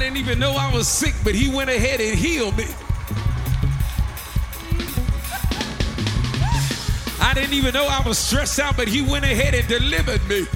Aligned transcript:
didn't 0.00 0.16
even 0.16 0.38
know 0.38 0.52
I 0.52 0.74
was 0.74 0.88
sick, 0.88 1.14
but 1.22 1.34
he 1.34 1.54
went 1.54 1.68
ahead 1.68 2.00
and 2.00 2.18
healed 2.18 2.56
me. 2.56 2.64
I 7.20 7.34
didn't 7.34 7.52
even 7.52 7.74
know 7.74 7.86
I 7.86 8.02
was 8.04 8.18
stressed 8.18 8.58
out, 8.58 8.78
but 8.78 8.88
he 8.88 9.02
went 9.02 9.26
ahead 9.26 9.54
and 9.54 9.68
delivered 9.68 10.26
me. 10.26 10.46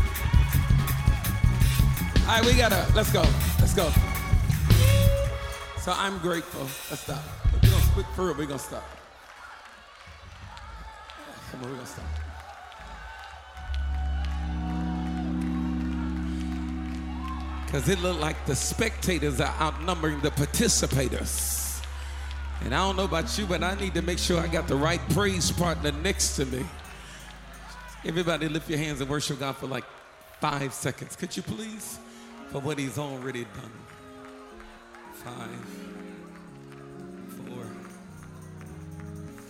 All 2.23 2.39
right, 2.39 2.45
we 2.47 2.55
gotta, 2.55 2.91
let's 2.95 3.13
go. 3.13 3.23
Let's 3.61 3.75
go. 3.75 3.93
So 5.79 5.93
I'm 5.95 6.19
grateful. 6.21 6.63
Let's 6.91 7.03
stop. 7.03 7.23
We're 7.53 7.71
gonna 7.71 7.85
quick 7.93 8.07
for 8.17 8.31
it, 8.31 8.39
we're 8.39 8.47
gonna 8.47 8.59
stop. 8.59 8.89
Come 11.51 11.65
on, 11.65 11.69
we're 11.69 11.77
gonna 11.77 11.87
stop. 11.87 12.24
Because 17.75 17.89
it 17.89 18.01
looked 18.03 18.21
like 18.21 18.47
the 18.47 18.55
spectators 18.55 19.41
are 19.41 19.53
outnumbering 19.59 20.21
the 20.21 20.31
participators. 20.31 21.83
And 22.61 22.73
I 22.73 22.79
don't 22.87 22.95
know 22.95 23.03
about 23.03 23.37
you, 23.37 23.47
but 23.47 23.65
I 23.65 23.75
need 23.75 23.95
to 23.95 24.03
make 24.03 24.21
sure 24.21 24.41
I 24.41 24.47
got 24.47 24.69
the 24.69 24.77
right 24.77 25.01
praise 25.09 25.51
partner 25.51 25.91
next 25.91 26.37
to 26.37 26.47
me. 26.47 26.65
Everybody 28.05 28.49
lift 28.49 28.71
your 28.71 28.79
hands 28.79 29.01
and 29.01 29.11
worship 29.11 29.41
God 29.41 29.57
for 29.57 29.67
like 29.67 29.83
five 30.41 30.73
seconds. 30.73 31.17
Could 31.17 31.37
you 31.37 31.43
please? 31.43 31.99
For 32.51 32.61
what 32.61 32.79
he's 32.79 32.97
already 32.97 33.43
done. 33.43 33.73
Five, 35.15 35.49
four, 37.49 37.67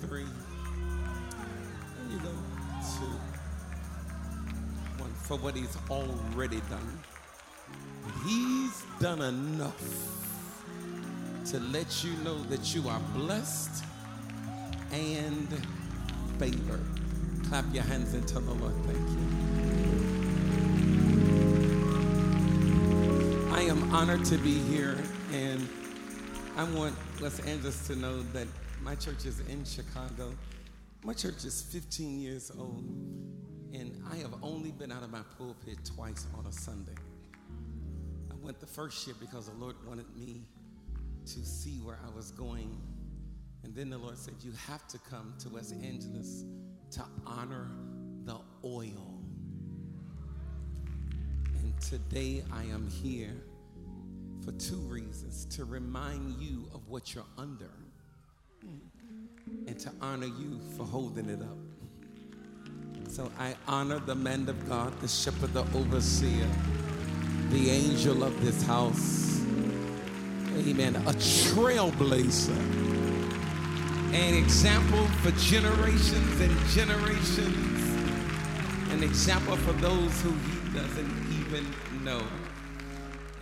three, 0.00 0.24
there 0.24 2.10
you 2.10 2.18
go. 2.20 2.30
Two, 2.98 3.04
one. 4.96 5.12
For 5.12 5.36
what 5.36 5.54
he's 5.54 5.76
already 5.90 6.62
done. 6.70 7.00
He's 8.24 8.82
done 9.00 9.20
enough 9.22 9.80
to 11.46 11.60
let 11.60 12.02
you 12.02 12.12
know 12.24 12.42
that 12.44 12.74
you 12.74 12.88
are 12.88 13.00
blessed 13.14 13.84
and 14.92 15.48
favored. 16.38 16.84
Clap 17.48 17.64
your 17.72 17.84
hands 17.84 18.14
and 18.14 18.26
tell 18.26 18.40
the 18.40 18.52
Lord, 18.52 18.74
thank 18.86 18.98
you. 18.98 19.44
I 23.52 23.62
am 23.62 23.94
honored 23.94 24.24
to 24.26 24.38
be 24.38 24.58
here, 24.60 24.96
and 25.32 25.68
I 26.56 26.64
want 26.64 26.94
Los 27.20 27.40
Angeles 27.40 27.86
to 27.88 27.96
know 27.96 28.22
that 28.32 28.48
my 28.82 28.94
church 28.94 29.26
is 29.26 29.40
in 29.48 29.64
Chicago. 29.64 30.32
My 31.02 31.12
church 31.12 31.44
is 31.44 31.62
15 31.70 32.20
years 32.20 32.50
old, 32.58 32.84
and 33.72 34.02
I 34.10 34.16
have 34.16 34.34
only 34.42 34.72
been 34.72 34.90
out 34.90 35.02
of 35.02 35.10
my 35.10 35.22
pulpit 35.36 35.78
twice 35.84 36.26
on 36.38 36.46
a 36.46 36.52
Sunday. 36.52 36.94
Went 38.44 38.60
the 38.60 38.66
first 38.66 39.06
year 39.06 39.16
because 39.18 39.46
the 39.46 39.54
Lord 39.54 39.74
wanted 39.86 40.04
me 40.14 40.42
to 41.24 41.46
see 41.46 41.80
where 41.82 41.98
I 42.06 42.14
was 42.14 42.30
going. 42.30 42.76
And 43.62 43.74
then 43.74 43.88
the 43.88 43.96
Lord 43.96 44.18
said, 44.18 44.34
You 44.42 44.52
have 44.68 44.86
to 44.88 44.98
come 44.98 45.32
to 45.38 45.48
West 45.48 45.72
Angeles 45.82 46.44
to 46.90 47.02
honor 47.24 47.70
the 48.24 48.36
oil. 48.62 49.18
And 51.54 51.80
today 51.80 52.44
I 52.52 52.64
am 52.64 52.86
here 52.86 53.32
for 54.44 54.52
two 54.52 54.76
reasons 54.76 55.46
to 55.56 55.64
remind 55.64 56.38
you 56.38 56.68
of 56.74 56.86
what 56.88 57.14
you're 57.14 57.24
under 57.38 57.70
and 59.66 59.78
to 59.78 59.90
honor 60.02 60.26
you 60.26 60.60
for 60.76 60.84
holding 60.84 61.30
it 61.30 61.40
up. 61.40 63.08
So 63.08 63.32
I 63.38 63.54
honor 63.66 64.00
the 64.00 64.14
man 64.14 64.46
of 64.50 64.68
God, 64.68 65.00
the 65.00 65.08
shepherd, 65.08 65.54
the 65.54 65.64
overseer, 65.74 66.46
the 67.54 67.70
angel 67.70 68.24
of 68.24 68.44
this 68.44 68.64
house. 68.64 69.40
Amen. 70.58 70.96
A 70.96 71.12
trailblazer. 71.12 72.50
An 74.12 74.34
example 74.34 75.06
for 75.22 75.30
generations 75.38 76.40
and 76.40 76.58
generations. 76.70 77.80
An 78.90 79.04
example 79.04 79.56
for 79.56 79.72
those 79.74 80.20
who 80.22 80.32
he 80.32 80.74
doesn't 80.76 81.32
even 81.38 81.64
know. 82.04 82.22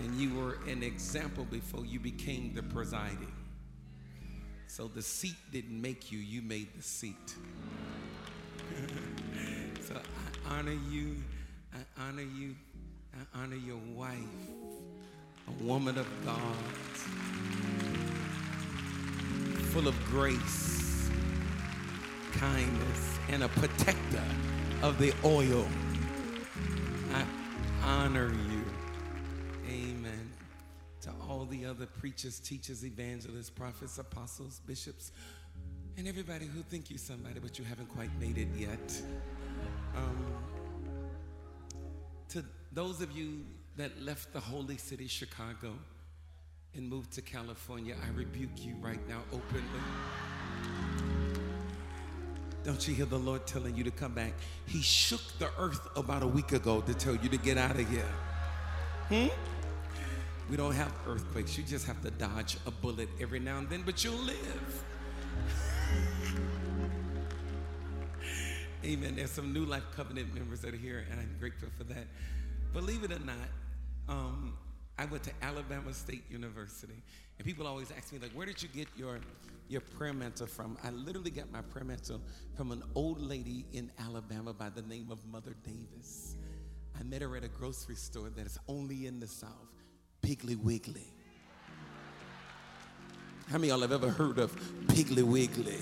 And 0.00 0.14
you 0.16 0.34
were 0.34 0.58
an 0.68 0.82
example 0.82 1.46
before 1.46 1.86
you 1.86 1.98
became 1.98 2.52
the 2.54 2.62
presiding. 2.62 3.32
So 4.66 4.88
the 4.88 5.02
seat 5.02 5.36
didn't 5.50 5.80
make 5.80 6.12
you, 6.12 6.18
you 6.18 6.42
made 6.42 6.68
the 6.76 6.82
seat. 6.82 7.34
so 9.80 9.94
I 9.94 10.58
honor 10.58 10.76
you. 10.90 11.16
I 11.72 12.02
honor 12.02 12.22
you. 12.22 12.54
I 13.14 13.42
honor 13.42 13.56
your 13.56 13.80
wife, 13.94 14.16
a 15.48 15.64
woman 15.64 15.98
of 15.98 16.06
God, 16.24 16.56
full 19.72 19.86
of 19.86 20.04
grace, 20.06 21.10
kindness, 22.32 23.18
and 23.28 23.42
a 23.42 23.48
protector 23.48 24.24
of 24.82 24.98
the 24.98 25.12
oil. 25.24 25.66
I 27.12 27.24
honor 27.84 28.28
you. 28.28 28.64
Amen. 29.68 30.30
To 31.02 31.10
all 31.28 31.44
the 31.44 31.66
other 31.66 31.86
preachers, 31.86 32.38
teachers, 32.38 32.84
evangelists, 32.84 33.50
prophets, 33.50 33.98
apostles, 33.98 34.60
bishops, 34.66 35.12
and 35.98 36.08
everybody 36.08 36.46
who 36.46 36.62
think 36.62 36.88
you're 36.90 36.98
somebody, 36.98 37.40
but 37.40 37.58
you 37.58 37.64
haven't 37.64 37.88
quite 37.88 38.10
made 38.18 38.38
it 38.38 38.48
yet. 38.56 39.02
Um, 39.96 40.26
those 42.74 43.02
of 43.02 43.12
you 43.12 43.44
that 43.76 44.02
left 44.02 44.32
the 44.32 44.40
holy 44.40 44.76
city, 44.76 45.06
Chicago, 45.06 45.72
and 46.74 46.88
moved 46.88 47.12
to 47.12 47.22
California, 47.22 47.94
I 48.02 48.16
rebuke 48.16 48.64
you 48.64 48.74
right 48.80 49.06
now 49.08 49.22
openly. 49.32 49.62
Don't 52.64 52.86
you 52.86 52.94
hear 52.94 53.06
the 53.06 53.18
Lord 53.18 53.46
telling 53.46 53.76
you 53.76 53.84
to 53.84 53.90
come 53.90 54.14
back? 54.14 54.32
He 54.66 54.80
shook 54.80 55.20
the 55.38 55.50
earth 55.58 55.86
about 55.96 56.22
a 56.22 56.26
week 56.26 56.52
ago 56.52 56.80
to 56.82 56.94
tell 56.94 57.16
you 57.16 57.28
to 57.28 57.36
get 57.36 57.58
out 57.58 57.78
of 57.78 57.88
here. 57.90 58.08
Hmm? 59.08 59.26
We 60.48 60.56
don't 60.56 60.74
have 60.74 60.92
earthquakes. 61.06 61.58
You 61.58 61.64
just 61.64 61.86
have 61.86 62.00
to 62.02 62.10
dodge 62.10 62.56
a 62.66 62.70
bullet 62.70 63.08
every 63.20 63.40
now 63.40 63.58
and 63.58 63.68
then, 63.68 63.82
but 63.84 64.04
you'll 64.04 64.14
live. 64.14 64.84
Amen. 68.84 69.16
There's 69.16 69.30
some 69.30 69.52
New 69.52 69.64
Life 69.64 69.84
Covenant 69.94 70.34
members 70.34 70.60
that 70.60 70.72
are 70.72 70.76
here, 70.76 71.04
and 71.10 71.20
I'm 71.20 71.36
grateful 71.38 71.68
for 71.76 71.84
that. 71.84 72.06
Believe 72.72 73.04
it 73.04 73.12
or 73.12 73.18
not, 73.18 73.36
um, 74.08 74.56
I 74.98 75.04
went 75.04 75.22
to 75.24 75.30
Alabama 75.42 75.92
State 75.92 76.24
University, 76.30 77.02
and 77.38 77.46
people 77.46 77.66
always 77.66 77.92
ask 77.96 78.12
me, 78.12 78.18
like, 78.18 78.30
where 78.32 78.46
did 78.46 78.62
you 78.62 78.68
get 78.68 78.88
your, 78.96 79.20
your 79.68 79.82
prayer 79.82 80.14
mantle 80.14 80.46
from? 80.46 80.78
I 80.82 80.90
literally 80.90 81.30
got 81.30 81.50
my 81.52 81.60
prayer 81.60 81.84
mantle 81.84 82.20
from 82.56 82.72
an 82.72 82.82
old 82.94 83.20
lady 83.20 83.66
in 83.72 83.90
Alabama 83.98 84.54
by 84.54 84.70
the 84.70 84.82
name 84.82 85.08
of 85.10 85.18
Mother 85.26 85.54
Davis. 85.64 86.36
I 86.98 87.02
met 87.02 87.20
her 87.20 87.36
at 87.36 87.44
a 87.44 87.48
grocery 87.48 87.96
store 87.96 88.30
that 88.30 88.46
is 88.46 88.58
only 88.68 89.06
in 89.06 89.20
the 89.20 89.26
South, 89.26 89.50
Piggly 90.22 90.56
Wiggly. 90.56 91.06
How 93.48 93.58
many 93.58 93.70
of 93.70 93.80
y'all 93.80 93.88
have 93.88 93.92
ever 93.92 94.10
heard 94.10 94.38
of 94.38 94.54
Piggly 94.86 95.22
Wiggly? 95.22 95.78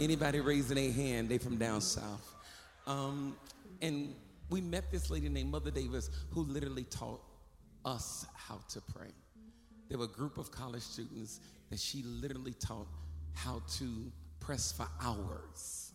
Anybody 0.00 0.40
raising 0.40 0.76
their 0.76 0.92
hand, 0.92 1.28
they 1.28 1.38
from 1.38 1.58
down 1.58 1.80
south. 1.80 2.34
Um, 2.86 3.36
and 3.80 4.14
we 4.50 4.60
met 4.60 4.90
this 4.90 5.10
lady 5.10 5.28
named 5.28 5.50
Mother 5.50 5.70
Davis 5.70 6.10
who 6.30 6.42
literally 6.42 6.84
taught 6.84 7.20
us 7.84 8.26
how 8.34 8.60
to 8.70 8.80
pray. 8.80 9.10
There 9.88 9.98
were 9.98 10.04
a 10.04 10.08
group 10.08 10.38
of 10.38 10.50
college 10.50 10.82
students 10.82 11.40
that 11.70 11.78
she 11.78 12.02
literally 12.02 12.54
taught 12.54 12.88
how 13.34 13.62
to 13.78 14.12
press 14.40 14.72
for 14.72 14.88
hours. 15.02 15.92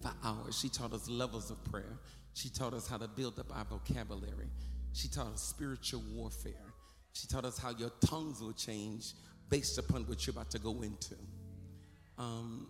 For 0.00 0.12
hours. 0.24 0.58
She 0.58 0.68
taught 0.68 0.92
us 0.92 1.08
levels 1.08 1.50
of 1.50 1.62
prayer. 1.64 1.98
She 2.34 2.48
taught 2.48 2.74
us 2.74 2.88
how 2.88 2.98
to 2.98 3.08
build 3.08 3.38
up 3.38 3.56
our 3.56 3.64
vocabulary. 3.64 4.48
She 4.92 5.08
taught 5.08 5.32
us 5.34 5.42
spiritual 5.42 6.02
warfare. 6.12 6.52
She 7.12 7.26
taught 7.26 7.44
us 7.44 7.58
how 7.58 7.70
your 7.70 7.90
tongues 8.04 8.40
will 8.40 8.52
change 8.52 9.12
based 9.48 9.78
upon 9.78 10.02
what 10.06 10.26
you're 10.26 10.32
about 10.32 10.50
to 10.52 10.58
go 10.58 10.82
into. 10.82 11.14
Um, 12.16 12.68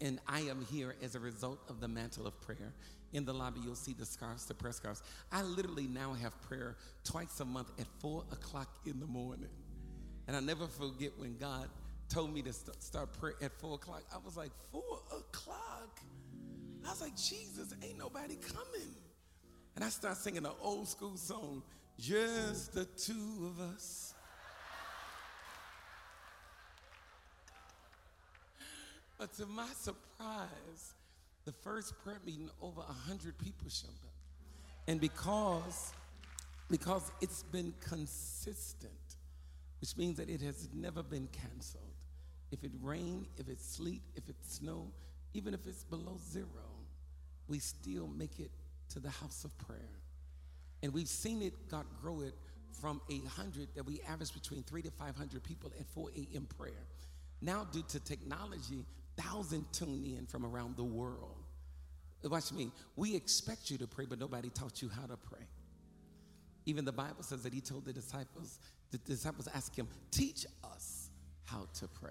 and 0.00 0.20
I 0.26 0.40
am 0.40 0.64
here 0.70 0.94
as 1.02 1.14
a 1.14 1.20
result 1.20 1.58
of 1.68 1.80
the 1.80 1.88
mantle 1.88 2.26
of 2.26 2.40
prayer. 2.40 2.72
In 3.12 3.24
the 3.24 3.32
lobby, 3.32 3.60
you'll 3.64 3.74
see 3.74 3.94
the 3.94 4.04
scarves, 4.04 4.44
the 4.44 4.54
prayer 4.54 4.72
scarves. 4.72 5.02
I 5.32 5.42
literally 5.42 5.86
now 5.86 6.12
have 6.12 6.38
prayer 6.42 6.76
twice 7.04 7.40
a 7.40 7.44
month 7.44 7.70
at 7.78 7.86
four 8.00 8.24
o'clock 8.30 8.68
in 8.84 9.00
the 9.00 9.06
morning. 9.06 9.48
And 10.26 10.36
I 10.36 10.40
never 10.40 10.66
forget 10.66 11.12
when 11.16 11.38
God 11.38 11.68
told 12.10 12.34
me 12.34 12.42
to 12.42 12.52
st- 12.52 12.82
start 12.82 13.12
prayer 13.18 13.34
at 13.40 13.52
four 13.60 13.74
o'clock. 13.74 14.02
I 14.12 14.18
was 14.24 14.36
like, 14.36 14.50
four 14.70 15.00
o'clock? 15.10 16.00
I 16.86 16.90
was 16.90 17.00
like, 17.00 17.16
Jesus, 17.16 17.74
ain't 17.82 17.98
nobody 17.98 18.36
coming. 18.36 18.94
And 19.74 19.84
I 19.84 19.88
started 19.88 20.20
singing 20.20 20.44
an 20.44 20.52
old 20.60 20.88
school 20.88 21.16
song, 21.16 21.62
just 21.98 22.74
the 22.74 22.84
two 22.84 23.52
of 23.54 23.60
us. 23.74 24.14
But 29.18 29.32
to 29.34 29.46
my 29.46 29.66
surprise, 29.76 30.94
the 31.48 31.52
first 31.52 31.94
prayer 32.04 32.20
meeting, 32.26 32.50
over 32.60 32.80
100 32.80 33.38
people 33.38 33.70
showed 33.70 33.88
up. 34.04 34.12
And 34.86 35.00
because, 35.00 35.94
because 36.68 37.10
it's 37.22 37.42
been 37.42 37.72
consistent, 37.80 38.92
which 39.80 39.96
means 39.96 40.18
that 40.18 40.28
it 40.28 40.42
has 40.42 40.68
never 40.74 41.02
been 41.02 41.26
canceled. 41.32 41.94
If 42.50 42.64
it 42.64 42.72
rain, 42.82 43.26
if 43.38 43.48
it's 43.48 43.66
sleet, 43.66 44.02
if 44.14 44.28
it's 44.28 44.56
snow, 44.56 44.92
even 45.32 45.54
if 45.54 45.66
it's 45.66 45.84
below 45.84 46.18
zero, 46.30 46.68
we 47.48 47.60
still 47.60 48.08
make 48.08 48.38
it 48.40 48.50
to 48.90 49.00
the 49.00 49.08
house 49.08 49.44
of 49.44 49.56
prayer. 49.56 49.96
And 50.82 50.92
we've 50.92 51.08
seen 51.08 51.40
it, 51.40 51.54
God 51.70 51.86
grow 52.02 52.20
it 52.20 52.34
from 52.78 53.00
800 53.10 53.68
that 53.74 53.86
we 53.86 54.02
average 54.06 54.34
between 54.34 54.64
three 54.64 54.82
to 54.82 54.90
500 54.90 55.42
people 55.42 55.72
at 55.80 55.86
4 55.86 56.10
a.m. 56.14 56.46
prayer. 56.58 56.84
Now, 57.40 57.66
due 57.72 57.84
to 57.88 58.00
technology, 58.00 58.84
thousands 59.18 59.66
tune 59.78 60.04
in 60.04 60.26
from 60.26 60.46
around 60.46 60.76
the 60.76 60.84
world. 60.84 61.36
Watch 62.24 62.52
me. 62.52 62.70
We 62.96 63.14
expect 63.14 63.70
you 63.70 63.78
to 63.78 63.86
pray, 63.86 64.04
but 64.08 64.18
nobody 64.18 64.50
taught 64.50 64.82
you 64.82 64.88
how 64.88 65.06
to 65.06 65.16
pray. 65.16 65.46
Even 66.66 66.84
the 66.84 66.92
Bible 66.92 67.22
says 67.22 67.42
that 67.44 67.54
he 67.54 67.60
told 67.60 67.84
the 67.84 67.92
disciples, 67.92 68.58
the 68.90 68.98
disciples 68.98 69.48
asked 69.54 69.76
him, 69.76 69.88
teach 70.10 70.44
us 70.64 71.10
how 71.44 71.66
to 71.74 71.88
pray. 71.88 72.10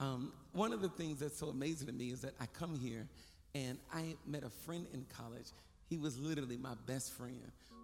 Um, 0.00 0.32
one 0.52 0.72
of 0.72 0.82
the 0.82 0.88
things 0.88 1.20
that's 1.20 1.38
so 1.38 1.48
amazing 1.48 1.86
to 1.86 1.92
me 1.92 2.10
is 2.10 2.20
that 2.22 2.34
I 2.40 2.46
come 2.46 2.74
here 2.74 3.06
and 3.54 3.78
I 3.92 4.16
met 4.26 4.42
a 4.42 4.50
friend 4.50 4.86
in 4.92 5.06
college. 5.16 5.46
He 5.88 5.98
was 5.98 6.18
literally 6.18 6.56
my 6.56 6.74
best 6.86 7.12
friend. 7.12 7.40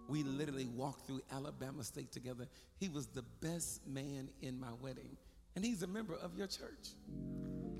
We 0.09 0.23
literally 0.23 0.67
walked 0.75 1.07
through 1.07 1.21
Alabama 1.31 1.83
State 1.83 2.11
together. 2.11 2.47
He 2.79 2.89
was 2.89 3.07
the 3.07 3.23
best 3.41 3.87
man 3.87 4.29
in 4.41 4.59
my 4.59 4.71
wedding. 4.81 5.15
And 5.55 5.63
he's 5.63 5.83
a 5.83 5.87
member 5.87 6.15
of 6.15 6.35
your 6.35 6.47
church. 6.47 6.89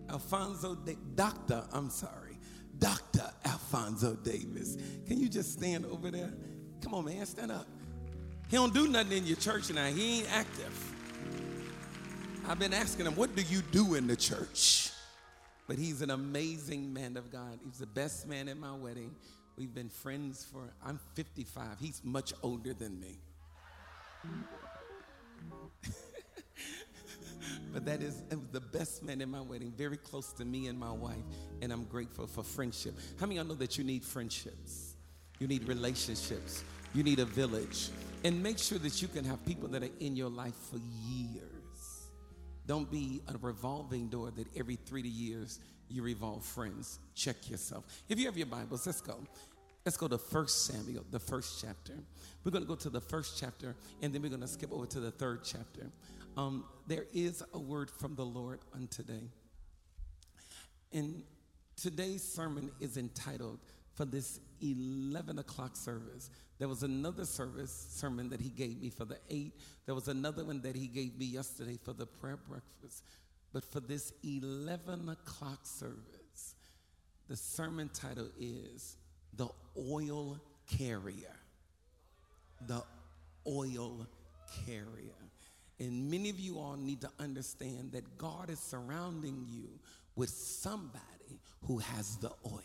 Alfonso, 0.09 0.75
da- 0.75 0.97
Doctor, 1.15 1.63
I'm 1.71 1.89
sorry, 1.89 2.37
Dr. 2.77 3.29
Alfonso 3.45 4.15
Davis. 4.15 4.77
Can 5.07 5.19
you 5.19 5.29
just 5.29 5.53
stand 5.53 5.85
over 5.85 6.11
there? 6.11 6.33
Come 6.81 6.93
on, 6.93 7.05
man, 7.05 7.25
stand 7.25 7.51
up. 7.51 7.67
He 8.49 8.57
don't 8.57 8.73
do 8.73 8.87
nothing 8.87 9.19
in 9.19 9.25
your 9.25 9.37
church 9.37 9.71
now. 9.71 9.85
He 9.85 10.19
ain't 10.19 10.31
active. 10.35 10.95
I've 12.47 12.57
been 12.57 12.73
asking 12.73 13.05
him, 13.05 13.15
what 13.15 13.35
do 13.35 13.43
you 13.43 13.61
do 13.71 13.93
in 13.93 14.07
the 14.07 14.15
church? 14.15 14.91
But 15.67 15.77
he's 15.77 16.01
an 16.01 16.09
amazing 16.09 16.91
man 16.91 17.15
of 17.15 17.31
God. 17.31 17.59
He's 17.63 17.77
the 17.77 17.85
best 17.85 18.27
man 18.27 18.47
at 18.47 18.57
my 18.57 18.73
wedding. 18.73 19.13
We've 19.55 19.73
been 19.73 19.89
friends 19.89 20.47
for, 20.51 20.61
I'm 20.83 20.99
55. 21.13 21.79
He's 21.79 22.01
much 22.03 22.33
older 22.41 22.73
than 22.73 22.99
me. 22.99 23.19
But 27.73 27.85
that 27.85 28.01
is 28.01 28.21
the 28.51 28.59
best 28.59 29.03
man 29.03 29.21
in 29.21 29.29
my 29.29 29.41
wedding, 29.41 29.71
very 29.75 29.97
close 29.97 30.33
to 30.33 30.45
me 30.45 30.67
and 30.67 30.79
my 30.79 30.91
wife, 30.91 31.15
and 31.61 31.71
I'm 31.71 31.85
grateful 31.85 32.27
for 32.27 32.43
friendship. 32.43 32.95
How 33.19 33.25
many 33.25 33.39
of 33.39 33.45
y'all 33.45 33.55
know 33.55 33.59
that 33.59 33.77
you 33.77 33.83
need 33.83 34.03
friendships? 34.03 34.95
You 35.39 35.47
need 35.47 35.67
relationships. 35.67 36.63
You 36.93 37.03
need 37.03 37.19
a 37.19 37.25
village. 37.25 37.89
And 38.23 38.41
make 38.43 38.57
sure 38.57 38.79
that 38.79 39.01
you 39.01 39.07
can 39.07 39.23
have 39.25 39.45
people 39.45 39.69
that 39.69 39.83
are 39.83 39.89
in 39.99 40.15
your 40.15 40.29
life 40.29 40.55
for 40.69 40.79
years. 41.07 42.09
Don't 42.65 42.91
be 42.91 43.21
a 43.27 43.37
revolving 43.37 44.09
door 44.09 44.31
that 44.31 44.47
every 44.55 44.75
three 44.75 45.01
to 45.01 45.07
years 45.07 45.59
you 45.87 46.03
revolve 46.03 46.43
friends. 46.43 46.99
Check 47.15 47.49
yourself. 47.49 47.85
If 48.09 48.19
you 48.19 48.25
have 48.25 48.37
your 48.37 48.47
Bibles, 48.47 48.85
let's 48.85 49.01
go. 49.01 49.17
Let's 49.85 49.97
go 49.97 50.07
to 50.07 50.17
First 50.17 50.65
Samuel, 50.65 51.05
the 51.09 51.19
first 51.19 51.61
chapter. 51.61 51.93
We're 52.43 52.51
going 52.51 52.63
to 52.63 52.67
go 52.67 52.75
to 52.75 52.89
the 52.89 53.01
first 53.01 53.39
chapter, 53.39 53.75
and 54.01 54.13
then 54.13 54.21
we're 54.21 54.29
going 54.29 54.41
to 54.41 54.47
skip 54.47 54.71
over 54.71 54.85
to 54.87 54.99
the 54.99 55.09
third 55.09 55.43
chapter. 55.43 55.89
Um, 56.37 56.65
there 56.87 57.05
is 57.13 57.43
a 57.53 57.59
word 57.59 57.89
from 57.91 58.15
the 58.15 58.25
Lord 58.25 58.59
on 58.73 58.87
today. 58.87 59.29
And 60.91 61.23
today's 61.75 62.23
sermon 62.23 62.71
is 62.79 62.97
entitled, 62.97 63.59
For 63.93 64.05
this 64.05 64.39
11 64.61 65.39
o'clock 65.39 65.75
service. 65.75 66.29
There 66.57 66.67
was 66.67 66.83
another 66.83 67.25
service 67.25 67.87
sermon 67.91 68.29
that 68.29 68.41
he 68.41 68.49
gave 68.49 68.81
me 68.81 68.89
for 68.89 69.05
the 69.05 69.17
8. 69.29 69.53
There 69.85 69.95
was 69.95 70.07
another 70.07 70.43
one 70.43 70.61
that 70.61 70.75
he 70.75 70.87
gave 70.87 71.17
me 71.17 71.25
yesterday 71.25 71.77
for 71.83 71.93
the 71.93 72.05
prayer 72.05 72.37
breakfast. 72.37 73.03
But 73.53 73.63
for 73.63 73.79
this 73.79 74.13
11 74.23 75.09
o'clock 75.09 75.59
service, 75.63 76.55
the 77.27 77.35
sermon 77.35 77.89
title 77.93 78.29
is 78.39 78.97
the 79.33 79.47
oil 79.77 80.39
carrier. 80.77 81.35
The 82.67 82.83
oil 83.47 84.07
carrier. 84.65 85.13
And 85.79 86.09
many 86.11 86.29
of 86.29 86.39
you 86.39 86.59
all 86.59 86.75
need 86.75 87.01
to 87.01 87.09
understand 87.19 87.93
that 87.93 88.17
God 88.17 88.49
is 88.49 88.59
surrounding 88.59 89.45
you 89.49 89.69
with 90.15 90.29
somebody 90.29 91.39
who 91.67 91.77
has 91.77 92.17
the 92.17 92.31
oil. 92.45 92.61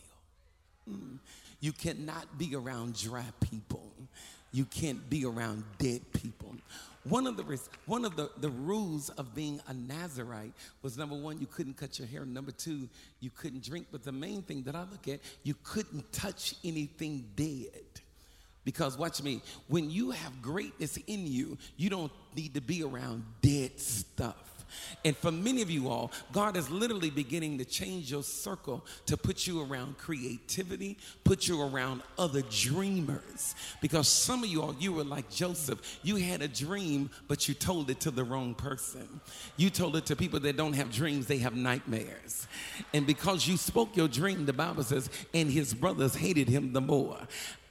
Mm. 0.91 1.19
You 1.61 1.73
cannot 1.73 2.39
be 2.39 2.55
around 2.55 2.99
dry 2.99 3.25
people. 3.41 3.93
You 4.53 4.65
can't 4.65 5.09
be 5.09 5.25
around 5.25 5.65
dead 5.79 6.01
people. 6.13 6.55
One 7.05 7.27
of 7.27 7.37
the 7.37 7.61
one 7.87 8.05
of 8.05 8.17
the, 8.17 8.31
the 8.39 8.49
rules 8.51 9.11
of 9.11 9.35
being 9.35 9.61
a 9.69 9.75
Nazarite 9.75 10.53
was 10.83 10.97
number 10.97 11.17
one, 11.17 11.39
you 11.39 11.47
couldn't 11.47 11.77
cut 11.77 11.99
your 11.99 12.09
hair. 12.09 12.25
Number 12.25 12.51
two, 12.51 12.89
you 13.21 13.31
couldn't 13.31 13.63
drink. 13.63 13.89
But 13.93 14.05
the 14.05 14.13
main 14.13 14.43
thing 14.43 14.63
that 14.63 14.75
I 14.75 14.81
look 14.81 15.07
at, 15.09 15.21
you 15.43 15.55
couldn't 15.63 16.13
touch 16.13 16.55
anything 16.65 17.27
dead. 17.37 18.04
Because 18.65 18.97
watch 18.97 19.23
me, 19.23 19.43
when 19.69 19.91
you 19.91 20.11
have 20.11 20.43
greatness 20.43 20.99
in 21.07 21.27
you, 21.27 21.59
you 21.77 21.91
don't 21.91 22.13
need 22.35 22.55
to 22.55 22.61
be 22.61 22.83
around 22.83 23.25
dead 23.43 23.79
stuff. 23.79 24.55
And 25.05 25.17
for 25.17 25.31
many 25.31 25.63
of 25.63 25.71
you 25.71 25.89
all, 25.89 26.11
God 26.33 26.57
is 26.57 26.71
literally 26.71 27.11
beginning 27.11 27.59
to 27.59 27.65
change 27.65 28.11
your 28.11 28.23
circle 28.23 28.85
to 29.07 29.17
put 29.17 29.47
you 29.47 29.63
around 29.63 29.99
creativity, 29.99 30.99
put 31.25 31.47
you 31.47 31.63
around 31.63 32.03
other 32.19 32.43
dreamers. 32.43 33.55
Because 33.81 34.09
some 34.09 34.43
of 34.43 34.49
you 34.49 34.63
all, 34.63 34.75
you 34.79 34.93
were 34.93 35.05
like 35.05 35.31
Joseph. 35.31 36.01
You 36.03 36.17
had 36.17 36.43
a 36.43 36.49
dream, 36.49 37.11
but 37.29 37.49
you 37.49 37.55
told 37.55 37.91
it 37.91 38.01
to 38.01 38.11
the 38.11 38.25
wrong 38.25 38.55
person. 38.55 39.21
You 39.57 39.71
told 39.71 39.97
it 39.97 40.07
to 40.07 40.17
people 40.17 40.41
that 40.41 40.57
don't 40.57 40.75
have 40.75 40.91
dreams, 40.91 41.27
they 41.27 41.39
have 41.39 41.55
nightmares. 41.55 42.47
And 42.93 43.07
because 43.07 43.47
you 43.47 43.57
spoke 43.57 43.97
your 43.97 44.09
dream, 44.09 44.47
the 44.47 44.53
Bible 44.53 44.83
says, 44.83 45.11
and 45.33 45.51
his 45.51 45.75
brothers 45.75 46.15
hated 46.15 46.49
him 46.49 46.73
the 46.73 46.81
more. 46.81 47.19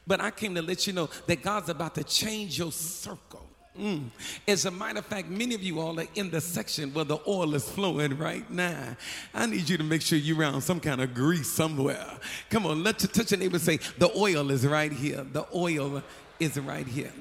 But 0.06 0.22
I 0.22 0.32
came 0.32 0.56
to 0.56 0.62
let 0.62 0.86
you 0.88 0.94
know 0.94 1.10
that 1.28 1.42
God's 1.42 1.70
about 1.70 1.96
to 1.96 2.04
change 2.04 2.58
your 2.58 2.72
circle. 2.72 3.48
Mm. 3.80 4.10
As 4.48 4.66
a 4.66 4.72
matter 4.72 5.00
of 5.00 5.06
fact, 5.06 5.30
many 5.30 5.56
of 5.56 5.64
you 5.64 5.80
all 5.80 6.00
are 6.00 6.06
in 6.14 6.30
the 6.30 6.40
section 6.40 6.94
where 6.94 7.06
the 7.06 7.18
oil 7.28 7.56
is 7.56 7.68
flowing 7.68 8.18
right 8.18 8.48
now. 8.52 8.96
I 9.34 9.48
need 9.48 9.68
you 9.68 9.78
to 9.78 9.84
make 9.84 10.02
sure 10.04 10.18
you're 10.18 10.38
around 10.38 10.62
some 10.62 10.80
kind 10.80 11.02
of 11.02 11.14
grease 11.14 11.50
somewhere. 11.50 12.06
Come 12.50 12.68
on, 12.68 12.84
let 12.84 13.02
your 13.02 13.10
touch 13.10 13.32
your 13.32 13.40
neighbor 13.40 13.58
say, 13.58 13.78
The 13.98 14.12
oil 14.16 14.52
is 14.52 14.66
right 14.68 14.92
here. 14.92 15.24
The 15.24 15.48
oil 15.56 16.04
is 16.40 16.60
right 16.60 16.86
here. 16.86 17.12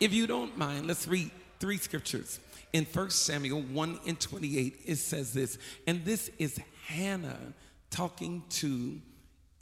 If 0.00 0.12
you 0.12 0.26
don't 0.26 0.56
mind, 0.58 0.86
let's 0.86 1.08
read 1.08 1.30
three 1.58 1.78
scriptures. 1.78 2.40
In 2.74 2.84
1 2.84 3.10
Samuel 3.10 3.62
1 3.62 4.00
and 4.06 4.18
28, 4.18 4.80
it 4.84 4.96
says 4.96 5.32
this, 5.32 5.58
and 5.86 6.04
this 6.04 6.30
is 6.38 6.58
Hannah 6.86 7.52
talking 7.90 8.42
to 8.48 9.00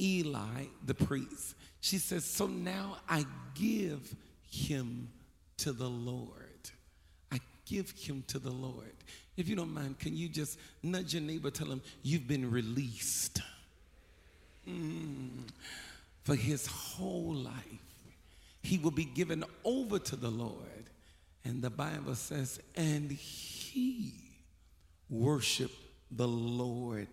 Eli 0.00 0.66
the 0.84 0.94
priest. 0.94 1.54
She 1.80 1.98
says, 1.98 2.24
So 2.24 2.46
now 2.46 2.98
I 3.08 3.24
give 3.54 4.14
him 4.50 5.08
to 5.58 5.72
the 5.72 5.88
Lord. 5.88 6.30
I 7.32 7.40
give 7.66 7.90
him 7.90 8.24
to 8.28 8.38
the 8.38 8.50
Lord. 8.50 8.94
If 9.36 9.48
you 9.48 9.56
don't 9.56 9.72
mind, 9.72 9.98
can 9.98 10.16
you 10.16 10.28
just 10.28 10.58
nudge 10.82 11.14
your 11.14 11.22
neighbor, 11.22 11.50
tell 11.50 11.68
him, 11.68 11.82
You've 12.02 12.28
been 12.28 12.50
released 12.50 13.40
mm. 14.68 15.30
for 16.22 16.34
his 16.34 16.66
whole 16.66 17.34
life. 17.34 17.54
He 18.62 18.78
will 18.78 18.90
be 18.90 19.04
given 19.04 19.44
over 19.64 19.98
to 19.98 20.16
the 20.16 20.30
Lord. 20.30 20.90
And 21.44 21.62
the 21.62 21.70
Bible 21.70 22.14
says, 22.14 22.60
And 22.76 23.10
he 23.10 24.12
worshiped 25.08 25.74
the 26.10 26.28
Lord 26.28 27.08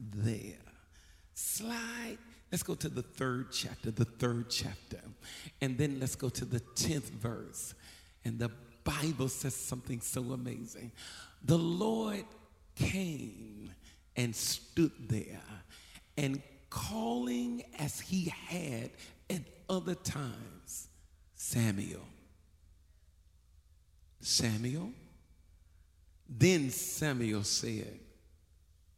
there. 0.00 0.54
Slide 1.34 2.18
Let's 2.50 2.62
go 2.62 2.74
to 2.74 2.88
the 2.88 3.02
third 3.02 3.50
chapter, 3.52 3.90
the 3.90 4.04
third 4.04 4.50
chapter. 4.50 5.00
And 5.60 5.76
then 5.76 5.98
let's 5.98 6.14
go 6.14 6.28
to 6.28 6.44
the 6.44 6.60
10th 6.60 7.10
verse. 7.10 7.74
And 8.24 8.38
the 8.38 8.50
Bible 8.84 9.28
says 9.28 9.54
something 9.54 10.00
so 10.00 10.32
amazing. 10.32 10.92
The 11.44 11.58
Lord 11.58 12.24
came 12.76 13.72
and 14.16 14.34
stood 14.34 14.92
there 15.08 15.40
and 16.16 16.40
calling 16.70 17.64
as 17.78 18.00
he 18.00 18.32
had 18.48 18.90
at 19.28 19.42
other 19.68 19.94
times 19.94 20.88
Samuel. 21.34 22.06
Samuel. 24.20 24.90
Then 26.28 26.70
Samuel 26.70 27.44
said, 27.44 28.00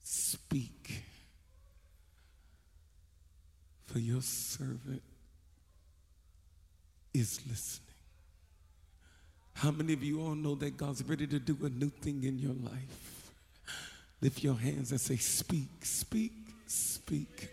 Speak 0.03 1.03
for 3.89 3.99
your 3.99 4.21
servant 4.23 5.03
is 7.15 7.41
listening. 7.49 7.85
How 9.55 9.71
many 9.73 9.93
of 9.93 10.05
you 10.05 10.21
all 10.21 10.35
know 10.35 10.55
that 10.57 10.77
God's 10.77 11.03
ready 11.03 11.27
to 11.27 11.39
do 11.41 11.57
a 11.65 11.69
new 11.69 11.89
thing 11.89 12.23
in 12.23 12.39
your 12.39 12.53
life? 12.53 13.33
Lift 14.21 14.45
your 14.45 14.55
hands 14.55 14.91
and 14.91 15.01
say, 15.01 15.17
Speak, 15.17 15.85
speak, 15.85 16.33
speak. 16.67 17.49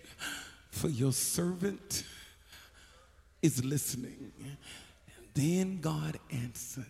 For 0.69 0.89
your 0.89 1.13
servant 1.13 2.03
is 3.41 3.63
listening. 3.63 4.31
And 4.37 5.25
then 5.33 5.79
God 5.79 6.19
answered 6.31 6.85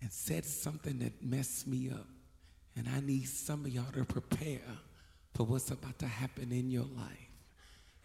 and 0.00 0.12
said 0.12 0.44
something 0.44 1.00
that 1.00 1.22
messed 1.22 1.66
me 1.66 1.90
up. 1.90 2.06
And 2.76 2.88
I 2.88 3.00
need 3.00 3.24
some 3.24 3.64
of 3.64 3.72
y'all 3.72 3.92
to 3.94 4.04
prepare 4.04 4.60
for 5.34 5.44
what's 5.44 5.70
about 5.70 5.98
to 5.98 6.06
happen 6.06 6.52
in 6.52 6.70
your 6.70 6.84
life. 6.84 7.23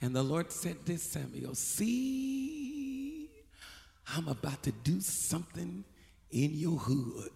And 0.01 0.15
the 0.15 0.23
Lord 0.23 0.51
said 0.51 0.77
this, 0.85 1.03
Samuel, 1.03 1.55
see, 1.55 3.29
I'm 4.15 4.27
about 4.27 4.63
to 4.63 4.71
do 4.71 5.01
something 5.01 5.83
in 6.31 6.53
your 6.53 6.77
hood 6.77 7.31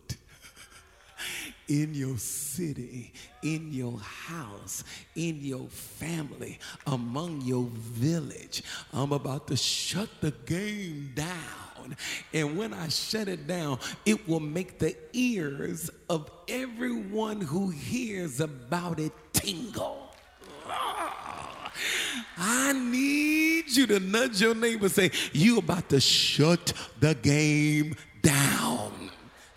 in 1.68 1.94
your 1.94 2.18
city, 2.18 3.14
in 3.42 3.72
your 3.72 3.98
house, 4.00 4.84
in 5.16 5.40
your 5.42 5.68
family, 5.68 6.60
among 6.88 7.42
your 7.42 7.68
village. 7.72 8.64
I'm 8.94 9.12
about 9.12 9.48
to 9.48 9.56
shut 9.56 10.10
the 10.22 10.32
game 10.46 11.12
down. 11.16 11.98
And 12.34 12.58
when 12.58 12.74
I 12.74 12.88
shut 12.88 13.28
it 13.28 13.48
down, 13.48 13.80
it 14.06 14.28
will 14.28 14.40
make 14.40 14.80
the 14.80 14.96
ears 15.14 15.90
of 16.10 16.30
everyone 16.48 17.42
who 17.42 17.70
hears 17.70 18.40
about 18.40 19.00
it 19.00 19.12
tingle. 19.34 20.12
Ah. 20.68 21.23
I 22.38 22.74
need 22.74 23.76
you 23.76 23.88
to 23.88 24.00
nudge 24.00 24.42
your 24.42 24.56
neighbor 24.56 24.90
say, 24.90 25.12
You 25.32 25.58
about 25.58 25.90
to 25.90 26.00
shut 26.00 26.74
the 27.00 27.16
game 27.16 27.96
down. 28.22 28.92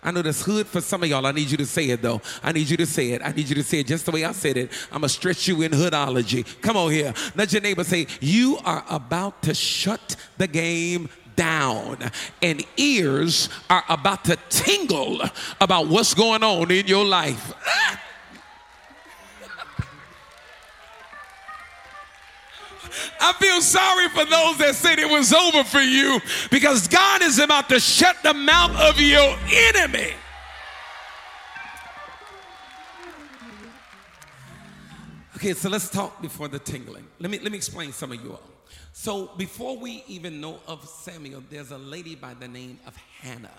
I 0.03 0.11
know 0.11 0.21
that's 0.21 0.41
hood 0.41 0.67
for 0.67 0.79
some 0.79 1.03
of 1.03 1.09
y'all. 1.09 1.25
I 1.25 1.31
need 1.31 1.51
you 1.51 1.57
to 1.57 1.65
say 1.65 1.89
it 1.89 2.01
though. 2.01 2.21
I 2.41 2.51
need 2.51 2.69
you 2.69 2.77
to 2.77 2.85
say 2.85 3.11
it. 3.11 3.21
I 3.23 3.31
need 3.31 3.49
you 3.49 3.55
to 3.55 3.63
say 3.63 3.79
it 3.79 3.87
just 3.87 4.05
the 4.05 4.11
way 4.11 4.23
I 4.23 4.31
said 4.31 4.55
it. 4.55 4.71
I'm 4.91 4.99
gonna 4.99 5.09
stretch 5.09 5.47
you 5.47 5.61
in 5.63 5.71
hoodology. 5.71 6.45
Come 6.61 6.77
on 6.77 6.91
here. 6.91 7.13
Let 7.35 7.51
your 7.51 7.61
neighbor 7.61 7.83
say, 7.83 8.07
You 8.21 8.57
are 8.63 8.85
about 8.89 9.41
to 9.43 9.53
shut 9.53 10.15
the 10.37 10.47
game 10.47 11.09
down, 11.35 11.97
and 12.41 12.65
ears 12.77 13.49
are 13.69 13.83
about 13.89 14.25
to 14.25 14.37
tingle 14.49 15.21
about 15.61 15.87
what's 15.87 16.13
going 16.13 16.43
on 16.43 16.71
in 16.71 16.87
your 16.87 17.05
life. 17.05 17.53
I 23.19 23.33
feel 23.33 23.61
sorry 23.61 24.09
for 24.09 24.25
those 24.25 24.57
that 24.59 24.75
said 24.75 24.99
it 24.99 25.09
was 25.09 25.33
over 25.33 25.63
for 25.63 25.81
you 25.81 26.19
because 26.51 26.87
God 26.87 27.21
is 27.21 27.39
about 27.39 27.69
to 27.69 27.79
shut 27.79 28.17
the 28.23 28.33
mouth 28.33 28.75
of 28.79 28.99
your 28.99 29.35
enemy. 29.51 30.13
Okay, 35.35 35.53
so 35.53 35.69
let's 35.69 35.89
talk 35.89 36.19
before 36.21 36.47
the 36.47 36.57
tingling. 36.57 37.05
Let 37.19 37.29
me 37.29 37.37
let 37.39 37.51
me 37.51 37.57
explain 37.57 37.91
some 37.91 38.11
of 38.11 38.23
you 38.23 38.31
all. 38.31 38.41
So 38.91 39.27
before 39.37 39.77
we 39.77 40.03
even 40.07 40.41
know 40.41 40.59
of 40.67 40.83
Samuel, 40.87 41.43
there's 41.49 41.69
a 41.69 41.77
lady 41.77 42.15
by 42.15 42.33
the 42.33 42.47
name 42.47 42.79
of 42.87 42.95
Hannah. 43.21 43.51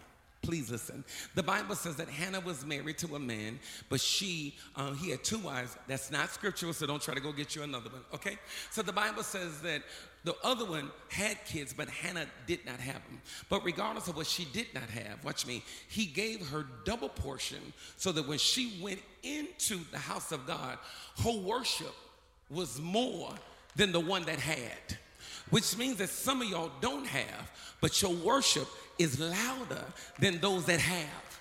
Please 0.49 0.71
listen. 0.71 1.05
The 1.35 1.43
Bible 1.43 1.75
says 1.75 1.97
that 1.97 2.09
Hannah 2.09 2.40
was 2.40 2.64
married 2.64 2.97
to 3.00 3.17
a 3.17 3.19
man, 3.19 3.61
but 3.90 4.00
she, 4.00 4.57
uh, 4.76 4.93
he 4.93 5.11
had 5.11 5.23
two 5.23 5.37
wives. 5.37 5.76
That's 5.87 6.11
not 6.11 6.31
scriptural, 6.31 6.73
so 6.73 6.87
don't 6.87 7.02
try 7.02 7.12
to 7.12 7.21
go 7.21 7.33
get 7.33 7.55
you 7.55 7.64
another 7.64 7.90
one, 7.90 8.00
okay? 8.14 8.38
So 8.71 8.81
the 8.81 8.90
Bible 8.90 9.23
says 9.23 9.61
that 9.61 9.83
the 10.25 10.35
other 10.43 10.64
one 10.64 10.90
had 11.11 11.37
kids, 11.45 11.75
but 11.75 11.90
Hannah 11.90 12.25
did 12.47 12.64
not 12.64 12.81
have 12.81 12.95
them. 12.95 13.21
But 13.50 13.62
regardless 13.62 14.09
of 14.09 14.17
what 14.17 14.26
she 14.26 14.47
did 14.47 14.69
not 14.73 14.88
have, 14.88 15.23
watch 15.23 15.47
me, 15.47 15.62
he 15.87 16.07
gave 16.07 16.49
her 16.49 16.64
double 16.87 17.11
portion 17.11 17.61
so 17.99 18.11
that 18.12 18.26
when 18.26 18.38
she 18.38 18.81
went 18.81 19.00
into 19.23 19.81
the 19.90 19.99
house 19.99 20.33
of 20.33 20.47
God, 20.47 20.78
her 21.25 21.38
worship 21.43 21.95
was 22.49 22.81
more 22.81 23.35
than 23.76 23.93
the 23.93 24.00
one 24.00 24.23
that 24.23 24.40
had. 24.40 24.97
Which 25.50 25.76
means 25.76 25.99
that 25.99 26.09
some 26.09 26.43
of 26.43 26.49
y'all 26.49 26.71
don't 26.81 27.07
have, 27.07 27.50
but 27.81 28.00
your 28.02 28.14
worship 28.14 28.69
is 28.99 29.19
louder 29.21 29.85
than 30.19 30.38
those 30.40 30.64
that 30.67 30.81
have. 30.81 31.38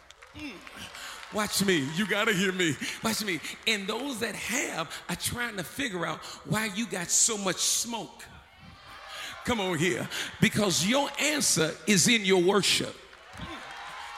Watch 1.34 1.66
me. 1.66 1.88
You 1.96 2.08
got 2.08 2.28
to 2.28 2.34
hear 2.34 2.52
me. 2.52 2.76
Watch 3.04 3.24
me. 3.24 3.40
And 3.68 3.86
those 3.86 4.20
that 4.20 4.36
have 4.36 4.90
are 5.10 5.16
trying 5.16 5.58
to 5.58 5.64
figure 5.64 6.06
out 6.06 6.20
why 6.46 6.70
you 6.74 6.86
got 6.86 7.10
so 7.10 7.38
much 7.38 7.58
smoke. 7.58 8.24
Come 9.44 9.60
on 9.60 9.78
here. 9.78 10.08
Because 10.40 10.86
your 10.86 11.10
answer 11.20 11.74
is 11.86 12.08
in 12.08 12.24
your 12.24 12.42
worship. 12.42 12.96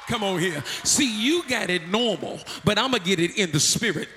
Come 0.07 0.23
on 0.23 0.39
here. 0.39 0.63
See, 0.83 1.21
you 1.23 1.43
got 1.47 1.69
it 1.69 1.87
normal, 1.87 2.39
but 2.63 2.79
I'm 2.79 2.91
going 2.91 3.03
to 3.03 3.07
get 3.09 3.19
it 3.19 3.37
in 3.37 3.51
the 3.51 3.59
spirit. 3.59 4.07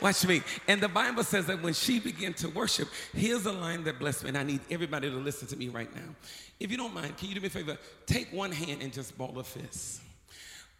Watch 0.00 0.26
me. 0.26 0.42
And 0.66 0.80
the 0.80 0.88
Bible 0.88 1.22
says 1.22 1.46
that 1.46 1.62
when 1.62 1.74
she 1.74 2.00
began 2.00 2.32
to 2.34 2.48
worship, 2.48 2.88
here's 3.12 3.44
a 3.46 3.52
line 3.52 3.84
that 3.84 3.98
blessed 3.98 4.24
me, 4.24 4.28
and 4.30 4.38
I 4.38 4.42
need 4.42 4.60
everybody 4.70 5.10
to 5.10 5.16
listen 5.16 5.46
to 5.48 5.56
me 5.56 5.68
right 5.68 5.94
now. 5.94 6.14
If 6.58 6.70
you 6.70 6.76
don't 6.76 6.94
mind, 6.94 7.16
can 7.16 7.28
you 7.28 7.34
do 7.34 7.40
me 7.40 7.48
a 7.48 7.50
favor? 7.50 7.76
Take 8.06 8.32
one 8.32 8.52
hand 8.52 8.82
and 8.82 8.92
just 8.92 9.16
ball 9.18 9.38
a 9.38 9.44
fist. 9.44 10.00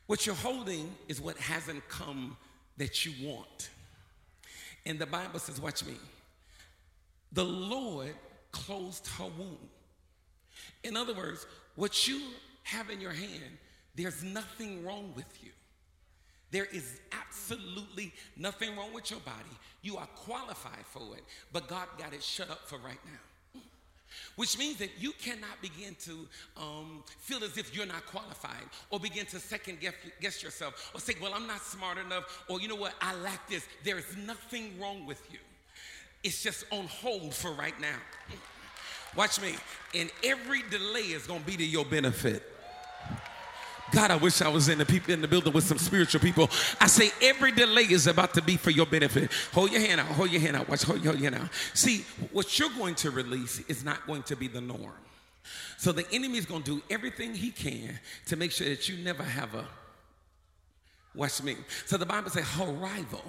What 0.07 0.27
you're 0.27 0.35
holding 0.35 0.95
is 1.09 1.21
what 1.21 1.37
hasn't 1.37 1.87
come 1.89 2.37
that 2.79 3.05
you 3.05 3.29
want. 3.29 3.71
And 4.87 4.99
the 4.99 5.07
Bible 5.07 5.39
says, 5.39 5.61
watch 5.61 5.85
me. 5.85 5.95
The 7.33 7.45
Lord 7.45 8.15
closed 8.53 9.07
her 9.19 9.29
womb. 9.39 9.69
In 10.83 10.97
other 10.97 11.15
words, 11.15 11.47
what 11.77 12.09
you 12.09 12.21
have 12.65 12.91
in 12.91 13.01
your 13.01 13.13
hand, 13.13 13.59
there's 13.95 14.25
nothing 14.25 14.85
wrong 14.85 15.13
with 15.15 15.27
you. 15.45 15.51
There 16.51 16.67
is 16.67 17.01
absolutely 17.13 18.13
nothing 18.37 18.77
wrong 18.77 18.93
with 18.93 19.11
your 19.11 19.21
body. 19.21 19.57
You 19.83 19.97
are 19.97 20.07
qualified 20.17 20.85
for 20.87 21.17
it, 21.17 21.25
but 21.53 21.69
God 21.69 21.87
got 21.99 22.13
it 22.13 22.23
shut 22.23 22.51
up 22.51 22.67
for 22.67 22.77
right 22.79 22.99
now. 23.05 23.61
Which 24.37 24.59
means 24.59 24.79
that 24.79 24.91
you 24.99 25.13
cannot 25.23 25.61
begin 25.63 25.95
to 26.05 26.27
um, 26.57 27.05
feel 27.19 27.45
as 27.45 27.57
if 27.57 27.77
you're 27.77 27.87
not 27.87 28.05
qualified 28.07 28.65
or 28.91 28.99
begin 28.99 29.27
to 29.27 29.39
second 29.39 29.79
guess, 29.81 29.95
guess 30.21 30.43
yourself 30.43 30.91
or 30.95 31.01
say, 31.01 31.15
Well, 31.23 31.33
I'm 31.35 31.47
not 31.47 31.63
smart 31.63 31.99
enough, 31.99 32.45
or 32.49 32.61
you 32.61 32.67
know 32.67 32.77
what, 32.77 32.95
I 33.01 33.15
lack 33.17 33.49
this. 33.49 33.67
There 33.85 33.99
is 33.99 34.17
nothing 34.27 34.73
wrong 34.81 35.07
with 35.07 35.23
you. 35.31 35.39
It's 36.25 36.43
just 36.43 36.65
on 36.71 36.87
hold 36.87 37.35
for 37.35 37.53
right 37.53 37.79
now. 37.81 37.97
Watch 39.17 39.41
me. 39.41 39.55
And 39.95 40.11
every 40.25 40.63
delay 40.71 41.01
is 41.01 41.27
to 41.27 41.39
be 41.41 41.57
to 41.57 41.65
your 41.65 41.85
benefit. 41.85 42.43
God, 43.93 44.11
I 44.11 44.17
wish 44.17 44.41
I 44.43 44.49
was 44.49 44.69
in 44.69 44.79
the 44.79 44.87
people 44.87 45.13
in 45.13 45.21
the 45.21 45.29
building 45.29 45.53
with 45.53 45.65
some 45.65 45.79
spiritual 45.79 46.21
people. 46.21 46.49
I 46.81 46.87
say 46.87 47.11
every 47.23 47.53
delay 47.53 47.83
is 47.83 48.07
about 48.07 48.35
to 48.35 48.43
be 48.43 48.57
for 48.57 48.71
your 48.71 48.87
benefit. 48.87 49.31
Hold 49.53 49.73
your 49.73 49.81
hand 49.81 50.01
out. 50.01 50.07
Hold 50.09 50.31
your 50.31 50.41
hand 50.41 50.57
out. 50.57 50.69
Watch. 50.69 50.83
Hold 50.83 51.03
your 51.03 51.17
hand 51.17 51.35
out. 51.35 51.49
See, 51.75 52.05
what 52.33 52.59
you're 52.59 52.71
going 52.71 52.95
to 52.97 53.11
release 53.11 53.61
is 53.61 53.85
not 53.85 54.07
going 54.07 54.23
to 54.25 54.37
be 54.37 54.49
the 54.49 54.61
norm. 54.61 54.93
So 55.79 55.93
the 55.93 56.07
enemy 56.13 56.39
is 56.39 56.47
going 56.47 56.63
to 56.65 56.77
do 56.77 56.83
everything 56.91 57.35
he 57.35 57.51
can 57.51 57.99
to 58.27 58.37
make 58.37 58.53
sure 58.53 58.69
that 58.69 58.89
you 58.89 59.03
never 59.03 59.23
have 59.23 59.55
a 59.55 59.67
Watch 61.13 61.43
me. 61.43 61.57
So 61.87 61.97
the 61.97 62.07
Bible 62.07 62.31
says 62.31 62.49
her 62.51 62.67
rival 62.67 63.25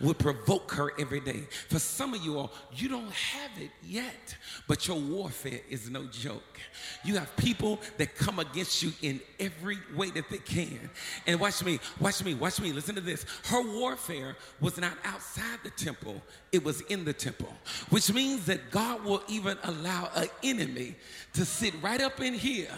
would 0.00 0.18
provoke 0.18 0.72
her 0.72 0.92
every 0.98 1.20
day. 1.20 1.46
For 1.68 1.78
some 1.78 2.14
of 2.14 2.24
you 2.24 2.38
all, 2.38 2.50
you 2.74 2.88
don't 2.88 3.12
have 3.12 3.50
it 3.60 3.70
yet, 3.84 4.34
but 4.66 4.88
your 4.88 4.98
warfare 4.98 5.60
is 5.68 5.90
no 5.90 6.04
joke. 6.06 6.58
You 7.04 7.16
have 7.16 7.36
people 7.36 7.78
that 7.98 8.16
come 8.16 8.38
against 8.38 8.82
you 8.82 8.90
in 9.02 9.20
every 9.38 9.76
way 9.94 10.08
that 10.12 10.30
they 10.30 10.38
can. 10.38 10.88
And 11.26 11.38
watch 11.38 11.62
me, 11.62 11.78
watch 12.00 12.24
me, 12.24 12.32
watch 12.32 12.58
me. 12.58 12.72
Listen 12.72 12.94
to 12.94 13.02
this. 13.02 13.26
Her 13.44 13.60
warfare 13.60 14.34
was 14.58 14.78
not 14.78 14.94
outside 15.04 15.58
the 15.62 15.70
temple, 15.70 16.22
it 16.52 16.64
was 16.64 16.80
in 16.82 17.04
the 17.04 17.12
temple, 17.12 17.52
which 17.90 18.10
means 18.14 18.46
that 18.46 18.70
God 18.70 19.04
will 19.04 19.22
even 19.28 19.58
allow 19.64 20.08
an 20.14 20.28
enemy 20.42 20.94
to 21.34 21.44
sit 21.44 21.74
right 21.82 22.00
up 22.00 22.18
in 22.22 22.32
here 22.32 22.70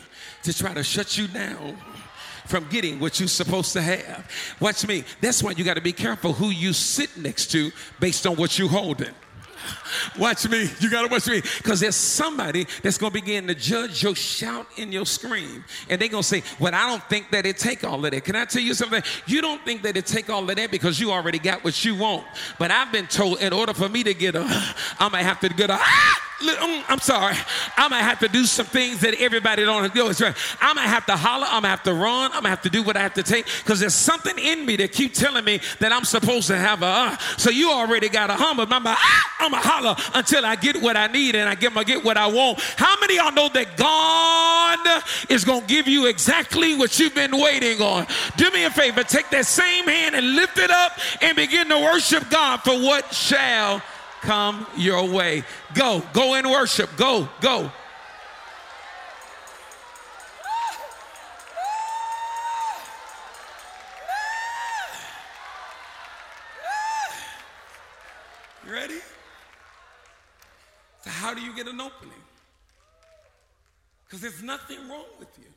to 0.43 0.53
try 0.53 0.75
to 0.75 0.83
shut 0.83 1.17
you 1.17 1.29
down 1.29 1.79
from 2.49 2.67
getting 2.69 2.99
what 2.99 3.21
you're 3.21 3.28
supposed 3.28 3.73
to 3.75 3.83
have. 3.83 4.28
Watch 4.59 4.87
me. 4.87 5.05
That's 5.21 5.43
why 5.43 5.52
you 5.52 5.64
got 5.64 5.75
to 5.75 5.83
be 5.83 5.93
careful 5.93 6.33
who 6.33 6.49
you 6.49 6.73
sit 6.73 7.17
next 7.17 7.52
to 7.52 7.71
based 8.00 8.26
on 8.26 8.37
what 8.37 8.59
you're 8.59 8.69
holding. 8.69 9.14
Watch 10.19 10.49
me. 10.49 10.69
You 10.81 10.91
got 10.91 11.03
to 11.03 11.09
watch 11.09 11.27
me. 11.27 11.41
Because 11.59 11.81
there's 11.81 11.97
somebody 11.97 12.67
that's 12.83 12.99
going 12.99 13.12
to 13.12 13.21
begin 13.21 13.47
to 13.47 13.55
judge 13.55 14.03
your 14.03 14.15
shout 14.15 14.67
and 14.79 14.93
your 14.93 15.07
scream. 15.07 15.65
And 15.88 16.00
they're 16.00 16.09
going 16.09 16.23
to 16.23 16.29
say, 16.29 16.43
well, 16.59 16.75
I 16.75 16.87
don't 16.88 17.03
think 17.09 17.31
that 17.31 17.47
it 17.47 17.59
take 17.59 17.85
all 17.85 18.05
of 18.05 18.11
that. 18.11 18.25
Can 18.25 18.37
I 18.37 18.45
tell 18.45 18.62
you 18.62 18.75
something? 18.75 19.03
You 19.27 19.41
don't 19.41 19.65
think 19.65 19.83
that 19.83 19.97
it 19.97 20.07
take 20.07 20.31
all 20.31 20.49
of 20.49 20.57
that 20.57 20.71
because 20.71 20.99
you 21.00 21.11
already 21.11 21.38
got 21.38 21.65
what 21.65 21.85
you 21.85 21.95
want. 21.95 22.27
But 22.59 22.71
I've 22.71 22.93
been 22.93 23.07
told 23.07 23.41
in 23.41 23.53
order 23.53 23.75
for 23.75 23.88
me 23.88 24.03
to 24.05 24.15
get 24.15 24.35
a, 24.35 24.43
I'm 24.99 25.12
going 25.12 25.23
to 25.23 25.29
have 25.29 25.41
to 25.41 25.49
get 25.49 25.71
a, 25.71 25.75
ah! 25.81 26.29
I'm 26.41 27.00
sorry. 27.00 27.35
I'm 27.77 27.91
gonna 27.91 28.03
have 28.03 28.21
to 28.21 28.29
do 28.29 28.45
some 28.45 28.67
things 28.67 29.00
that 29.00 29.15
everybody 29.21 29.65
don't 29.65 29.93
do. 29.93 30.09
It's 30.09 30.21
right. 30.21 30.37
I'm 30.61 30.77
gonna 30.77 30.87
have 30.87 31.05
to 31.07 31.17
holler. 31.17 31.47
I'm 31.47 31.62
gonna 31.62 31.69
have 31.69 31.83
to 31.85 31.95
run. 31.95 32.31
I'm 32.33 32.38
gonna 32.43 32.50
have 32.50 32.62
to 32.62 32.71
do 32.71 32.83
what 32.83 32.97
I 32.97 33.00
have 33.00 33.15
to 33.15 33.25
take 33.25 33.47
because 33.47 33.81
there's 33.81 33.95
something 33.95 34.38
in 34.38 34.65
me 34.65 34.77
that 34.77 34.93
keep 34.93 35.15
telling 35.15 35.45
me 35.45 35.61
that 35.81 35.93
I'm 35.93 36.05
supposed 36.05 36.47
to 36.49 36.57
have 36.57 36.83
a. 36.83 36.87
Uh. 36.87 37.19
So 37.38 37.50
you 37.50 37.73
already 37.73 38.09
got 38.09 38.31
a 38.31 38.35
hum, 38.35 38.57
but 38.57 38.71
a, 38.71 38.81
ah, 38.87 39.48
I'm 39.49 39.55
a 39.55 39.67
holler 39.67 39.97
until 40.14 40.45
I 40.45 40.57
get 40.57 40.83
what 40.83 40.95
I 40.95 41.07
need 41.07 41.35
and 41.35 41.49
I 41.49 41.55
get, 41.55 41.75
I 41.75 41.83
get 41.83 42.05
what 42.05 42.19
I 42.19 42.26
want. 42.26 42.61
How 42.76 43.00
many 43.00 43.17
y'all 43.17 43.33
know 43.33 43.49
that 43.49 43.78
God 43.78 45.02
is 45.31 45.43
gonna 45.43 45.64
give 45.67 45.88
you 45.88 46.07
exactly 46.07 46.76
what 46.76 46.99
you've 46.99 47.14
been 47.14 47.40
waiting 47.40 47.81
on? 47.81 48.07
Do 48.37 48.50
me 48.50 48.64
a 48.64 48.71
favor. 48.71 49.02
Take 49.02 49.31
that 49.31 49.47
same 49.47 49.87
hand 49.87 50.14
and 50.14 50.35
lift 50.35 50.59
it 50.59 50.71
up 50.71 50.99
and 51.23 51.35
begin 51.35 51.67
to 51.71 51.78
worship 51.78 52.28
God 52.28 52.59
for 52.59 52.75
what 52.75 53.14
shall 53.14 53.81
come 54.21 54.67
your 54.76 55.09
way. 55.09 55.45
Go, 55.73 56.02
go 56.12 56.35
in 56.35 56.50
worship. 56.50 56.90
Go, 56.99 57.26
go. 57.40 57.73
Get 71.59 71.73
an 71.73 71.81
opening? 71.81 72.23
Because 74.05 74.21
there's 74.21 74.43
nothing 74.43 74.88
wrong 74.88 75.11
with 75.19 75.29
you. 75.38 75.50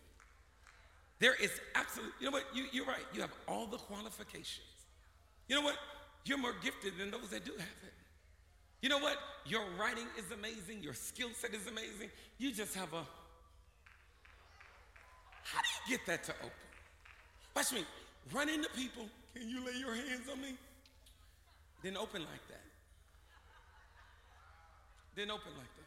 There 1.19 1.35
is 1.35 1.51
absolutely, 1.75 2.13
you 2.19 2.25
know 2.25 2.31
what? 2.31 2.45
You, 2.53 2.65
you're 2.71 2.85
right. 2.85 3.05
You 3.13 3.21
have 3.21 3.31
all 3.47 3.67
the 3.67 3.77
qualifications. 3.77 4.65
You 5.47 5.55
know 5.55 5.61
what? 5.61 5.77
You're 6.25 6.39
more 6.39 6.55
gifted 6.63 6.97
than 6.97 7.11
those 7.11 7.29
that 7.29 7.45
do 7.45 7.51
have 7.51 7.79
it. 7.85 7.93
You 8.81 8.89
know 8.89 8.97
what? 8.97 9.17
Your 9.45 9.61
writing 9.79 10.07
is 10.17 10.25
amazing. 10.31 10.81
Your 10.81 10.95
skill 10.95 11.29
set 11.35 11.53
is 11.53 11.67
amazing. 11.67 12.09
You 12.39 12.51
just 12.51 12.73
have 12.73 12.91
a. 12.93 13.03
How 15.43 15.61
do 15.61 15.91
you 15.91 15.97
get 15.97 16.05
that 16.07 16.23
to 16.25 16.31
open? 16.39 16.49
Watch 17.55 17.71
me. 17.71 17.85
Run 18.33 18.49
into 18.49 18.69
people. 18.69 19.05
Can 19.35 19.47
you 19.47 19.63
lay 19.63 19.77
your 19.77 19.93
hands 19.93 20.27
on 20.31 20.41
me? 20.41 20.55
Then 21.83 21.97
open 21.97 22.21
like 22.21 22.47
that. 22.49 22.61
Then 25.15 25.29
open 25.29 25.51
like 25.57 25.75
that. 25.77 25.80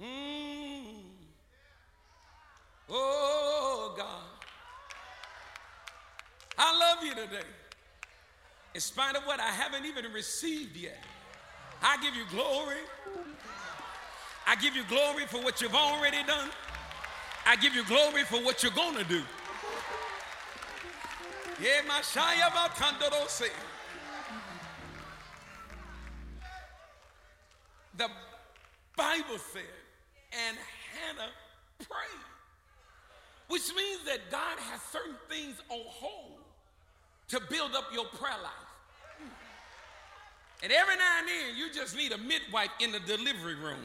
Mmm. 0.00 0.86
Oh, 2.88 3.94
God. 3.96 4.22
I 6.58 6.78
love 6.78 7.04
you 7.04 7.14
today. 7.14 7.46
In 8.74 8.80
spite 8.80 9.16
of 9.16 9.24
what 9.24 9.40
I 9.40 9.50
haven't 9.50 9.86
even 9.86 10.04
received 10.12 10.76
yet, 10.76 11.02
I 11.82 11.96
give 12.02 12.14
you 12.14 12.24
glory. 12.30 12.76
I 14.46 14.54
give 14.56 14.76
you 14.76 14.84
glory 14.88 15.24
for 15.26 15.38
what 15.42 15.60
you've 15.60 15.74
already 15.74 16.22
done. 16.26 16.50
I 17.44 17.56
give 17.56 17.74
you 17.74 17.84
glory 17.84 18.22
for 18.24 18.36
what 18.42 18.62
you're 18.62 18.72
going 18.72 18.96
to 18.96 19.04
do. 19.04 19.22
Yeah, 21.60 21.80
my 21.88 22.02
The 27.96 28.08
Bible 28.94 29.38
said, 29.38 29.62
and 30.48 30.56
Hannah 30.92 31.30
prayed 31.78 32.26
which 33.48 33.74
means 33.76 34.00
that 34.04 34.30
God 34.30 34.58
has 34.58 34.80
certain 34.92 35.14
things 35.28 35.60
on 35.68 35.80
hold 35.84 36.38
to 37.28 37.40
build 37.48 37.74
up 37.74 37.84
your 37.92 38.06
prayer 38.06 38.36
life. 38.42 39.32
And 40.62 40.72
every 40.72 40.96
now 40.96 41.18
and 41.20 41.28
then, 41.28 41.56
you 41.56 41.72
just 41.72 41.96
need 41.96 42.12
a 42.12 42.18
midwife 42.18 42.70
in 42.80 42.90
the 42.90 43.00
delivery 43.00 43.54
room. 43.54 43.78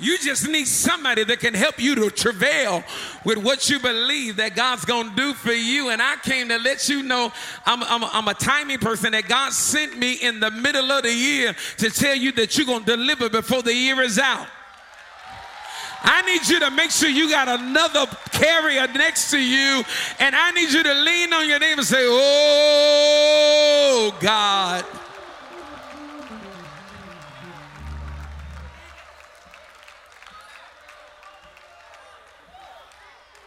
You 0.00 0.18
just 0.18 0.48
need 0.48 0.66
somebody 0.66 1.22
that 1.24 1.38
can 1.38 1.54
help 1.54 1.78
you 1.78 1.94
to 1.96 2.10
travail 2.10 2.82
with 3.24 3.38
what 3.38 3.70
you 3.70 3.78
believe 3.78 4.36
that 4.36 4.56
God's 4.56 4.84
going 4.84 5.10
to 5.10 5.16
do 5.16 5.34
for 5.34 5.52
you. 5.52 5.90
And 5.90 6.02
I 6.02 6.16
came 6.16 6.48
to 6.48 6.58
let 6.58 6.88
you 6.88 7.02
know 7.02 7.32
I'm, 7.64 7.82
I'm, 7.84 8.04
I'm, 8.04 8.26
a 8.26 8.34
timing 8.34 8.78
person 8.78 9.12
that 9.12 9.28
God 9.28 9.52
sent 9.52 9.96
me 9.96 10.14
in 10.14 10.40
the 10.40 10.50
middle 10.50 10.90
of 10.90 11.04
the 11.04 11.12
year 11.12 11.54
to 11.78 11.90
tell 11.90 12.16
you 12.16 12.32
that 12.32 12.56
you're 12.56 12.66
going 12.66 12.84
to 12.84 12.96
deliver 12.96 13.28
before 13.28 13.62
the 13.62 13.74
year 13.74 14.00
is 14.00 14.18
out. 14.18 14.48
I 16.04 16.20
need 16.22 16.46
you 16.46 16.60
to 16.60 16.70
make 16.70 16.90
sure 16.90 17.08
you 17.08 17.30
got 17.30 17.48
another 17.48 18.06
carrier 18.30 18.86
next 18.88 19.30
to 19.30 19.38
you, 19.38 19.82
and 20.20 20.36
I 20.36 20.50
need 20.50 20.70
you 20.70 20.82
to 20.82 20.94
lean 20.94 21.32
on 21.32 21.48
your 21.48 21.58
neighbor 21.58 21.80
and 21.80 21.86
say, 21.86 22.04
Oh, 22.06 23.34
God. 24.20 24.84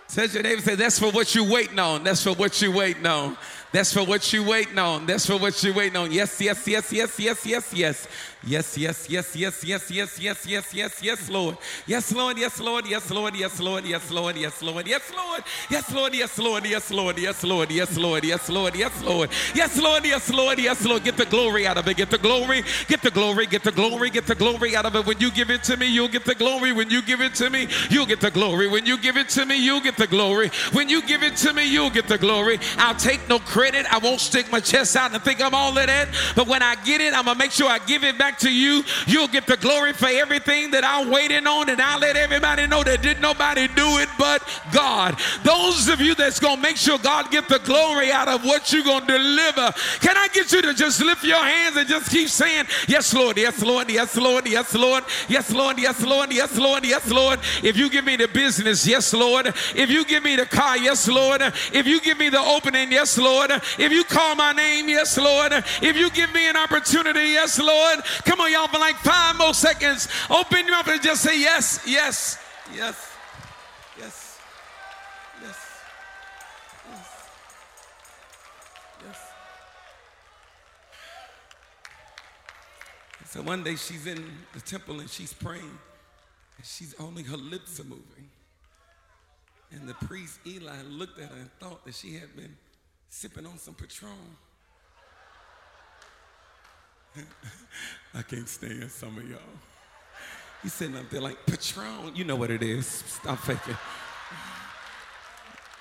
Says 0.07 0.33
your 0.33 0.41
neighbor, 0.41 0.61
say, 0.61 0.73
That's 0.73 0.97
for 0.97 1.11
what 1.11 1.35
you're 1.35 1.47
waiting 1.47 1.77
on. 1.77 2.03
That's 2.03 2.23
for 2.23 2.33
what 2.33 2.59
you're 2.59 2.71
waiting 2.71 3.05
on. 3.05 3.37
That's 3.71 3.93
for 3.93 4.03
what 4.03 4.33
you're 4.33 4.43
waiting 4.47 4.79
on. 4.79 5.05
That's 5.05 5.27
for 5.27 5.37
what 5.37 5.61
you're 5.61 5.75
waiting 5.75 5.97
on. 5.97 6.11
Yes, 6.11 6.41
yes, 6.41 6.67
yes, 6.67 6.91
yes, 6.91 7.19
yes, 7.19 7.45
yes, 7.45 7.73
yes. 7.73 8.07
Yes, 8.47 8.77
yes, 8.77 9.09
yes, 9.09 9.35
yes, 9.35 9.65
yes, 9.65 9.91
yes, 9.91 10.17
yes, 10.17 10.47
yes, 10.47 10.73
yes, 10.73 11.03
yes, 11.03 11.29
Lord. 11.29 11.57
Yes, 11.85 12.13
Lord, 12.13 12.37
yes, 12.37 12.59
Lord, 12.61 12.87
yes, 12.87 13.11
Lord, 13.11 13.35
yes, 13.35 13.59
Lord, 13.59 13.85
yes, 13.85 14.09
Lord, 14.09 14.37
yes, 14.37 14.61
Lord, 14.61 14.87
yes, 14.87 15.11
Lord, 15.11 15.43
yes, 15.69 15.91
Lord, 15.91 16.15
yes, 16.15 16.39
Lord, 16.39 16.65
yes, 16.65 16.89
Lord, 16.89 17.17
yes, 17.19 17.41
Lord, 17.43 17.69
yes, 17.69 17.97
Lord, 17.97 18.23
yes, 18.23 18.49
Lord, 18.49 18.75
yes, 18.75 19.03
Lord, 19.03 19.29
yes, 19.53 19.77
Lord, 19.77 20.05
yes, 20.05 20.29
Lord, 20.29 20.59
yes, 20.59 20.85
Lord. 20.85 21.03
Get 21.03 21.17
the 21.17 21.25
glory 21.25 21.67
out 21.67 21.77
of 21.77 21.89
it. 21.89 21.97
Get 21.97 22.09
the 22.09 22.17
glory, 22.17 22.63
get 22.87 23.01
the 23.01 23.11
glory, 23.11 23.47
get 23.47 23.63
the 23.63 23.71
glory, 23.73 24.09
get 24.09 24.25
the 24.25 24.35
glory 24.35 24.77
out 24.77 24.85
of 24.85 24.95
it. 24.95 25.05
When 25.05 25.19
you 25.19 25.29
give 25.29 25.49
it 25.49 25.63
to 25.63 25.75
me, 25.75 25.87
you'll 25.87 26.07
get 26.07 26.23
the 26.23 26.35
glory. 26.35 26.71
When 26.71 26.89
you 26.89 27.01
give 27.01 27.19
it 27.19 27.35
to 27.35 27.49
me, 27.49 27.67
you'll 27.89 28.05
get 28.05 28.21
the 28.21 28.31
glory. 28.31 28.69
When 28.69 28.85
you 28.85 28.97
give 28.97 29.17
it 29.17 29.27
to 29.29 29.45
me, 29.45 29.57
you'll 29.57 29.81
get 29.81 29.97
the 29.97 30.07
glory. 30.07 30.51
When 30.71 30.87
you 30.87 31.01
give 31.01 31.21
it 31.21 31.35
to 31.37 31.51
me, 31.51 31.69
you'll 31.69 31.89
get 31.89 32.07
the 32.07 32.17
glory. 32.17 32.59
I'll 32.77 32.95
take 32.95 33.27
no 33.27 33.39
credit. 33.39 33.85
I 33.93 33.97
won't 33.97 34.21
stick 34.21 34.49
my 34.53 34.61
chest 34.61 34.95
out 34.95 35.11
and 35.13 35.21
think 35.21 35.41
I'm 35.41 35.53
all 35.53 35.77
of 35.77 35.87
that. 35.87 36.07
But 36.33 36.47
when 36.47 36.63
I 36.63 36.75
get 36.85 37.01
it, 37.01 37.13
I'm 37.13 37.25
gonna 37.25 37.37
make 37.37 37.51
sure 37.51 37.69
I 37.69 37.79
give 37.79 38.05
it 38.05 38.17
back 38.17 38.36
to 38.39 38.51
you. 38.51 38.83
You'll 39.05 39.27
get 39.27 39.47
the 39.47 39.57
glory 39.57 39.93
for 39.93 40.07
everything 40.07 40.71
that 40.71 40.83
I'm 40.83 41.09
waiting 41.09 41.47
on, 41.47 41.69
and 41.69 41.81
I'll 41.81 41.99
let 41.99 42.15
everybody 42.15 42.67
know 42.67 42.83
that 42.83 43.01
did 43.01 43.21
nobody 43.21 43.67
do 43.69 43.97
it 43.99 44.09
but 44.17 44.41
God. 44.71 45.17
Those 45.43 45.87
of 45.87 46.01
you 46.01 46.15
that's 46.15 46.39
gonna 46.39 46.61
make 46.61 46.77
sure 46.77 46.97
God 46.97 47.31
get 47.31 47.47
the 47.47 47.59
glory 47.59 48.11
out 48.11 48.27
of 48.27 48.43
what 48.43 48.71
you're 48.71 48.83
gonna 48.83 49.05
deliver. 49.05 49.71
Can 49.99 50.17
I 50.17 50.27
get 50.33 50.51
you 50.51 50.61
to 50.61 50.73
just 50.73 51.01
lift 51.01 51.23
your 51.23 51.43
hands 51.43 51.77
and 51.77 51.87
just 51.87 52.09
keep 52.09 52.29
saying, 52.29 52.65
Yes, 52.87 53.13
Lord, 53.13 53.37
yes, 53.37 53.61
Lord, 53.61 53.89
yes, 53.89 54.15
Lord, 54.15 54.47
yes, 54.47 54.73
Lord, 54.73 55.03
yes, 55.27 55.51
Lord, 55.51 55.79
yes, 55.79 56.03
Lord, 56.03 56.31
yes, 56.31 56.57
Lord, 56.57 56.85
yes, 56.85 57.11
Lord. 57.11 57.39
If 57.63 57.77
you 57.77 57.89
give 57.89 58.05
me 58.05 58.15
the 58.15 58.27
business, 58.27 58.85
yes, 58.85 59.13
Lord. 59.13 59.47
If 59.75 59.89
you 59.89 60.05
give 60.05 60.23
me 60.23 60.35
the 60.35 60.45
car, 60.45 60.77
yes, 60.77 61.07
Lord. 61.07 61.41
If 61.41 61.85
you 61.85 62.01
give 62.01 62.17
me 62.17 62.29
the 62.29 62.39
opening, 62.39 62.91
yes, 62.91 63.17
Lord. 63.17 63.51
If 63.51 63.91
you 63.91 64.03
call 64.03 64.35
my 64.35 64.51
name, 64.51 64.89
yes, 64.89 65.17
Lord. 65.17 65.51
If 65.53 65.95
you 65.95 66.09
give 66.11 66.33
me 66.33 66.49
an 66.49 66.55
opportunity, 66.55 67.31
yes, 67.31 67.59
Lord. 67.59 67.99
Come 68.25 68.41
on, 68.41 68.51
y'all, 68.51 68.67
for 68.67 68.79
like 68.79 68.95
five 68.97 69.37
more 69.37 69.53
seconds. 69.53 70.07
Open 70.29 70.65
your 70.65 70.71
mouth 70.71 70.87
and 70.87 71.01
just 71.01 71.21
say 71.21 71.39
yes, 71.39 71.81
yes, 71.85 72.37
yes, 72.73 73.09
yes, 73.97 74.39
yes, 75.41 75.57
yes. 79.05 79.17
So 83.25 83.41
one 83.41 83.63
day 83.63 83.75
she's 83.75 84.07
in 84.07 84.23
the 84.53 84.61
temple 84.61 84.99
and 84.99 85.09
she's 85.09 85.33
praying, 85.33 85.61
and 85.61 86.65
she's 86.65 86.95
only 86.99 87.23
her 87.23 87.37
lips 87.37 87.79
are 87.79 87.83
moving. 87.83 88.29
And 89.71 89.87
the 89.87 89.95
priest 89.95 90.39
Eli 90.45 90.81
looked 90.87 91.19
at 91.19 91.29
her 91.29 91.35
and 91.35 91.51
thought 91.59 91.83
that 91.85 91.93
she 91.93 92.13
had 92.13 92.33
been 92.35 92.55
sipping 93.09 93.45
on 93.45 93.57
some 93.57 93.73
Patron. 93.73 94.37
I 98.13 98.21
can't 98.21 98.47
stand 98.47 98.91
some 98.91 99.17
of 99.17 99.29
y'all. 99.29 99.39
He's 100.63 100.73
sitting 100.73 100.97
up 100.97 101.09
there 101.09 101.21
like, 101.21 101.45
Patron, 101.45 102.15
you 102.15 102.23
know 102.23 102.35
what 102.35 102.49
it 102.49 102.63
is. 102.63 102.87
Stop 102.87 103.39
faking. 103.39 103.77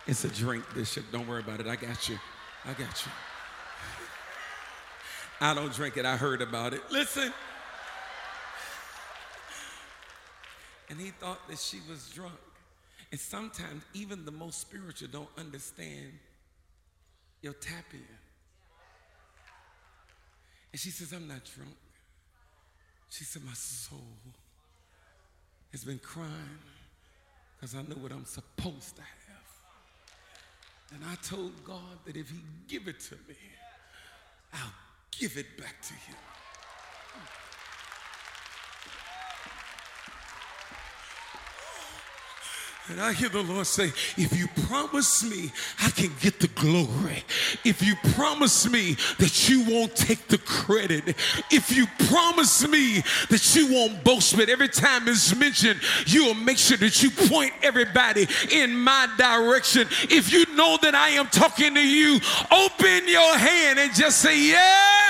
It's 0.07 0.25
a 0.25 0.29
drink, 0.29 0.65
Bishop. 0.75 1.05
Don't 1.11 1.27
worry 1.27 1.41
about 1.41 1.61
it. 1.61 1.67
I 1.67 1.77
got 1.77 2.09
you. 2.09 2.19
I 2.65 2.73
got 2.75 3.05
you. 3.05 3.13
I 5.41 5.55
don't 5.55 5.73
drink 5.73 5.97
it. 5.97 6.05
I 6.05 6.17
heard 6.17 6.41
about 6.41 6.75
it. 6.75 6.81
Listen. 6.91 7.33
And 10.89 11.01
he 11.01 11.11
thought 11.11 11.47
that 11.49 11.59
she 11.59 11.79
was 11.89 12.09
drunk. 12.11 12.33
And 13.11 13.21
sometimes 13.21 13.83
even 13.95 14.25
the 14.25 14.31
most 14.31 14.61
spiritual 14.61 15.09
don't 15.11 15.29
understand 15.39 16.13
your 17.43 17.53
tap 17.55 17.85
in. 17.93 18.01
And 20.77 20.81
she 20.83 20.91
says, 20.91 21.11
I'm 21.15 21.27
not 21.27 21.43
drunk. 21.43 21.75
She 23.09 23.25
said, 23.25 23.43
My 23.47 23.55
soul 23.55 23.99
has 25.73 25.85
been 25.85 25.99
crying 25.99 26.61
because 27.57 27.75
I 27.75 27.81
know 27.81 27.97
what 27.99 28.13
I'm 28.13 28.27
supposed 28.27 28.95
to 28.97 29.01
have. 29.01 30.93
And 30.93 31.03
I 31.03 31.15
told 31.27 31.65
God 31.65 32.05
that 32.05 32.15
if 32.15 32.29
He 32.29 32.37
give 32.69 32.89
it 32.89 33.01
to 33.09 33.15
me, 33.27 33.37
I'll 34.53 34.75
give 35.19 35.39
it 35.39 35.57
back 35.57 35.81
to 35.81 35.95
Him. 35.95 36.17
And 42.89 43.01
I 43.01 43.13
hear 43.13 43.29
the 43.29 43.43
Lord 43.43 43.67
say, 43.67 43.93
if 44.17 44.37
you 44.37 44.47
promise 44.69 45.29
me 45.29 45.51
I 45.83 45.91
can 45.91 46.13
get 46.21 46.39
the 46.39 46.47
glory, 46.49 47.25
if 47.65 47.83
you 47.83 47.95
promise 48.15 48.71
me 48.71 48.97
that 49.19 49.49
you 49.49 49.65
won't 49.65 49.97
take 49.97 50.29
the 50.29 50.39
credit, 50.39 51.17
if 51.51 51.77
you 51.77 51.87
promise 52.09 52.67
me 52.69 53.03
that 53.29 53.55
you 53.57 53.73
won't 53.73 54.05
boast, 54.05 54.37
but 54.37 54.49
every 54.49 54.69
time 54.69 55.09
it's 55.09 55.35
mentioned, 55.35 55.81
you'll 56.07 56.35
make 56.35 56.59
sure 56.59 56.77
that 56.77 57.03
you 57.03 57.11
point 57.11 57.53
everybody 57.63 58.29
in 58.53 58.77
my 58.79 59.09
direction. 59.19 59.89
If 60.09 60.33
you 60.33 60.47
know 60.55 60.79
that 60.83 60.95
I 60.95 61.11
am 61.11 61.27
talking 61.27 61.75
to 61.75 61.87
you, 61.87 62.21
open 62.53 63.09
your 63.09 63.37
hand 63.37 63.81
and 63.81 63.93
just 63.95 64.21
say, 64.21 64.39
Yay! 64.39 65.06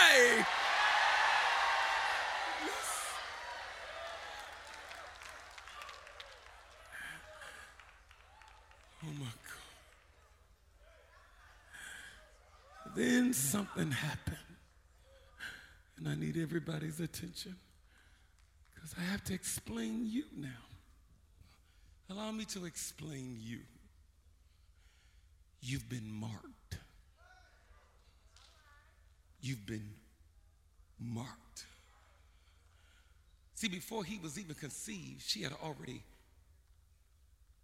Then 12.96 13.34
something 13.34 13.90
happened. 13.90 14.36
And 15.98 16.08
I 16.08 16.14
need 16.14 16.38
everybody's 16.38 16.98
attention 16.98 17.54
because 18.74 18.94
I 18.98 19.02
have 19.02 19.22
to 19.24 19.34
explain 19.34 20.06
you 20.06 20.24
now. 20.34 20.48
Allow 22.08 22.30
me 22.32 22.46
to 22.46 22.64
explain 22.64 23.36
you. 23.38 23.58
You've 25.60 25.88
been 25.90 26.10
marked. 26.10 26.78
You've 29.42 29.66
been 29.66 29.90
marked. 30.98 31.66
See, 33.54 33.68
before 33.68 34.04
he 34.04 34.18
was 34.18 34.38
even 34.38 34.54
conceived, 34.54 35.22
she 35.22 35.42
had 35.42 35.52
already 35.62 36.02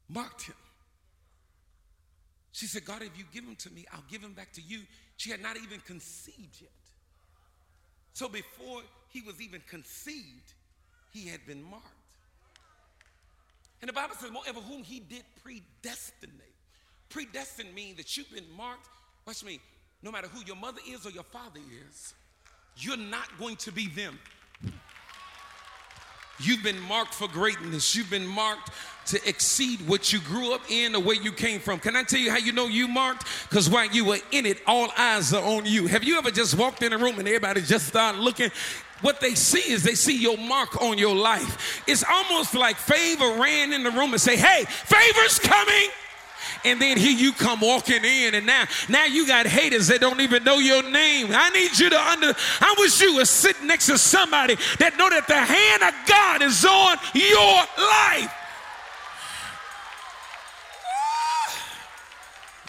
marked 0.09 0.43
him. 0.43 0.57
She 2.53 2.67
said, 2.67 2.85
God, 2.85 3.03
if 3.03 3.17
you 3.17 3.25
give 3.33 3.45
him 3.45 3.57
to 3.57 3.71
me, 3.71 3.87
I'll 3.93 4.05
give 4.11 4.23
him 4.23 4.35
back 4.35 4.53
to 4.53 4.61
you. 4.61 4.81
She 5.17 5.31
had 5.31 5.43
not 5.43 5.57
even 5.57 5.81
conceived 5.81 6.61
yet. 6.61 6.71
So 8.13 8.29
before 8.29 8.83
he 9.09 9.23
was 9.23 9.41
even 9.41 9.63
conceived, 9.69 10.53
he 11.13 11.29
had 11.29 11.45
been 11.47 11.63
marked. 11.63 11.87
And 13.81 13.89
the 13.89 13.93
Bible 13.93 14.15
says, 14.19 14.31
moreover, 14.31 14.61
whom 14.61 14.83
he 14.83 15.01
did 15.01 15.25
predestinate. 15.43 16.55
Predestined 17.09 17.75
means 17.75 17.97
that 17.97 18.17
you've 18.17 18.31
been 18.33 18.51
marked. 18.57 18.89
Watch 19.27 19.45
me. 19.45 19.61
No 20.03 20.11
matter 20.11 20.29
who 20.29 20.45
your 20.45 20.57
mother 20.57 20.81
is 20.89 21.07
or 21.07 21.11
your 21.11 21.25
father 21.25 21.61
is, 21.89 22.15
you're 22.77 22.97
not 22.97 23.29
going 23.39 23.57
to 23.57 23.73
be 23.73 23.89
them. 23.89 24.19
You've 26.39 26.63
been 26.63 26.81
marked 26.81 27.15
for 27.15 27.29
greatness. 27.29 27.95
You've 27.95 28.11
been 28.11 28.27
marked 28.27 28.71
to 29.07 29.29
exceed 29.29 29.87
what 29.87 30.13
you 30.13 30.21
grew 30.21 30.55
up 30.55 30.63
in 30.71 30.95
or 30.95 31.03
where 31.03 31.17
you 31.17 31.33
came 31.33 31.61
from. 31.61 31.79
Can 31.79 31.97
I 31.97 32.03
tell 32.05 32.21
you 32.21 32.31
how 32.31 32.39
you 32.39 32.53
know 32.53 32.67
you 32.67 32.89
marked? 32.89 33.27
Because 33.49 33.69
while 33.69 33.87
you 33.87 34.05
were 34.05 34.19
in 34.31 34.47
it, 34.47 34.59
all 34.67 34.89
eyes 34.97 35.33
are 35.33 35.43
on 35.43 35.67
you. 35.67 35.87
Have 35.87 36.05
you 36.05 36.19
ever 36.19 36.31
just 36.31 36.57
walked 36.57 36.83
in 36.83 36.93
a 36.93 36.99
room 36.99 37.19
and 37.19 37.27
everybody 37.27 37.63
just 37.63 37.89
started 37.89 38.21
looking? 38.21 38.51
What 39.01 39.21
they 39.21 39.35
see 39.35 39.73
is 39.73 39.83
they 39.83 39.97
see 39.97 40.17
your 40.17 40.39
mark 40.39 40.81
on 40.81 40.97
your 40.97 41.15
life. 41.15 41.83
It's 41.89 42.05
almost 42.09 42.55
like 42.55 42.77
favor 42.77 43.41
ran 43.41 43.73
in 43.73 43.83
the 43.83 43.91
room 43.91 44.13
and 44.13 44.21
say, 44.21 44.37
hey, 44.37 44.65
favor's 44.69 45.41
coming 45.41 45.89
and 46.65 46.81
then 46.81 46.97
here 46.97 47.13
you 47.17 47.33
come 47.33 47.61
walking 47.61 48.05
in 48.05 48.35
and 48.35 48.47
now 48.47 48.65
now 48.89 49.05
you 49.05 49.27
got 49.27 49.47
haters 49.47 49.89
that 49.89 50.01
don't 50.01 50.21
even 50.21 50.45
know 50.45 50.59
your 50.59 50.83
name 50.83 51.29
i 51.31 51.51
need 51.51 51.77
you 51.79 51.91
to 51.91 52.01
under 52.01 52.35
i 52.61 52.75
wish 52.79 53.01
you 53.01 53.17
were 53.17 53.25
sitting 53.25 53.67
next 53.67 53.87
to 53.87 53.99
somebody 53.99 54.57
that 54.79 54.97
know 54.97 55.09
that 55.11 55.27
the 55.27 55.35
hand 55.35 55.83
of 55.83 55.95
god 56.09 56.43
is 56.43 56.65
on 56.65 56.97
your 57.15 57.63
life 57.79 58.39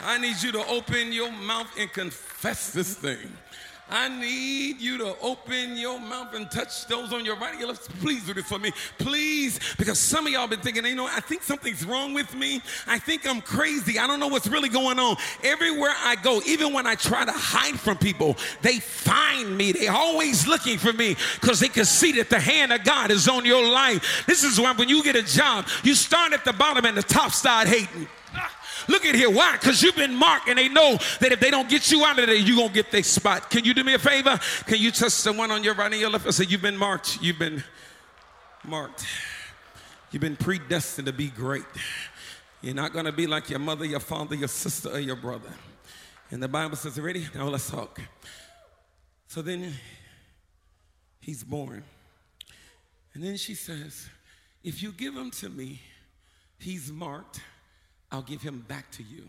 I 0.06 0.18
need 0.18 0.42
you 0.44 0.52
to 0.52 0.68
open 0.68 1.14
your 1.14 1.32
mouth 1.32 1.68
and 1.80 1.92
confess 1.92 2.72
this 2.72 2.94
thing. 2.94 3.32
I 3.90 4.08
need 4.08 4.80
you 4.80 4.98
to 5.00 5.16
open 5.22 5.78
your 5.78 6.00
mouth 6.00 6.34
and 6.34 6.50
touch 6.50 6.88
those 6.88 7.14
on 7.14 7.26
your 7.26 7.36
right 7.36 7.52
and 7.52 7.60
your 7.60 7.70
left. 7.70 7.90
Please 8.00 8.26
do 8.26 8.34
this 8.34 8.46
for 8.46 8.58
me. 8.58 8.72
Please. 8.98 9.60
Because 9.78 10.00
some 10.00 10.26
of 10.26 10.34
y'all 10.34 10.48
been 10.48 10.62
thinking, 10.62 10.86
you 10.86 10.96
know, 10.96 11.08
I 11.08 11.20
think 11.20 11.44
something's 11.44 11.86
wrong 11.86 12.14
with 12.14 12.34
me. 12.36 12.62
I 12.88 12.98
think 12.98 13.28
I'm 13.28 13.42
crazy. 13.42 14.00
I 14.00 14.08
don't 14.08 14.20
know 14.20 14.30
what's 14.30 14.48
really 14.48 14.70
going 14.70 15.00
on. 15.00 15.18
Everywhere 15.44 15.94
I 15.96 16.16
go, 16.16 16.42
even 16.48 16.74
when 16.74 16.88
I 16.88 16.96
try 16.96 17.26
to 17.26 17.32
hide 17.32 17.80
from 17.80 17.98
people, 17.98 18.38
they 18.62 18.80
find 18.80 19.56
me. 19.56 19.74
They're 19.74 19.92
always 19.92 20.48
looking 20.48 20.78
for 20.78 20.94
me 20.94 21.16
because 21.40 21.60
they 21.60 21.70
can 21.70 21.86
see 21.86 22.14
that 22.14 22.30
the 22.30 22.40
hand 22.40 22.72
of 22.74 22.84
God 22.84 23.12
is 23.12 23.28
on 23.28 23.46
your 23.46 23.70
life. 23.70 24.24
This 24.26 24.44
is 24.44 24.60
why 24.60 24.72
when 24.74 24.90
you 24.90 25.04
get 25.04 25.16
a 25.16 25.24
job, 25.24 25.68
you 25.84 25.94
start 25.94 26.34
at 26.34 26.46
the 26.46 26.54
bottom 26.54 26.86
and 26.86 26.98
the 26.98 27.04
top 27.04 27.32
start 27.32 27.68
hating. 27.68 28.08
Look 28.88 29.06
at 29.06 29.16
here. 29.16 29.30
Why? 29.30 29.54
Because 29.54 29.82
you've 29.82 29.96
been 29.96 30.16
marked 30.16 30.48
and 30.50 30.58
they 30.58 30.70
know 30.70 30.98
that 31.20 31.32
if 31.32 31.40
they 31.40 31.52
don't 31.52 31.70
get 31.70 31.92
you 31.92 32.04
out 32.06 32.20
of 32.20 32.28
there, 32.28 32.36
you're 32.36 32.56
going 32.56 32.70
to 32.70 32.74
get 32.74 32.92
their 32.92 33.04
spot. 33.04 33.50
Can 33.50 33.64
you 33.64 33.74
do 33.74 33.84
me 33.84 33.94
a 33.94 34.00
favor? 34.00 34.40
Can 34.66 34.80
you 34.80 34.92
touch 34.92 35.12
someone 35.12 35.52
on 35.52 35.64
your 35.64 35.74
right 35.74 35.92
and 35.92 36.00
your 36.00 36.10
left 36.10 36.26
and 36.26 36.34
say, 36.34 36.46
You've 36.46 36.62
been 36.62 36.78
marked. 36.78 37.22
You've 37.22 37.40
been 37.40 37.64
marked. 38.64 39.06
You've 40.12 40.22
been 40.22 40.36
predestined 40.36 41.08
to 41.08 41.14
be 41.14 41.30
great. 41.30 41.66
You're 42.62 42.76
not 42.76 42.94
going 42.94 43.06
to 43.06 43.12
be 43.12 43.28
like 43.28 43.50
your 43.50 43.60
mother, 43.60 43.86
your 43.86 44.00
father, 44.00 44.36
your 44.36 44.48
sister, 44.48 44.90
or 44.90 45.00
your 45.00 45.16
brother. 45.16 45.50
And 46.32 46.42
the 46.42 46.48
Bible 46.48 46.76
says, 46.76 47.00
Ready? 47.00 47.28
Now 47.36 47.48
let's 47.48 47.70
talk. 47.70 48.00
So 49.28 49.42
then 49.42 49.74
he's 51.20 51.44
born. 51.44 51.84
And 53.14 53.24
then 53.24 53.38
she 53.38 53.56
says, 53.56 54.08
If 54.64 54.82
you 54.82 54.92
give 54.92 55.16
him 55.16 55.32
to 55.32 55.50
me, 55.50 55.82
he's 56.58 56.92
marked 56.92 57.42
I'll 58.14 58.22
give 58.22 58.44
him 58.44 58.64
back 58.68 58.92
to 58.92 59.04
you. 59.04 59.24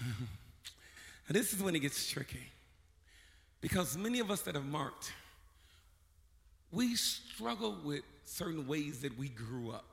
this 1.28 1.52
is 1.52 1.60
when 1.60 1.74
it 1.74 1.80
gets 1.80 2.08
tricky. 2.08 2.46
Because 3.60 3.98
many 3.98 4.20
of 4.20 4.30
us 4.30 4.42
that 4.42 4.54
have 4.54 4.64
marked, 4.64 5.12
we 6.70 6.94
struggle 6.94 7.76
with 7.84 8.02
certain 8.24 8.68
ways 8.68 9.00
that 9.00 9.18
we 9.18 9.28
grew 9.28 9.72
up. 9.72 9.84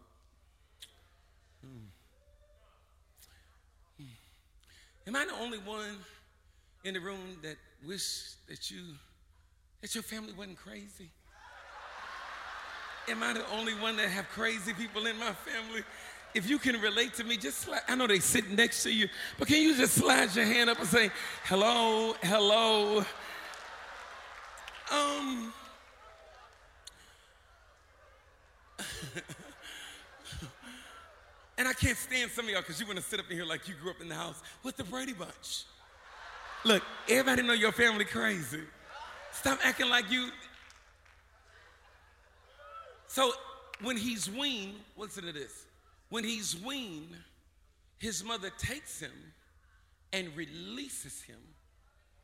Hmm. 1.61 1.87
Hmm. 3.97 5.07
Am 5.07 5.15
I 5.15 5.25
the 5.25 5.33
only 5.41 5.57
one 5.57 5.97
in 6.83 6.93
the 6.93 6.99
room 6.99 7.37
that 7.41 7.55
wish 7.87 8.33
that 8.47 8.69
you 8.69 8.83
that 9.81 9.95
your 9.95 10.03
family 10.03 10.33
wasn't 10.33 10.57
crazy? 10.57 11.09
Am 13.07 13.23
I 13.23 13.33
the 13.33 13.49
only 13.51 13.73
one 13.73 13.97
that 13.97 14.09
have 14.09 14.29
crazy 14.29 14.73
people 14.73 15.07
in 15.07 15.17
my 15.17 15.33
family? 15.33 15.83
If 16.35 16.47
you 16.49 16.59
can 16.59 16.79
relate 16.81 17.13
to 17.15 17.23
me, 17.23 17.37
just 17.37 17.67
I 17.87 17.95
know 17.95 18.05
they 18.07 18.19
sit 18.19 18.51
next 18.51 18.83
to 18.83 18.93
you, 18.93 19.07
but 19.39 19.47
can 19.47 19.61
you 19.61 19.75
just 19.75 19.93
slide 19.95 20.35
your 20.35 20.43
hand 20.45 20.69
up 20.69 20.77
and 20.77 20.87
say, 20.87 21.09
hello, 21.45 22.13
hello? 22.21 23.05
Um, 24.91 25.53
and 31.57 31.69
I 31.69 31.73
can't 31.73 31.97
stand 31.97 32.29
some 32.31 32.45
of 32.45 32.51
y'all 32.51 32.59
because 32.59 32.81
you 32.81 32.85
want 32.85 32.97
to 32.97 33.03
sit 33.03 33.19
up 33.19 33.25
in 33.31 33.37
here 33.37 33.45
like 33.45 33.69
you 33.69 33.75
grew 33.81 33.91
up 33.91 34.01
in 34.01 34.09
the 34.09 34.15
house 34.15 34.43
with 34.61 34.75
the 34.75 34.83
Brady 34.83 35.13
Bunch. 35.13 35.63
Look, 36.65 36.83
everybody 37.07 37.43
know 37.43 37.53
your 37.53 37.71
family 37.71 38.03
crazy. 38.03 38.59
Stop 39.31 39.59
acting 39.63 39.89
like 39.89 40.11
you. 40.11 40.29
So 43.07 43.31
when 43.81 43.95
he's 43.95 44.29
weaned, 44.29 44.75
listen 44.97 45.23
to 45.23 45.31
this. 45.31 45.65
When 46.09 46.23
he's 46.23 46.55
weaned, 46.55 47.15
his 47.97 48.23
mother 48.23 48.51
takes 48.57 48.99
him 48.99 49.33
and 50.13 50.35
releases 50.35 51.21
him 51.21 51.39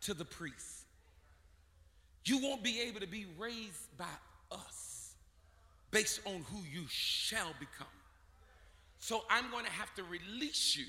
to 0.02 0.14
the 0.14 0.26
priest. 0.26 0.86
You 2.26 2.40
won't 2.40 2.64
be 2.64 2.82
able 2.82 3.00
to 3.00 3.08
be 3.08 3.26
raised 3.38 3.98
by 3.98 4.06
us 4.52 5.16
based 5.90 6.22
on 6.26 6.46
who 6.52 6.64
you 6.72 6.86
shall 6.88 7.54
become. 7.60 7.88
So 9.00 9.24
I'm 9.30 9.50
going 9.50 9.66
to 9.66 9.72
have 9.72 9.94
to 9.96 10.04
release 10.04 10.78
you 10.78 10.86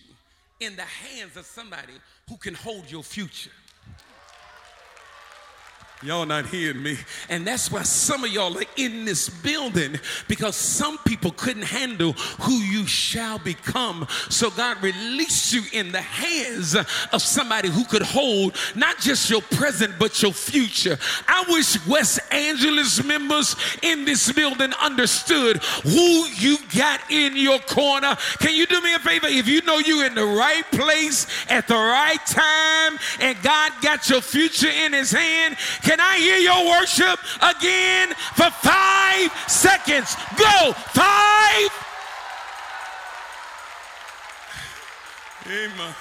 in 0.61 0.76
the 0.76 0.83
hands 0.83 1.37
of 1.37 1.46
somebody 1.46 1.94
who 2.28 2.37
can 2.37 2.55
hold 2.55 2.90
your 2.90 3.02
future. 3.02 3.50
Y'all 6.04 6.26
not 6.26 6.46
hearing 6.46 6.82
me. 6.82 6.98
And 7.28 7.46
that's 7.46 7.70
why 7.70 7.82
some 7.82 8.24
of 8.24 8.32
y'all 8.32 8.58
are 8.58 8.64
in 8.76 9.04
this 9.04 9.28
building 9.28 10.00
because 10.26 10.56
some 10.56 10.98
people 10.98 11.30
couldn't 11.30 11.62
handle 11.62 12.12
who 12.40 12.54
you 12.54 12.88
shall 12.88 13.38
become. 13.38 14.08
So 14.28 14.50
God 14.50 14.82
released 14.82 15.52
you 15.52 15.62
in 15.72 15.92
the 15.92 16.00
hands 16.00 16.74
of 16.74 17.22
somebody 17.22 17.68
who 17.68 17.84
could 17.84 18.02
hold 18.02 18.56
not 18.74 18.98
just 18.98 19.30
your 19.30 19.42
present, 19.42 19.94
but 20.00 20.20
your 20.22 20.32
future. 20.32 20.98
I 21.28 21.44
wish 21.48 21.86
West 21.86 22.18
Angeles 22.32 23.04
members 23.04 23.54
in 23.82 24.04
this 24.04 24.32
building 24.32 24.72
understood 24.80 25.58
who 25.84 26.26
you 26.34 26.58
got 26.76 27.00
in 27.12 27.36
your 27.36 27.60
corner. 27.60 28.16
Can 28.38 28.56
you 28.56 28.66
do 28.66 28.80
me 28.80 28.92
a 28.94 28.98
favor? 28.98 29.28
If 29.28 29.46
you 29.46 29.62
know 29.62 29.78
you're 29.78 30.06
in 30.06 30.16
the 30.16 30.26
right 30.26 30.68
place 30.72 31.28
at 31.48 31.68
the 31.68 31.74
right 31.74 32.24
time 32.26 32.98
and 33.20 33.40
God 33.44 33.72
got 33.82 34.10
your 34.10 34.20
future 34.20 34.68
in 34.68 34.92
his 34.92 35.12
hand, 35.12 35.56
can 35.82 35.91
I 36.00 36.18
hear 36.18 36.38
your 36.38 36.64
worship 36.66 37.18
again 37.42 38.09
for 38.35 38.50
five 38.50 39.31
seconds? 39.48 40.16
Go. 40.37 40.72
Five. 40.92 41.70
Amen. 45.46 45.94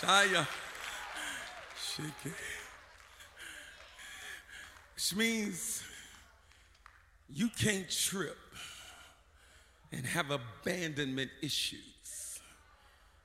Shaya. 0.00 0.46
Shake 1.76 2.06
it. 2.24 2.32
Which 4.94 5.16
means 5.16 5.82
you 7.28 7.48
can't 7.48 7.90
trip 7.90 8.38
and 9.90 10.04
have 10.06 10.30
abandonment 10.30 11.30
issues. 11.42 12.40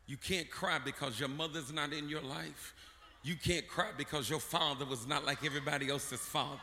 You 0.05 0.17
can't 0.17 0.49
cry 0.49 0.79
because 0.79 1.19
your 1.19 1.29
mother's 1.29 1.71
not 1.71 1.93
in 1.93 2.09
your 2.09 2.21
life. 2.21 2.73
You 3.23 3.35
can't 3.35 3.67
cry 3.67 3.89
because 3.97 4.29
your 4.29 4.39
father 4.39 4.85
was 4.85 5.07
not 5.07 5.25
like 5.25 5.43
everybody 5.43 5.89
else's 5.89 6.19
father. 6.19 6.59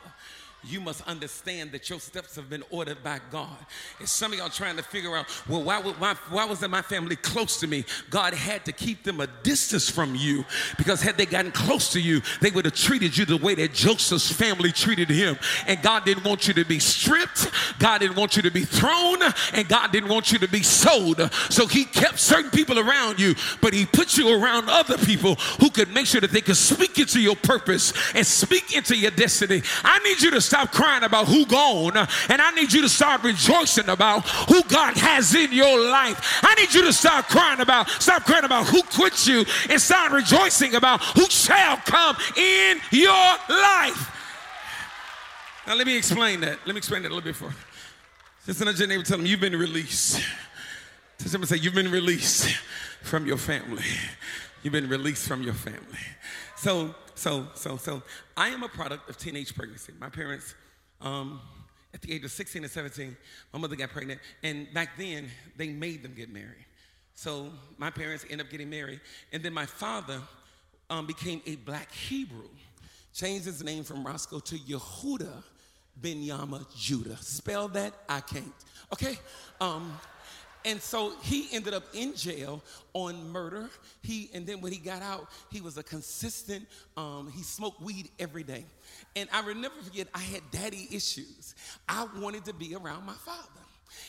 You 0.67 0.81
must 0.81 1.07
understand 1.07 1.73
that 1.73 1.89
your 1.91 2.01
steps 2.01 2.37
have 2.37 2.49
been 2.49 2.63
ordered 2.71 3.03
by 3.03 3.21
God. 3.31 3.57
And 3.99 4.09
some 4.09 4.33
of 4.33 4.39
y'all 4.39 4.49
trying 4.49 4.77
to 4.77 4.83
figure 4.83 5.17
out, 5.17 5.27
well, 5.49 5.63
why, 5.63 5.81
why, 5.81 6.15
why 6.31 6.45
wasn't 6.45 6.71
my 6.71 6.83
family 6.83 7.17
close 7.17 7.59
to 7.61 7.67
me? 7.67 7.85
God 8.11 8.35
had 8.35 8.65
to 8.65 8.73
keep 8.73 9.03
them 9.03 9.21
a 9.21 9.27
distance 9.43 9.89
from 9.89 10.15
you 10.15 10.45
because 10.79 11.03
had 11.03 11.17
they 11.17 11.27
gotten 11.27 11.53
close 11.53 11.93
to 11.93 12.01
you, 12.01 12.23
they 12.41 12.51
would 12.51 12.65
have 12.65 12.75
treated 12.75 13.17
you 13.17 13.25
the 13.25 13.37
way 13.37 13.55
that 13.55 13.73
Joseph's 13.73 14.31
family 14.31 14.73
treated 14.73 15.11
him. 15.11 15.37
And 15.67 15.81
God 15.83 16.05
didn't 16.05 16.25
want 16.25 16.49
you 16.49 16.55
to 16.55 16.65
be 16.65 16.79
stripped, 16.79 17.51
God 17.79 17.99
didn't 17.99 18.17
want 18.17 18.37
you 18.37 18.43
to 18.43 18.51
be 18.51 18.65
thrown, 18.65 19.19
and 19.53 19.69
God 19.69 19.93
didn't 19.93 20.09
want 20.09 20.33
you 20.33 20.39
to 20.39 20.49
be 20.49 20.63
sold. 20.63 21.21
So 21.51 21.67
He 21.67 21.85
kept 21.85 22.19
certain 22.19 22.51
people 22.51 22.79
around 22.79 23.21
you, 23.21 23.35
but 23.61 23.75
He 23.75 23.87
put 23.87 24.17
you 24.17 24.43
around 24.43 24.69
other 24.69 24.99
people 24.99 25.35
who 25.61 25.71
could 25.71 25.93
make 25.93 26.07
sure 26.07 26.21
that 26.21 26.31
they 26.31 26.41
could 26.41 26.57
speak 26.57 26.99
into 26.99 27.21
your 27.21 27.37
purpose 27.37 27.93
and 28.15 28.27
speak 28.27 28.77
into 28.77 28.97
your 28.97 29.11
destiny. 29.11 29.63
I 29.83 29.99
need 30.01 30.23
you 30.23 30.31
to 30.33 30.41
stop 30.55 30.71
crying 30.71 31.03
about 31.03 31.27
who 31.27 31.45
gone, 31.47 31.97
and 31.97 32.41
I 32.41 32.53
need 32.53 32.73
you 32.73 32.83
to 32.83 32.89
start 32.89 33.25
rejoicing 33.25 33.89
about 33.89 34.21
who 34.49 34.63
God 34.65 34.97
has 34.97 35.35
in 35.35 35.53
your 35.53 35.91
life. 35.91 36.39
I 36.45 36.55
need 36.55 36.73
you 36.73 36.83
to 36.83 36.93
start 36.93 37.27
crying 37.27 37.59
about, 37.59 37.89
stop 37.89 38.25
crying 38.25 38.45
about 38.45 38.69
who 38.69 38.81
quit 38.83 39.27
you, 39.27 39.45
and 39.69 39.81
start 39.81 40.13
rejoicing 40.13 40.77
about 40.77 41.03
who 41.03 41.27
shall 41.27 41.79
come 41.79 42.17
in 42.37 42.79
your 42.93 43.11
life. 43.49 44.11
Now 45.67 45.75
let 45.75 45.89
me 45.89 45.97
explain 45.97 46.41
that. 46.43 46.61
Let 46.65 46.75
me 46.75 46.79
explain 46.79 47.03
that 47.03 47.09
a 47.09 47.15
little 47.15 47.33
bit 47.33 47.35
for. 47.35 47.53
Just 48.47 48.61
another 48.61 48.87
neighbor 48.87 49.03
tell 49.03 49.17
them 49.17 49.27
you've 49.27 49.41
been 49.41 49.57
released. 49.57 50.23
Tell 51.19 51.29
somebody 51.29 51.49
say 51.49 51.65
you've 51.65 51.75
been 51.75 51.91
released 51.91 52.55
from 53.03 53.27
your 53.27 53.39
family. 53.39 53.83
You've 54.63 54.73
been 54.73 54.89
released 54.89 55.27
from 55.27 55.43
your 55.43 55.55
family. 55.55 55.99
So, 56.55 56.95
so, 57.15 57.47
so, 57.55 57.77
so, 57.77 58.03
I 58.37 58.49
am 58.49 58.63
a 58.63 58.69
product 58.69 59.09
of 59.09 59.17
teenage 59.17 59.55
pregnancy. 59.55 59.93
My 60.01 60.09
parents, 60.09 60.55
um, 61.01 61.41
at 61.93 62.03
the 62.03 62.13
age 62.13 62.25
of 62.25 62.33
16 62.33 62.63
and 62.63 62.71
17, 62.71 63.17
my 63.53 63.59
mother 63.59 63.77
got 63.77 63.91
pregnant, 63.91 64.21
and 64.43 64.73
back 64.75 64.91
then 64.99 65.29
they 65.57 65.69
made 65.69 66.03
them 66.03 66.15
get 66.15 66.33
married. 66.33 66.67
So 67.15 67.51
my 67.79 67.91
parents 67.91 68.25
ended 68.29 68.47
up 68.47 68.51
getting 68.51 68.71
married, 68.71 69.01
and 69.33 69.43
then 69.43 69.53
my 69.53 69.67
father 69.67 70.21
um, 70.91 71.07
became 71.07 71.41
a 71.47 71.57
black 71.57 71.93
Hebrew, 71.93 72.49
changed 73.13 73.47
his 73.47 73.63
name 73.63 73.85
from 73.85 74.05
Roscoe 74.05 74.41
to 74.41 74.57
Yehuda 74.57 75.43
Ben 75.97 76.23
Yama 76.23 76.67
Judah. 76.77 77.17
Spell 77.19 77.69
that? 77.69 77.93
I 78.09 78.21
can't. 78.21 78.53
Okay. 78.93 79.17
Um, 79.61 79.97
and 80.65 80.81
so 80.81 81.13
he 81.23 81.49
ended 81.53 81.75
up 81.75 81.85
in 81.93 82.15
jail 82.15 82.63
on 82.93 83.31
murder. 83.31 83.69
He 84.03 84.31
and 84.35 84.47
then 84.47 84.61
when 84.61 84.73
he 84.73 84.79
got 84.79 85.03
out, 85.03 85.29
he 85.51 85.61
was 85.61 85.77
a 85.77 85.83
consistent. 85.83 86.67
Um, 86.97 87.31
he 87.35 87.43
smoked 87.43 87.83
weed 87.83 88.11
every 88.19 88.43
day, 88.43 88.65
and 89.17 89.29
I 89.33 89.41
will 89.43 89.55
never 89.55 89.75
forget. 89.83 90.09
I 90.15 90.21
had 90.21 90.43
daddy 90.51 90.89
issues. 90.91 91.55
I 91.89 92.07
wanted 92.19 92.45
to 92.47 92.55
be 92.55 92.75
around 92.75 93.05
my 93.05 93.15
father. 93.15 93.49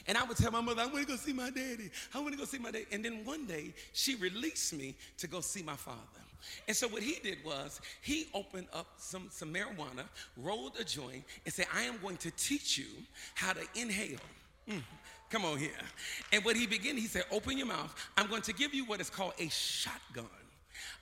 And 0.07 0.17
I 0.17 0.23
would 0.23 0.37
tell 0.37 0.51
my 0.51 0.61
mother, 0.61 0.81
I 0.81 0.85
want 0.87 0.99
to 0.99 1.05
go 1.05 1.15
see 1.15 1.33
my 1.33 1.51
daddy. 1.51 1.91
I 2.13 2.19
want 2.19 2.31
to 2.31 2.37
go 2.37 2.45
see 2.45 2.57
my 2.57 2.71
daddy. 2.71 2.85
And 2.91 3.05
then 3.05 3.23
one 3.23 3.45
day, 3.45 3.73
she 3.93 4.15
released 4.15 4.73
me 4.73 4.95
to 5.17 5.27
go 5.27 5.41
see 5.41 5.61
my 5.61 5.75
father. 5.75 5.99
And 6.67 6.75
so 6.75 6.87
what 6.87 7.01
he 7.01 7.19
did 7.23 7.37
was 7.45 7.81
he 8.01 8.27
opened 8.33 8.67
up 8.73 8.87
some, 8.97 9.27
some 9.31 9.53
marijuana, 9.53 10.05
rolled 10.37 10.73
a 10.79 10.83
joint, 10.83 11.23
and 11.45 11.53
said, 11.53 11.67
I 11.73 11.83
am 11.83 11.97
going 12.01 12.17
to 12.17 12.31
teach 12.31 12.77
you 12.77 12.85
how 13.33 13.53
to 13.53 13.61
inhale. 13.75 14.19
Mm. 14.69 14.81
Come 15.29 15.45
on 15.45 15.57
here. 15.57 15.71
And 16.31 16.43
what 16.45 16.55
he 16.55 16.67
began, 16.67 16.97
he 16.97 17.07
said, 17.07 17.23
Open 17.31 17.57
your 17.57 17.67
mouth. 17.67 17.93
I'm 18.17 18.27
going 18.27 18.43
to 18.43 18.53
give 18.53 18.73
you 18.73 18.85
what 18.85 19.01
is 19.01 19.09
called 19.09 19.33
a 19.39 19.49
shotgun. 19.49 20.25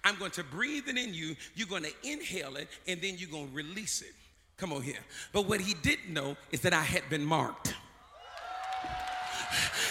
I'm 0.04 0.18
going 0.18 0.32
to 0.32 0.44
breathe 0.44 0.88
it 0.88 0.98
in 0.98 1.14
you. 1.14 1.36
You're 1.56 1.68
going 1.68 1.84
to 1.84 1.94
inhale 2.04 2.56
it, 2.58 2.68
and 2.88 3.02
then 3.02 3.16
you're 3.18 3.30
going 3.30 3.50
to 3.50 3.54
release 3.54 4.02
it. 4.02 4.14
Come 4.58 4.74
on 4.74 4.82
here. 4.82 5.00
But 5.32 5.48
what 5.48 5.62
he 5.62 5.74
didn't 5.74 6.14
know 6.14 6.38
is 6.52 6.62
that 6.62 6.74
I 6.74 6.84
had 6.84 7.10
been 7.10 7.26
marked. 7.26 7.74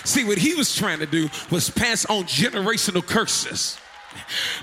See, 0.04 0.24
what 0.24 0.38
he 0.38 0.54
was 0.54 0.74
trying 0.74 0.98
to 0.98 1.06
do 1.06 1.28
was 1.50 1.70
pass 1.70 2.04
on 2.06 2.24
generational 2.24 3.06
curses. 3.06 3.78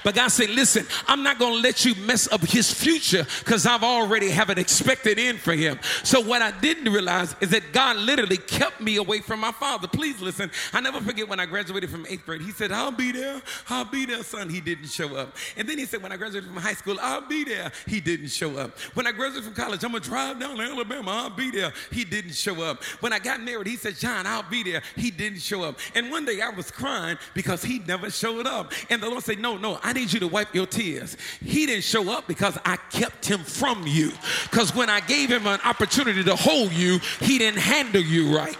But 0.03 0.15
God 0.15 0.29
said, 0.29 0.49
listen, 0.49 0.85
I'm 1.07 1.23
not 1.23 1.39
going 1.39 1.53
to 1.55 1.59
let 1.59 1.85
you 1.85 1.95
mess 1.95 2.31
up 2.31 2.41
his 2.41 2.71
future 2.71 3.25
because 3.39 3.65
I've 3.65 3.83
already 3.83 4.29
have 4.29 4.49
an 4.49 4.57
expected 4.57 5.19
end 5.19 5.39
for 5.39 5.53
him. 5.53 5.79
So 6.03 6.21
what 6.21 6.41
I 6.41 6.51
didn't 6.51 6.91
realize 6.91 7.35
is 7.41 7.49
that 7.49 7.73
God 7.73 7.97
literally 7.97 8.38
kept 8.38 8.81
me 8.81 8.97
away 8.97 9.19
from 9.21 9.39
my 9.39 9.51
father. 9.51 9.88
Please 9.88 10.21
listen. 10.21 10.51
I 10.73 10.81
never 10.81 11.01
forget 11.01 11.27
when 11.27 11.39
I 11.39 11.45
graduated 11.45 11.89
from 11.89 12.05
eighth 12.07 12.25
grade. 12.25 12.41
He 12.41 12.51
said, 12.51 12.71
I'll 12.71 12.91
be 12.91 13.12
there. 13.12 13.41
I'll 13.69 13.85
be 13.85 14.05
there, 14.05 14.23
son. 14.23 14.49
He 14.49 14.62
didn't 14.62 14.88
show 14.88 15.15
up. 15.15 15.35
And 15.57 15.67
then 15.67 15.77
he 15.77 15.85
said, 15.85 16.01
when 16.01 16.12
I 16.12 16.17
graduated 16.17 16.49
from 16.49 16.57
high 16.57 16.73
school, 16.73 16.97
I'll 17.01 17.27
be 17.27 17.43
there. 17.43 17.71
He 17.88 17.99
didn't 17.99 18.29
show 18.29 18.57
up. 18.57 18.77
When 18.93 19.07
I 19.07 19.12
graduated 19.12 19.45
from 19.45 19.53
college, 19.53 19.83
I'm 19.83 19.91
going 19.91 20.03
to 20.03 20.09
drive 20.09 20.39
down 20.39 20.57
to 20.57 20.63
Alabama. 20.63 21.12
I'll 21.12 21.29
be 21.29 21.51
there. 21.51 21.73
He 21.91 22.03
didn't 22.05 22.35
show 22.35 22.62
up. 22.63 22.83
When 23.01 23.13
I 23.13 23.19
got 23.19 23.41
married, 23.41 23.67
he 23.67 23.75
said, 23.75 23.95
John, 23.95 24.25
I'll 24.25 24.43
be 24.43 24.63
there. 24.63 24.81
He 24.95 25.12
didn't 25.12 25.39
show 25.39 25.63
up. 25.63 25.77
And 25.95 26.09
one 26.12 26.25
day 26.25 26.41
I 26.41 26.49
was 26.49 26.71
crying 26.71 27.17
because 27.33 27.63
he 27.63 27.79
never 27.79 28.09
showed 28.09 28.47
up. 28.47 28.73
And 28.89 29.01
the 29.01 29.09
Lord 29.09 29.23
said, 29.23 29.38
no, 29.39 29.58
no, 29.58 29.80
I 29.84 29.93
need 29.93 30.12
you 30.12 30.19
to 30.21 30.28
wipe 30.28 30.54
your 30.54 30.65
tears. 30.65 31.17
He 31.43 31.65
didn't 31.65 31.84
show 31.84 32.12
up 32.12 32.28
because 32.28 32.58
I 32.65 32.75
kept 32.91 33.25
him 33.25 33.39
from 33.39 33.86
you. 33.88 34.12
Because 34.43 34.75
when 34.75 34.89
I 34.89 34.99
gave 35.02 35.30
him 35.30 35.47
an 35.47 35.60
opportunity 35.63 36.23
to 36.23 36.36
hold 36.36 36.71
you, 36.71 36.99
he 37.19 37.38
didn't 37.38 37.60
handle 37.60 38.02
you 38.02 38.36
right. 38.36 38.58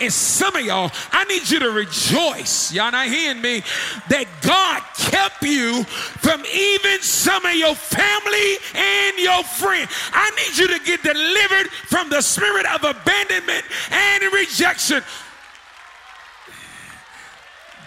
And 0.00 0.12
some 0.12 0.56
of 0.56 0.64
y'all, 0.64 0.90
I 1.12 1.24
need 1.24 1.48
you 1.48 1.58
to 1.60 1.70
rejoice. 1.70 2.72
Y'all 2.72 2.90
not 2.90 3.06
hearing 3.06 3.40
me? 3.40 3.62
That 4.08 4.26
God 4.42 4.82
kept 4.96 5.42
you 5.42 5.84
from 5.84 6.44
even 6.46 7.00
some 7.02 7.44
of 7.44 7.54
your 7.54 7.74
family 7.74 8.58
and 8.74 9.18
your 9.18 9.42
friend. 9.44 9.88
I 10.12 10.30
need 10.30 10.58
you 10.58 10.68
to 10.68 10.84
get 10.84 11.02
delivered 11.02 11.70
from 11.70 12.10
the 12.10 12.20
spirit 12.20 12.66
of 12.66 12.84
abandonment 12.84 13.64
and 13.90 14.32
rejection. 14.32 15.02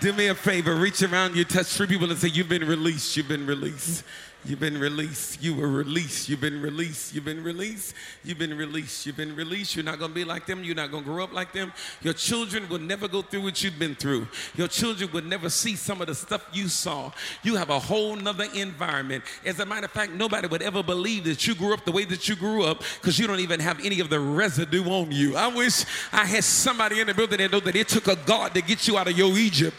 Do 0.04 0.12
me 0.12 0.28
a 0.28 0.36
favor, 0.36 0.76
reach 0.76 1.02
around 1.02 1.34
you, 1.34 1.46
touch 1.46 1.68
three 1.68 1.88
people, 1.88 2.12
and 2.12 2.20
say, 2.20 2.28
You've 2.28 2.50
been 2.50 2.68
released, 2.68 3.16
you've 3.16 3.30
been 3.30 3.48
released. 3.48 4.04
You've 4.46 4.60
been 4.60 4.78
released. 4.78 5.42
You 5.42 5.56
were 5.56 5.70
released. 5.70 6.28
You've 6.28 6.42
been 6.42 6.62
released. 6.62 7.16
You've 7.16 7.24
been 7.24 7.42
released. 7.42 7.94
You've 8.26 8.38
been 8.38 8.58
released. 8.58 9.06
You've 9.06 9.16
been 9.16 9.34
released. 9.34 9.78
You're 9.78 9.86
not 9.86 10.00
going 10.00 10.12
to 10.12 10.16
be 10.16 10.26
like 10.26 10.46
them. 10.46 10.62
You're 10.62 10.76
not 10.76 10.92
going 10.92 11.06
to 11.06 11.10
grow 11.10 11.24
up 11.24 11.32
like 11.32 11.54
them. 11.54 11.72
Your 12.02 12.13
children 12.13 12.68
will 12.68 12.80
never 12.80 13.08
go 13.08 13.22
through 13.22 13.44
what 13.44 13.63
you've 13.63 13.80
been 13.80 13.96
through. 13.96 14.28
Your 14.58 14.68
children 14.68 15.10
will 15.13 15.24
never 15.24 15.50
see 15.50 15.78
some 15.78 16.02
of 16.02 16.08
the 16.08 16.16
stuff 16.16 16.46
you 16.52 16.68
saw. 16.68 17.13
You 17.42 17.56
have 17.56 17.70
a 17.70 17.80
whole 17.80 18.18
nother 18.18 18.50
environment. 18.54 19.24
As 19.46 19.62
a 19.62 19.66
matter 19.66 19.86
of 19.86 19.92
fact, 19.92 20.12
nobody 20.12 20.50
would 20.50 20.62
ever 20.62 20.84
believe 20.84 21.24
that 21.24 21.48
you 21.48 21.56
grew 21.56 21.74
up 21.74 21.86
the 21.86 21.94
way 21.94 22.04
that 22.04 22.28
you 22.28 22.36
grew 22.36 22.66
up 22.66 22.84
because 23.00 23.18
you 23.18 23.28
don't 23.28 23.39
even 23.39 23.62
have 23.62 23.80
any 23.80 24.02
of 24.02 24.10
the 24.10 24.20
residue 24.20 24.84
on 24.84 25.13
you. 25.13 25.38
I 25.38 25.48
wish 25.48 25.86
I 26.12 26.26
had 26.26 26.44
somebody 26.44 27.00
in 27.00 27.08
the 27.08 27.13
building 27.13 27.38
that 27.38 27.50
know 27.54 27.62
that 27.62 27.78
it 27.78 27.88
took 27.88 28.08
a 28.08 28.18
God 28.18 28.54
to 28.56 28.62
get 28.62 28.89
you 28.89 28.98
out 28.98 29.08
of 29.08 29.18
your 29.18 29.38
Egypt. 29.38 29.78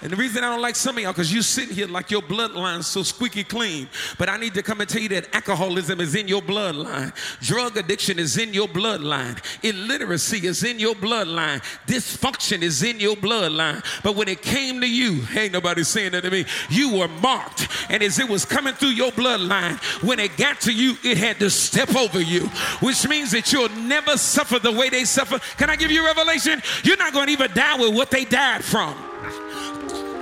And 0.00 0.12
the 0.12 0.16
reason 0.16 0.44
I 0.44 0.50
don't 0.50 0.62
like 0.62 0.76
some 0.76 0.96
of 0.96 1.02
y'all, 1.02 1.12
because 1.12 1.32
you 1.32 1.42
sit 1.42 1.70
here 1.70 1.86
like 1.86 2.10
your 2.10 2.22
bloodline's 2.22 2.86
so 2.86 3.02
squeaky 3.02 3.44
clean. 3.44 3.88
But 4.18 4.28
I 4.28 4.36
need 4.36 4.54
to 4.54 4.62
come 4.62 4.80
and 4.80 4.88
tell 4.88 5.02
you 5.02 5.08
that 5.10 5.34
alcoholism 5.34 6.00
is 6.00 6.14
in 6.14 6.28
your 6.28 6.42
bloodline. 6.42 7.12
Drug 7.40 7.76
addiction 7.76 8.18
is 8.18 8.38
in 8.38 8.54
your 8.54 8.68
bloodline. 8.68 9.38
Illiteracy 9.62 10.46
is 10.46 10.64
in 10.64 10.78
your 10.78 10.94
bloodline. 10.94 11.62
Dysfunction 11.86 12.62
is 12.62 12.82
in 12.82 13.00
your 13.00 13.16
bloodline. 13.16 13.84
But 14.02 14.16
when 14.16 14.28
it 14.28 14.42
came 14.42 14.80
to 14.80 14.88
you, 14.88 15.22
ain't 15.36 15.52
nobody 15.52 15.84
saying 15.84 16.12
that 16.12 16.22
to 16.22 16.30
me, 16.30 16.44
you 16.70 16.96
were 16.96 17.08
marked. 17.08 17.68
And 17.90 18.02
as 18.02 18.18
it 18.18 18.28
was 18.28 18.44
coming 18.44 18.74
through 18.74 18.90
your 18.90 19.12
bloodline, 19.12 19.78
when 20.02 20.18
it 20.18 20.36
got 20.36 20.60
to 20.62 20.72
you, 20.72 20.96
it 21.02 21.18
had 21.18 21.38
to 21.40 21.50
step 21.50 21.94
over 21.96 22.20
you, 22.20 22.46
which 22.80 23.06
means 23.08 23.30
that 23.32 23.52
you'll 23.52 23.68
never 23.70 24.16
suffer 24.16 24.58
the 24.58 24.72
way 24.72 24.88
they 24.88 25.04
suffer. 25.04 25.38
Can 25.56 25.70
I 25.70 25.76
give 25.76 25.90
you 25.90 26.04
revelation? 26.04 26.62
You're 26.84 26.96
not 26.96 27.12
going 27.12 27.26
to 27.26 27.32
even 27.32 27.52
die 27.52 27.78
with 27.78 27.94
what 27.94 28.10
they 28.10 28.24
died 28.24 28.64
from. 28.64 29.07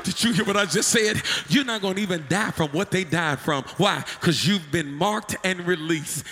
Did 0.06 0.22
you 0.22 0.32
hear 0.32 0.44
what 0.44 0.56
I 0.56 0.66
just 0.66 0.88
said? 0.88 1.20
You're 1.48 1.64
not 1.64 1.82
going 1.82 1.96
to 1.96 2.00
even 2.00 2.24
die 2.28 2.52
from 2.52 2.68
what 2.68 2.92
they 2.92 3.02
died 3.02 3.40
from. 3.40 3.64
Why? 3.76 4.04
Because 4.20 4.46
you've 4.46 4.70
been 4.70 4.92
marked 4.92 5.34
and 5.42 5.66
released. 5.66 6.24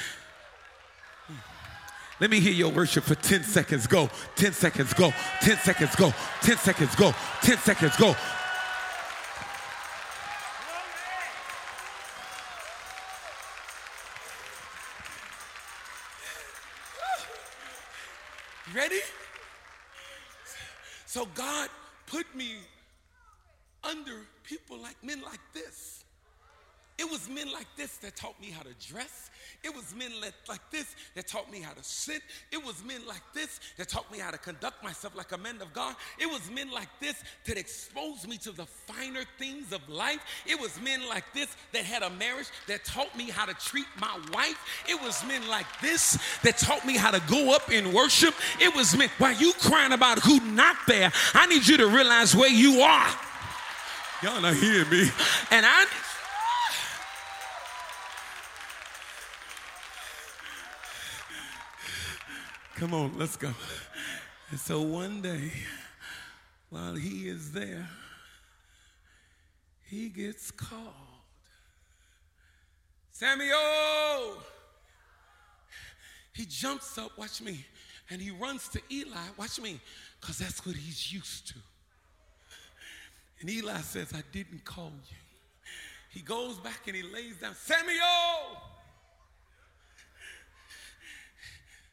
Let 2.20 2.30
me 2.30 2.38
hear 2.38 2.52
your 2.52 2.70
worship 2.70 3.02
for 3.02 3.16
10 3.16 3.42
seconds. 3.42 3.88
Go. 3.88 4.08
10 4.36 4.52
seconds. 4.52 4.94
Go. 4.94 5.12
10 5.40 5.56
seconds. 5.56 5.96
Go. 5.96 6.14
10 6.42 6.56
seconds. 6.58 6.94
Go. 6.94 7.12
10 7.42 7.58
seconds. 7.58 7.96
Go. 7.96 8.14
Ready? 18.72 19.00
So 21.06 21.26
God 21.34 21.68
put 22.06 22.32
me 22.36 22.54
under 23.88 24.26
people 24.44 24.78
like 24.78 24.96
men 25.02 25.22
like 25.22 25.40
this. 25.52 26.04
It 26.96 27.10
was 27.10 27.28
men 27.28 27.52
like 27.52 27.66
this 27.76 27.96
that 27.98 28.14
taught 28.14 28.40
me 28.40 28.50
how 28.50 28.62
to 28.62 28.72
dress. 28.88 29.30
It 29.64 29.74
was 29.74 29.94
men 29.96 30.12
like 30.20 30.60
this 30.70 30.94
that 31.16 31.26
taught 31.26 31.50
me 31.50 31.60
how 31.60 31.72
to 31.72 31.82
sit. 31.82 32.22
It 32.52 32.64
was 32.64 32.84
men 32.84 33.00
like 33.08 33.22
this 33.34 33.58
that 33.78 33.88
taught 33.88 34.10
me 34.12 34.18
how 34.18 34.30
to 34.30 34.38
conduct 34.38 34.84
myself 34.84 35.16
like 35.16 35.32
a 35.32 35.38
man 35.38 35.60
of 35.60 35.72
God. 35.72 35.96
It 36.20 36.26
was 36.26 36.48
men 36.52 36.70
like 36.70 36.88
this 37.00 37.24
that 37.46 37.58
exposed 37.58 38.28
me 38.28 38.36
to 38.38 38.52
the 38.52 38.66
finer 38.66 39.24
things 39.38 39.72
of 39.72 39.88
life. 39.88 40.20
It 40.46 40.60
was 40.60 40.80
men 40.82 41.00
like 41.08 41.24
this 41.34 41.56
that 41.72 41.84
had 41.84 42.02
a 42.02 42.10
marriage 42.10 42.48
that 42.68 42.84
taught 42.84 43.16
me 43.16 43.28
how 43.28 43.46
to 43.46 43.54
treat 43.54 43.86
my 44.00 44.16
wife. 44.32 44.84
It 44.88 45.00
was 45.02 45.24
men 45.26 45.48
like 45.48 45.66
this 45.80 46.16
that 46.42 46.58
taught 46.58 46.86
me 46.86 46.96
how 46.96 47.10
to 47.10 47.22
go 47.28 47.54
up 47.54 47.72
in 47.72 47.92
worship. 47.92 48.34
It 48.60 48.74
was 48.74 48.96
men. 48.96 49.08
While 49.18 49.34
you 49.34 49.52
crying 49.54 49.92
about 49.92 50.20
who 50.20 50.38
not 50.40 50.76
there, 50.86 51.10
I 51.32 51.46
need 51.46 51.66
you 51.66 51.76
to 51.78 51.88
realize 51.88 52.36
where 52.36 52.50
you 52.50 52.82
are. 52.82 53.14
Y'all 54.22 54.40
not 54.40 54.54
hear 54.54 54.84
me. 54.86 55.10
And 55.50 55.66
I 55.66 55.86
Come 62.76 62.92
on, 62.92 63.16
let's 63.16 63.36
go. 63.36 63.50
And 64.50 64.58
so 64.58 64.82
one 64.82 65.22
day, 65.22 65.52
while 66.70 66.94
he 66.94 67.28
is 67.28 67.52
there, 67.52 67.88
he 69.84 70.08
gets 70.08 70.50
called. 70.50 70.82
Samuel! 73.12 74.38
He 76.34 76.44
jumps 76.46 76.98
up, 76.98 77.16
watch 77.16 77.40
me, 77.40 77.64
and 78.10 78.20
he 78.20 78.32
runs 78.32 78.68
to 78.70 78.80
Eli, 78.90 79.28
watch 79.38 79.60
me, 79.60 79.80
because 80.20 80.38
that's 80.38 80.66
what 80.66 80.74
he's 80.74 81.12
used 81.12 81.46
to. 81.48 81.54
And 83.44 83.52
Eli 83.52 83.76
says, 83.82 84.10
I 84.14 84.22
didn't 84.32 84.64
call 84.64 84.90
you. 85.10 85.16
He 86.08 86.20
goes 86.20 86.56
back 86.56 86.80
and 86.86 86.96
he 86.96 87.02
lays 87.02 87.36
down, 87.36 87.54
Samuel! 87.54 87.98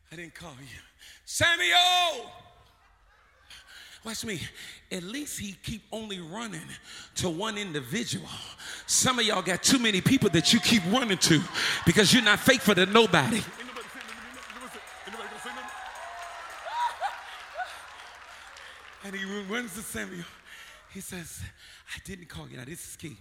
I 0.09 0.15
didn't 0.15 0.33
call 0.33 0.53
you. 0.61 0.79
Samuel! 1.25 2.31
Watch 4.05 4.23
me. 4.23 4.39
At 4.93 5.03
least 5.03 5.41
he 5.41 5.57
keep 5.61 5.81
only 5.91 6.21
running 6.21 6.61
to 7.15 7.27
one 7.27 7.57
individual. 7.57 8.29
Some 8.85 9.19
of 9.19 9.25
y'all 9.25 9.41
got 9.41 9.61
too 9.61 9.77
many 9.77 9.99
people 9.99 10.29
that 10.29 10.53
you 10.53 10.59
keep 10.61 10.83
running 10.89 11.17
to 11.17 11.41
because 11.85 12.13
you're 12.13 12.23
not 12.23 12.39
faithful 12.39 12.75
to 12.75 12.85
nobody. 12.85 13.41
And 19.03 19.13
he 19.13 19.25
runs 19.49 19.73
to 19.73 19.81
Samuel. 19.81 20.23
He 20.93 20.99
says, 20.99 21.41
I 21.95 21.99
didn't 22.05 22.27
call 22.27 22.49
you. 22.49 22.57
Now, 22.57 22.65
this 22.65 22.89
is 22.89 22.95
king. 22.95 23.17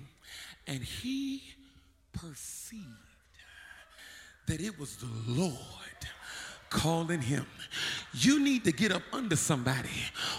And 0.66 0.83
he 0.83 1.42
perceived 2.12 2.85
that 4.46 4.61
it 4.61 4.78
was 4.78 4.96
the 4.96 5.09
Lord 5.28 5.56
calling 6.68 7.20
him. 7.20 7.46
You 8.12 8.40
need 8.40 8.64
to 8.64 8.72
get 8.72 8.92
up 8.92 9.02
under 9.12 9.37
somebody 9.37 9.88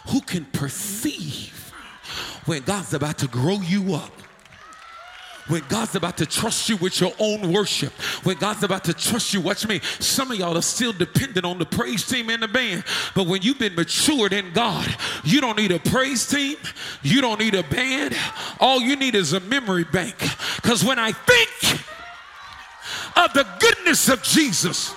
who 0.09 0.21
can 0.21 0.45
perceive 0.45 1.73
when 2.45 2.63
God's 2.63 2.93
about 2.93 3.17
to 3.19 3.27
grow 3.27 3.59
you 3.61 3.95
up 3.95 4.11
when 5.47 5.63
God's 5.69 5.95
about 5.95 6.17
to 6.17 6.25
trust 6.25 6.69
you 6.69 6.77
with 6.77 6.99
your 6.99 7.13
own 7.19 7.51
worship, 7.51 7.91
when 8.23 8.37
God's 8.37 8.63
about 8.63 8.83
to 8.85 8.93
trust 8.93 9.33
you, 9.33 9.41
watch 9.41 9.67
me. 9.67 9.79
Some 9.99 10.31
of 10.31 10.37
y'all 10.37 10.57
are 10.57 10.61
still 10.61 10.93
dependent 10.93 11.45
on 11.45 11.57
the 11.57 11.65
praise 11.65 12.07
team 12.07 12.29
and 12.29 12.43
the 12.43 12.47
band, 12.47 12.83
but 13.15 13.27
when 13.27 13.41
you've 13.41 13.59
been 13.59 13.75
matured 13.75 14.33
in 14.33 14.51
God, 14.53 14.95
you 15.23 15.41
don't 15.41 15.57
need 15.57 15.71
a 15.71 15.79
praise 15.79 16.27
team, 16.27 16.57
you 17.01 17.21
don't 17.21 17.39
need 17.39 17.55
a 17.55 17.63
band. 17.63 18.15
All 18.59 18.81
you 18.81 18.95
need 18.95 19.15
is 19.15 19.33
a 19.33 19.39
memory 19.39 19.83
bank. 19.83 20.17
Because 20.55 20.83
when 20.83 20.99
I 20.99 21.11
think 21.11 21.81
of 23.15 23.33
the 23.33 23.47
goodness 23.59 24.09
of 24.09 24.23
Jesus, 24.23 24.95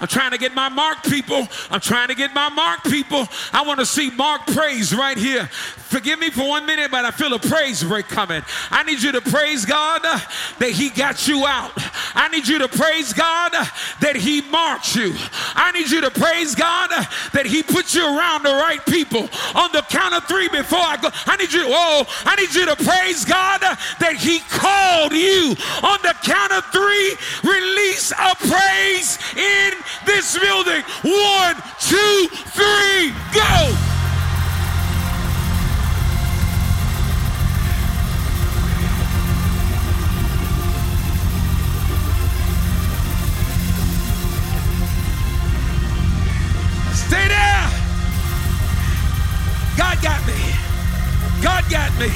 I'm 0.00 0.08
trying 0.08 0.30
to 0.30 0.38
get 0.38 0.54
my 0.54 0.68
mark 0.68 1.02
people. 1.02 1.48
I'm 1.70 1.80
trying 1.80 2.08
to 2.08 2.14
get 2.14 2.34
my 2.34 2.48
mark 2.48 2.84
people. 2.84 3.26
I 3.52 3.62
want 3.62 3.80
to 3.80 3.86
see 3.86 4.10
Mark 4.10 4.46
praise 4.46 4.94
right 4.94 5.16
here. 5.16 5.46
Forgive 5.46 6.18
me 6.18 6.30
for 6.30 6.46
one 6.46 6.66
minute, 6.66 6.90
but 6.90 7.04
I 7.04 7.10
feel 7.10 7.32
a 7.32 7.38
praise 7.38 7.82
break 7.82 8.08
coming. 8.08 8.42
I 8.70 8.82
need 8.82 9.02
you 9.02 9.12
to 9.12 9.20
praise 9.20 9.64
God 9.64 10.02
uh, 10.04 10.20
that 10.58 10.70
He 10.70 10.90
got 10.90 11.26
you 11.26 11.46
out. 11.46 11.72
I 12.14 12.28
need 12.28 12.46
you 12.46 12.58
to 12.58 12.68
praise 12.68 13.12
God 13.12 13.52
uh, 13.54 13.64
that 14.00 14.14
He 14.16 14.42
marked 14.42 14.94
you. 14.94 15.14
I 15.54 15.72
need 15.72 15.90
you 15.90 16.02
to 16.02 16.10
praise 16.10 16.54
God 16.54 16.90
uh, 16.92 17.04
that 17.32 17.46
He 17.46 17.62
put 17.62 17.94
you 17.94 18.04
around 18.04 18.42
the 18.42 18.52
right 18.52 18.84
people. 18.84 19.30
On 19.54 19.72
the 19.72 19.82
count 19.88 20.14
of 20.14 20.24
three 20.28 20.48
before 20.48 20.78
I 20.78 20.98
go, 21.00 21.08
I 21.26 21.36
need 21.36 21.52
you, 21.52 21.64
whoa, 21.66 22.04
I 22.24 22.36
need 22.36 22.54
you 22.54 22.66
to 22.66 22.76
praise 22.76 23.24
God 23.24 23.60
that 23.60 24.16
He 24.18 24.40
called 24.50 25.12
you. 25.12 25.56
On 25.82 25.98
the 26.04 26.14
count 26.22 26.52
of 26.52 26.64
three, 26.68 27.16
release 27.48 28.12
a 28.12 28.36
praise 28.36 29.16
in 29.36 29.72
this 30.04 30.38
building. 30.38 30.82
One, 31.02 31.56
two, 31.80 32.28
three, 32.52 33.12
go. 33.32 33.88
Stay 46.92 47.28
there. 47.28 47.70
God 49.76 50.02
got 50.02 50.26
me. 50.26 50.34
God 51.40 51.64
got 51.70 51.98
me. 51.98 52.10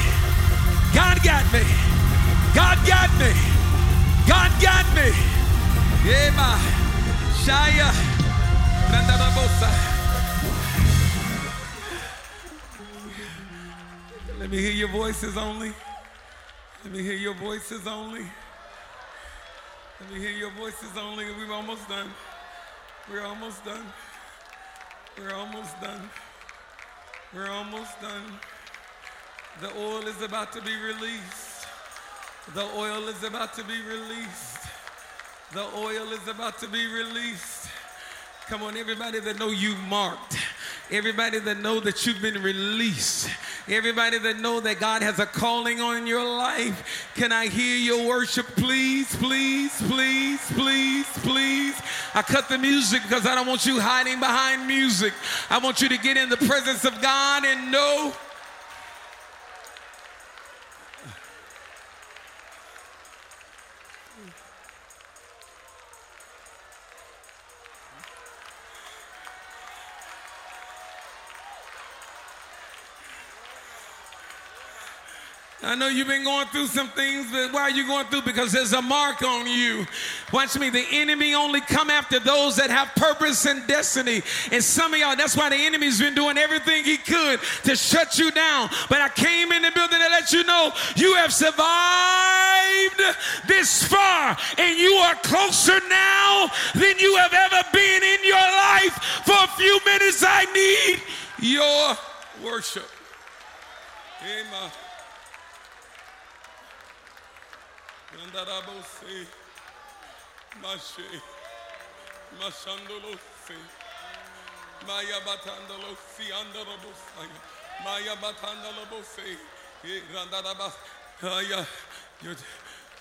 God 0.92 1.22
got 1.22 1.52
me. 1.52 1.62
God 2.54 2.78
got 2.87 3.11
me. 3.18 3.32
God 4.28 4.50
got 4.61 4.87
me. 4.94 5.12
Yeah, 6.04 6.30
my. 6.37 6.82
Shaya. 7.44 7.90
Let 14.38 14.50
me 14.50 14.59
hear 14.59 14.72
your 14.72 14.88
voices 14.88 15.37
only. 15.37 15.72
Let 16.85 16.92
me 16.92 17.02
hear 17.02 17.16
your 17.16 17.35
voices 17.35 17.87
only. 17.87 18.26
Let 20.00 20.12
me 20.12 20.18
hear 20.20 20.31
your 20.31 20.50
voices 20.52 20.96
only. 20.96 21.24
We're 21.26 21.52
almost 21.52 21.88
done. 21.88 22.11
We're 23.11 23.24
almost 23.24 23.64
done. 23.64 23.87
We're 25.18 25.35
almost 25.35 25.81
done. 25.81 26.11
We're 27.35 27.50
almost 27.50 28.00
done. 28.00 28.38
The 29.61 29.70
oil 29.78 30.07
is 30.07 30.22
about 30.22 30.52
to 30.52 30.62
be 30.62 30.74
released. 30.76 31.66
The 32.55 32.64
oil 32.76 33.09
is 33.09 33.22
about 33.24 33.55
to 33.55 33.64
be 33.64 33.81
released. 33.83 34.62
The 35.52 35.66
oil 35.76 36.10
is 36.12 36.26
about 36.28 36.58
to 36.60 36.68
be 36.68 36.86
released. 36.86 37.68
Come 38.46 38.62
on, 38.62 38.74
everybody 38.74 39.20
that 39.20 39.38
know 39.38 39.50
you 39.50 39.76
marked. 39.86 40.38
Everybody 40.90 41.40
that 41.40 41.60
know 41.60 41.78
that 41.80 42.06
you've 42.06 42.22
been 42.22 42.42
released. 42.42 43.28
Everybody 43.68 44.18
that 44.18 44.38
know 44.38 44.60
that 44.60 44.80
God 44.80 45.02
has 45.02 45.18
a 45.18 45.26
calling 45.26 45.78
on 45.82 46.06
your 46.06 46.24
life. 46.24 47.10
Can 47.16 47.32
I 47.32 47.48
hear 47.48 47.76
your 47.76 48.08
worship, 48.08 48.46
please, 48.56 49.14
please, 49.16 49.72
please, 49.82 50.40
please, 50.52 51.06
please? 51.18 51.74
I 52.14 52.22
cut 52.22 52.48
the 52.48 52.56
music 52.56 53.02
because 53.02 53.26
I 53.26 53.34
don't 53.34 53.46
want 53.46 53.66
you 53.66 53.78
hiding 53.78 54.20
behind 54.20 54.66
music. 54.66 55.12
I 55.50 55.58
want 55.58 55.82
you 55.82 55.90
to 55.90 55.98
get 55.98 56.16
in 56.16 56.30
the 56.30 56.38
presence 56.38 56.86
of 56.86 56.98
God 57.02 57.44
and 57.44 57.70
know 57.70 58.14
I 75.72 75.74
know 75.74 75.88
you've 75.88 76.06
been 76.06 76.22
going 76.22 76.46
through 76.48 76.66
some 76.66 76.90
things, 76.90 77.32
but 77.32 77.50
why 77.50 77.62
are 77.62 77.70
you 77.70 77.87
going 77.87 78.04
through? 78.08 78.20
Because 78.22 78.52
there's 78.52 78.74
a 78.74 78.82
mark 78.82 79.22
on 79.22 79.46
you. 79.46 79.87
Watch 80.30 80.58
me. 80.58 80.68
The 80.68 80.85
enemy 80.90 81.32
only 81.32 81.62
come 81.62 81.88
after 81.88 82.20
those 82.20 82.56
that 82.56 82.68
have 82.68 82.94
purpose 82.94 83.46
and 83.46 83.66
destiny. 83.66 84.20
And 84.50 84.62
some 84.62 84.92
of 84.92 85.00
y'all, 85.00 85.16
that's 85.16 85.35
why 85.35 85.48
the 85.48 85.56
enemy's 85.56 85.98
been 85.98 86.14
doing 86.14 86.37
everything 86.37 86.85
he 86.85 86.98
could 86.98 87.40
to 87.64 87.74
shut 87.74 88.18
you 88.18 88.30
down. 88.32 88.68
But 88.90 89.00
I 89.00 89.08
came 89.08 89.50
in 89.50 89.62
the 89.62 89.70
building 89.70 89.98
to 89.98 90.08
let 90.11 90.30
you 90.30 90.44
know 90.44 90.74
you 90.94 91.14
have 91.14 91.32
survived 91.32 91.57
this 93.49 93.82
far, 93.82 94.36
and 94.59 94.78
you 94.78 94.92
are 94.92 95.14
closer 95.22 95.80
now 95.88 96.51
than 96.74 96.99
you 96.99 97.16
have 97.16 97.32
ever 97.32 97.66
been 97.72 98.03
in 98.03 98.18
your 98.26 98.36
life. 98.36 98.92
For 99.24 99.42
a 99.42 99.49
few 99.57 99.80
minutes, 99.86 100.22
I 100.22 100.44
need 100.53 101.01
your 101.40 101.97
worship. 102.44 102.90
Amen. 104.20 104.70
Randarabas, 108.33 109.03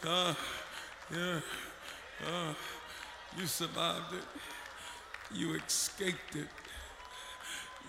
Uh, 0.03 0.33
yeah. 1.11 1.39
Uh, 2.27 2.53
you 3.37 3.47
survived 3.47 4.13
it. 4.13 4.23
You 5.33 5.55
escaped 5.55 6.35
it. 6.35 6.49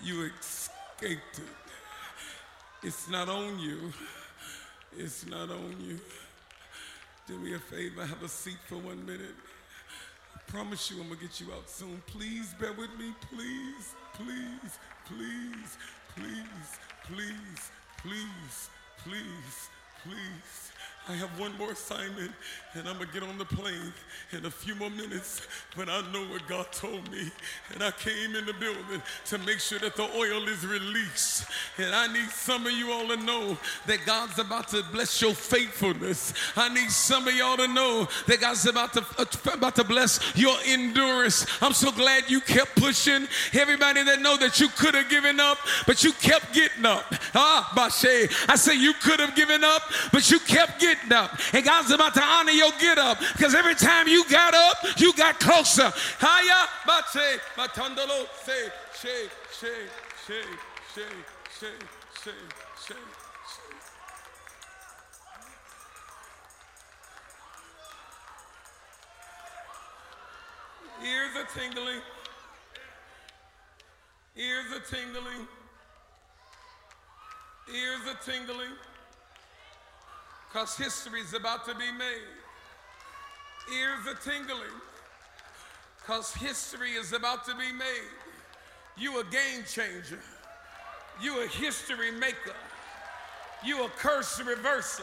You 0.01 0.29
escaped 0.39 1.39
it. 1.39 1.55
It's 2.83 3.09
not 3.09 3.27
on 3.29 3.59
you. 3.59 3.91
It's 4.97 5.25
not 5.25 5.49
on 5.49 5.75
you. 5.81 5.99
Do 7.25 7.37
me 7.39 7.53
a 7.53 7.59
favor, 7.59 8.05
have 8.05 8.21
a 8.21 8.27
seat 8.27 8.57
for 8.67 8.75
one 8.75 9.05
minute. 9.05 9.35
I 10.35 10.51
promise 10.51 10.91
you 10.91 11.01
I'm 11.01 11.07
gonna 11.07 11.21
get 11.21 11.39
you 11.39 11.53
out 11.53 11.69
soon. 11.69 12.01
Please 12.05 12.53
bear 12.59 12.73
with 12.73 12.89
me, 12.99 13.13
please, 13.31 13.95
please, 14.13 14.77
please, 15.05 15.77
please, 16.15 16.79
please, 17.05 17.71
please, 17.97 18.69
please, 19.05 19.69
please. 20.03 20.72
I 21.07 21.13
have 21.13 21.37
one 21.37 21.57
more 21.57 21.71
assignment 21.71 22.31
and 22.75 22.87
I'm 22.87 22.97
gonna 22.97 23.09
get 23.13 23.23
on 23.23 23.37
the 23.37 23.45
plane 23.45 23.93
in 24.31 24.45
a 24.45 24.51
few 24.51 24.73
more 24.75 24.89
minutes, 24.89 25.45
but 25.75 25.89
I 25.89 26.01
know 26.11 26.23
what 26.25 26.47
God 26.47 26.71
told 26.71 27.11
me. 27.11 27.29
And 27.73 27.83
I 27.83 27.91
came 27.91 28.35
in 28.35 28.45
the 28.45 28.53
building 28.53 29.01
to 29.25 29.37
make 29.39 29.59
sure 29.59 29.79
that 29.79 29.95
the 29.95 30.03
oil 30.15 30.47
is 30.47 30.65
released. 30.65 31.45
And 31.77 31.93
I 31.93 32.11
need 32.11 32.29
some 32.29 32.65
of 32.65 32.71
you 32.71 32.91
all 32.91 33.07
to 33.09 33.17
know 33.17 33.57
that 33.85 33.99
God's 34.05 34.39
about 34.39 34.69
to 34.69 34.81
bless 34.91 35.21
your 35.21 35.33
faithfulness. 35.33 36.33
I 36.55 36.73
need 36.73 36.89
some 36.89 37.27
of 37.27 37.35
y'all 37.35 37.57
to 37.57 37.67
know 37.67 38.07
that 38.27 38.39
God's 38.39 38.65
about 38.65 38.93
to, 38.93 39.05
uh, 39.19 39.25
about 39.53 39.75
to 39.75 39.83
bless 39.83 40.19
your 40.35 40.55
endurance. 40.65 41.45
I'm 41.61 41.73
so 41.73 41.91
glad 41.91 42.29
you 42.29 42.39
kept 42.41 42.75
pushing. 42.75 43.27
Everybody 43.53 44.03
that 44.03 44.21
know 44.21 44.37
that 44.37 44.59
you 44.59 44.69
could 44.69 44.95
have 44.95 45.09
given 45.09 45.39
up, 45.39 45.59
but 45.85 46.03
you 46.03 46.13
kept 46.13 46.53
getting 46.53 46.85
up. 46.85 47.13
Ah, 47.35 47.71
Bashe. 47.75 48.49
I 48.49 48.55
say 48.55 48.75
you 48.75 48.93
could 48.93 49.19
have 49.19 49.35
given 49.35 49.63
up, 49.63 49.83
but 50.11 50.31
you 50.31 50.39
kept 50.39 50.79
getting 50.79 50.92
getting 50.93 51.13
up. 51.13 51.31
And 51.53 51.65
God's 51.65 51.91
about 51.91 52.13
to 52.15 52.21
honor 52.21 52.51
your 52.51 52.71
get 52.79 52.97
up 52.97 53.19
because 53.19 53.55
every 53.55 53.75
time 53.75 54.07
you 54.07 54.27
got 54.29 54.53
up, 54.53 54.99
you 54.99 55.13
got 55.13 55.39
closer. 55.39 55.91
Haya 56.19 56.67
bate 56.85 57.39
matandalo 57.55 58.27
say 58.43 58.69
she 59.01 59.07
she 59.59 59.67
she 60.25 60.41
she 60.93 61.01
she 61.59 61.67
she 62.23 62.31
she 62.87 62.93
Ears 71.05 71.35
are 71.35 71.59
tingling. 71.59 72.01
Ears 74.37 74.65
are 74.73 74.95
tingling. 74.95 75.47
Ears 77.73 78.01
are 78.07 78.31
tingling 78.31 78.71
because 80.53 80.77
history 80.77 81.19
is 81.19 81.33
about 81.33 81.65
to 81.65 81.73
be 81.73 81.91
made. 81.97 82.29
Ears 83.75 84.05
are 84.07 84.31
tingling 84.31 84.79
because 85.97 86.31
history 86.33 86.91
is 86.91 87.11
about 87.11 87.43
to 87.45 87.55
be 87.55 87.71
made. 87.71 88.11
You 88.95 89.19
a 89.19 89.23
game 89.23 89.63
changer. 89.67 90.19
You 91.19 91.41
a 91.43 91.47
history 91.47 92.11
maker. 92.11 92.53
You 93.65 93.83
a 93.85 93.89
curse 93.89 94.39
reverser. 94.39 95.01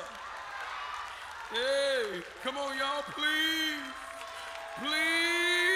Hey, 1.52 2.22
come 2.44 2.56
on, 2.56 2.78
y'all, 2.78 3.02
please. 3.08 3.82
Please, 4.78 5.69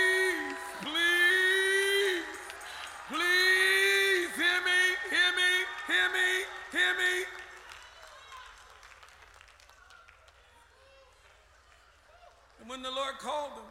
And 12.65 12.71
when 12.71 12.81
the 12.81 12.91
Lord 12.91 13.19
called 13.19 13.51
them, 13.59 13.67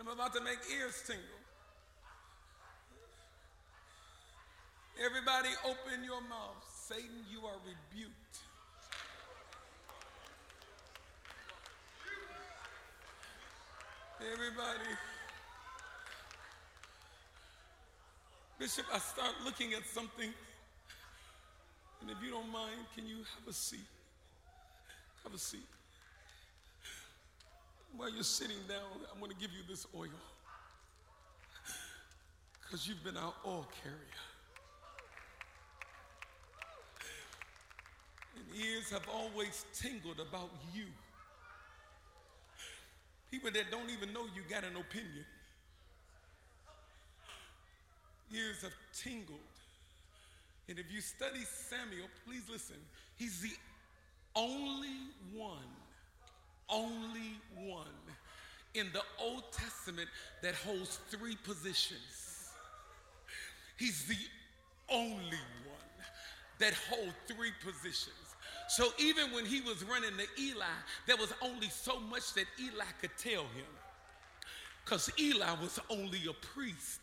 I'm 0.00 0.08
about 0.08 0.32
to 0.36 0.40
make 0.40 0.56
ears 0.74 1.02
tingle. 1.06 1.22
Everybody 5.04 5.50
open 5.66 6.02
your 6.02 6.22
mouth. 6.22 6.64
Satan, 6.88 7.26
you 7.30 7.40
are 7.46 7.58
rebuked. 7.66 8.38
Everybody. 14.32 14.90
Bishop, 18.58 18.86
I 18.94 18.98
start 18.98 19.34
looking 19.44 19.74
at 19.74 19.84
something. 19.84 20.32
And 22.00 22.10
if 22.10 22.16
you 22.24 22.30
don't 22.30 22.50
mind, 22.50 22.80
can 22.94 23.06
you 23.06 23.16
have 23.16 23.46
a 23.46 23.52
seat? 23.52 23.80
Have 25.24 25.34
a 25.34 25.38
seat. 25.38 25.79
While 27.96 28.10
you're 28.10 28.22
sitting 28.22 28.56
down, 28.68 29.04
I'm 29.12 29.18
going 29.18 29.30
to 29.32 29.36
give 29.36 29.50
you 29.52 29.62
this 29.68 29.86
oil. 29.96 30.08
Because 32.62 32.86
you've 32.86 33.02
been 33.02 33.16
our 33.16 33.34
oil 33.46 33.66
carrier. 33.82 33.98
And 38.36 38.64
ears 38.64 38.90
have 38.90 39.06
always 39.12 39.64
tingled 39.74 40.20
about 40.20 40.50
you. 40.72 40.84
People 43.30 43.50
that 43.52 43.70
don't 43.70 43.90
even 43.90 44.12
know 44.12 44.24
you 44.34 44.42
got 44.48 44.64
an 44.64 44.76
opinion. 44.76 45.24
Ears 48.32 48.62
have 48.62 48.72
tingled. 48.94 49.38
And 50.68 50.78
if 50.78 50.92
you 50.92 51.00
study 51.00 51.40
Samuel, 51.68 52.06
please 52.24 52.42
listen. 52.50 52.76
He's 53.16 53.40
the 53.40 53.52
only 54.36 55.10
one 55.34 55.66
only 56.70 57.38
one 57.56 57.86
in 58.74 58.86
the 58.92 59.02
Old 59.20 59.44
Testament 59.52 60.08
that 60.42 60.54
holds 60.54 60.98
three 61.08 61.36
positions. 61.44 62.50
He's 63.76 64.04
the 64.04 64.16
only 64.88 65.16
one 65.64 66.06
that 66.58 66.74
holds 66.88 67.14
three 67.26 67.52
positions. 67.64 68.14
So 68.68 68.88
even 68.98 69.32
when 69.32 69.44
he 69.44 69.60
was 69.62 69.82
running 69.84 70.10
to 70.16 70.42
Eli, 70.42 70.64
there 71.06 71.16
was 71.16 71.32
only 71.42 71.68
so 71.68 71.98
much 71.98 72.34
that 72.34 72.44
Eli 72.60 72.84
could 73.00 73.10
tell 73.18 73.42
him. 73.42 73.66
Because 74.84 75.10
Eli 75.18 75.52
was 75.60 75.80
only 75.88 76.20
a 76.28 76.32
priest. 76.54 77.00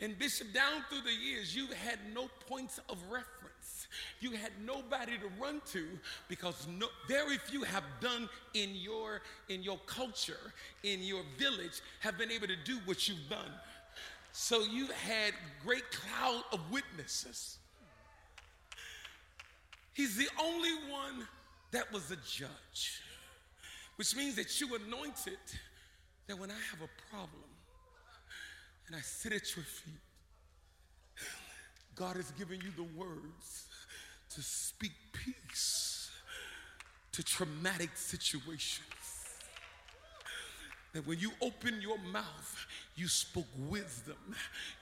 And 0.00 0.18
Bishop, 0.18 0.52
down 0.52 0.82
through 0.88 1.02
the 1.02 1.12
years, 1.12 1.54
you've 1.54 1.72
had 1.72 1.98
no 2.14 2.28
points 2.48 2.80
of 2.88 2.98
reference 3.10 3.49
you 4.20 4.32
had 4.32 4.52
nobody 4.64 5.12
to 5.18 5.42
run 5.42 5.60
to 5.72 5.86
because 6.28 6.66
no, 6.78 6.86
very 7.08 7.38
few 7.38 7.62
have 7.62 7.84
done 8.00 8.28
in 8.54 8.74
your 8.74 9.22
in 9.48 9.62
your 9.62 9.78
culture, 9.86 10.52
in 10.82 11.02
your 11.02 11.22
village, 11.38 11.80
have 12.00 12.16
been 12.18 12.30
able 12.30 12.46
to 12.46 12.56
do 12.64 12.78
what 12.84 13.08
you've 13.08 13.28
done. 13.28 13.50
So 14.32 14.60
you 14.62 14.86
had 14.86 15.34
great 15.64 15.90
cloud 15.90 16.44
of 16.52 16.60
witnesses. 16.70 17.58
He's 19.92 20.16
the 20.16 20.28
only 20.40 20.72
one 20.88 21.26
that 21.72 21.92
was 21.92 22.10
a 22.10 22.16
judge, 22.16 23.02
which 23.96 24.16
means 24.16 24.36
that 24.36 24.60
you 24.60 24.74
anointed 24.74 25.38
that 26.26 26.38
when 26.38 26.50
I 26.50 26.58
have 26.70 26.80
a 26.80 27.10
problem 27.10 27.42
and 28.86 28.96
I 28.96 29.00
sit 29.00 29.32
at 29.32 29.56
your 29.56 29.64
feet, 29.64 29.94
God 31.96 32.16
has 32.16 32.30
given 32.32 32.60
you 32.60 32.70
the 32.76 32.98
words 32.98 33.66
to 34.34 34.42
speak 34.42 34.92
peace 35.12 36.10
to 37.12 37.22
traumatic 37.22 37.90
situations. 37.94 38.86
That 40.92 41.06
when 41.06 41.18
you 41.18 41.30
open 41.40 41.80
your 41.80 41.98
mouth, 42.12 42.66
you 43.00 43.08
spoke 43.08 43.46
wisdom. 43.70 44.16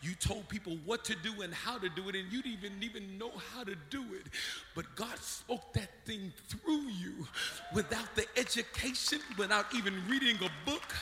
You 0.02 0.14
told 0.16 0.48
people 0.48 0.76
what 0.84 1.04
to 1.04 1.14
do 1.14 1.42
and 1.42 1.54
how 1.54 1.78
to 1.78 1.88
do 1.88 2.08
it, 2.08 2.16
and 2.16 2.32
you 2.32 2.42
didn't 2.42 2.82
even, 2.82 3.16
know 3.16 3.30
how 3.54 3.62
to 3.64 3.74
do 3.90 4.02
it. 4.12 4.26
But 4.74 4.84
God 4.96 5.18
spoke 5.18 5.72
that 5.74 5.88
thing 6.04 6.32
through 6.48 6.88
you 6.88 7.26
without 7.72 8.14
the 8.16 8.26
education, 8.36 9.20
without 9.36 9.66
even 9.74 9.94
reading 10.08 10.36
a 10.36 10.68
book. 10.68 10.94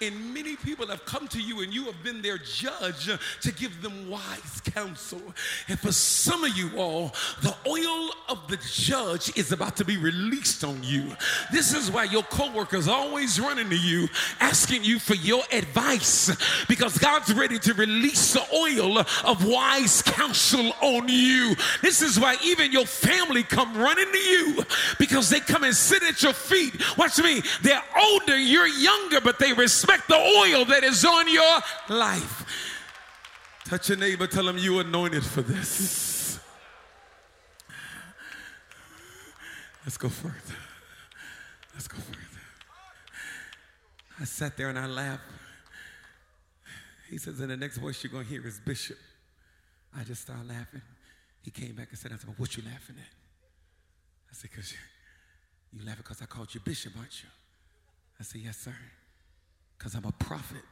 And 0.00 0.32
many 0.32 0.56
people 0.56 0.86
have 0.86 1.04
come 1.04 1.26
to 1.28 1.40
you, 1.40 1.62
and 1.62 1.72
you 1.72 1.84
have 1.86 2.02
been 2.04 2.22
their 2.22 2.38
judge 2.38 3.10
to 3.40 3.52
give 3.52 3.82
them 3.82 4.08
wise 4.08 4.60
counsel. 4.64 5.22
And 5.68 5.78
for 5.78 5.92
some 5.92 6.44
of 6.44 6.56
you 6.56 6.70
all, 6.76 7.12
the 7.42 7.54
oil 7.66 8.10
of 8.28 8.46
the 8.48 8.58
judge 8.70 9.36
is 9.36 9.50
about 9.50 9.76
to 9.78 9.84
be 9.84 9.96
released 9.96 10.62
on 10.62 10.82
you. 10.82 11.16
This 11.52 11.74
is 11.74 11.90
why 11.90 12.04
your 12.04 12.22
coworkers 12.24 12.86
always 12.86 13.40
running 13.40 13.70
to 13.70 13.76
you, 13.76 14.08
asking 14.40 14.84
you 14.84 14.98
for 14.98 15.14
your 15.14 15.42
advice 15.52 16.30
because 16.68 16.98
God's 16.98 17.32
ready 17.34 17.58
to 17.58 17.74
release 17.74 18.32
the 18.32 18.44
oil 18.54 18.98
of 18.98 19.44
wise 19.44 20.02
counsel 20.02 20.72
on 20.80 21.08
you. 21.08 21.54
This 21.82 22.02
is 22.02 22.18
why 22.18 22.36
even 22.42 22.72
your 22.72 22.86
family 22.86 23.42
come 23.42 23.76
running 23.76 24.10
to 24.10 24.18
you 24.18 24.64
because 24.98 25.30
they 25.30 25.40
come 25.40 25.64
and 25.64 25.74
sit 25.74 26.02
at 26.02 26.22
your 26.22 26.32
feet. 26.32 26.74
Watch 26.96 27.18
me. 27.18 27.42
They're 27.62 27.82
older, 28.00 28.38
you're 28.38 28.68
younger, 28.68 29.20
but 29.20 29.38
they 29.38 29.52
respect 29.52 30.08
the 30.08 30.16
oil 30.16 30.64
that 30.66 30.84
is 30.84 31.04
on 31.04 31.32
your 31.32 31.60
life. 31.88 32.44
Touch 33.64 33.88
your 33.88 33.98
neighbor, 33.98 34.26
tell 34.26 34.44
them 34.44 34.58
you 34.58 34.80
anointed 34.80 35.24
for 35.24 35.42
this. 35.42 36.40
Let's 39.84 39.96
go 39.96 40.08
further. 40.08 40.56
Let's 41.74 41.88
go 41.88 41.98
further. 41.98 42.18
I 44.20 44.24
sat 44.24 44.56
there 44.56 44.68
and 44.68 44.78
I 44.78 44.86
laughed. 44.86 45.22
He 47.10 47.18
says, 47.18 47.40
and 47.40 47.50
the 47.50 47.56
next 47.56 47.78
voice 47.78 48.02
you're 48.04 48.12
going 48.12 48.24
to 48.24 48.30
hear 48.30 48.46
is 48.46 48.60
Bishop. 48.60 48.96
I 49.98 50.04
just 50.04 50.22
started 50.22 50.48
laughing. 50.48 50.80
He 51.42 51.50
came 51.50 51.74
back 51.74 51.88
and 51.90 51.98
said, 51.98 52.12
I 52.12 52.16
said, 52.16 52.28
well, 52.28 52.36
what 52.38 52.56
you 52.56 52.62
laughing 52.62 52.94
at? 52.98 53.12
I 54.30 54.32
said, 54.32 54.50
because 54.50 54.70
you, 54.70 54.78
you 55.72 55.84
laughing 55.84 56.04
because 56.04 56.22
I 56.22 56.26
called 56.26 56.54
you 56.54 56.60
Bishop, 56.60 56.92
aren't 56.96 57.20
you? 57.22 57.28
I 58.20 58.22
said, 58.22 58.42
yes, 58.42 58.58
sir. 58.58 58.74
Because 59.76 59.94
I'm 59.94 60.04
a 60.04 60.12
prophet. 60.12 60.62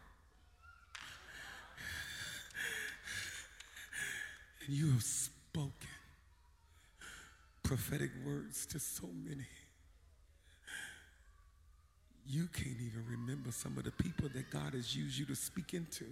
And 4.65 4.77
you 4.77 4.93
have 4.93 5.03
spoken 5.03 5.73
prophetic 7.65 8.11
words 8.25 8.65
to 8.67 8.79
so 8.79 9.09
many. 9.25 9.47
You 12.31 12.47
can't 12.53 12.77
even 12.77 13.05
remember 13.11 13.51
some 13.51 13.79
of 13.79 13.85
the 13.85 13.91
people 13.91 14.29
that 14.35 14.51
God 14.51 14.75
has 14.75 14.95
used 14.95 15.19
you 15.19 15.25
to 15.27 15.35
speak 15.35 15.73
into. 15.73 16.05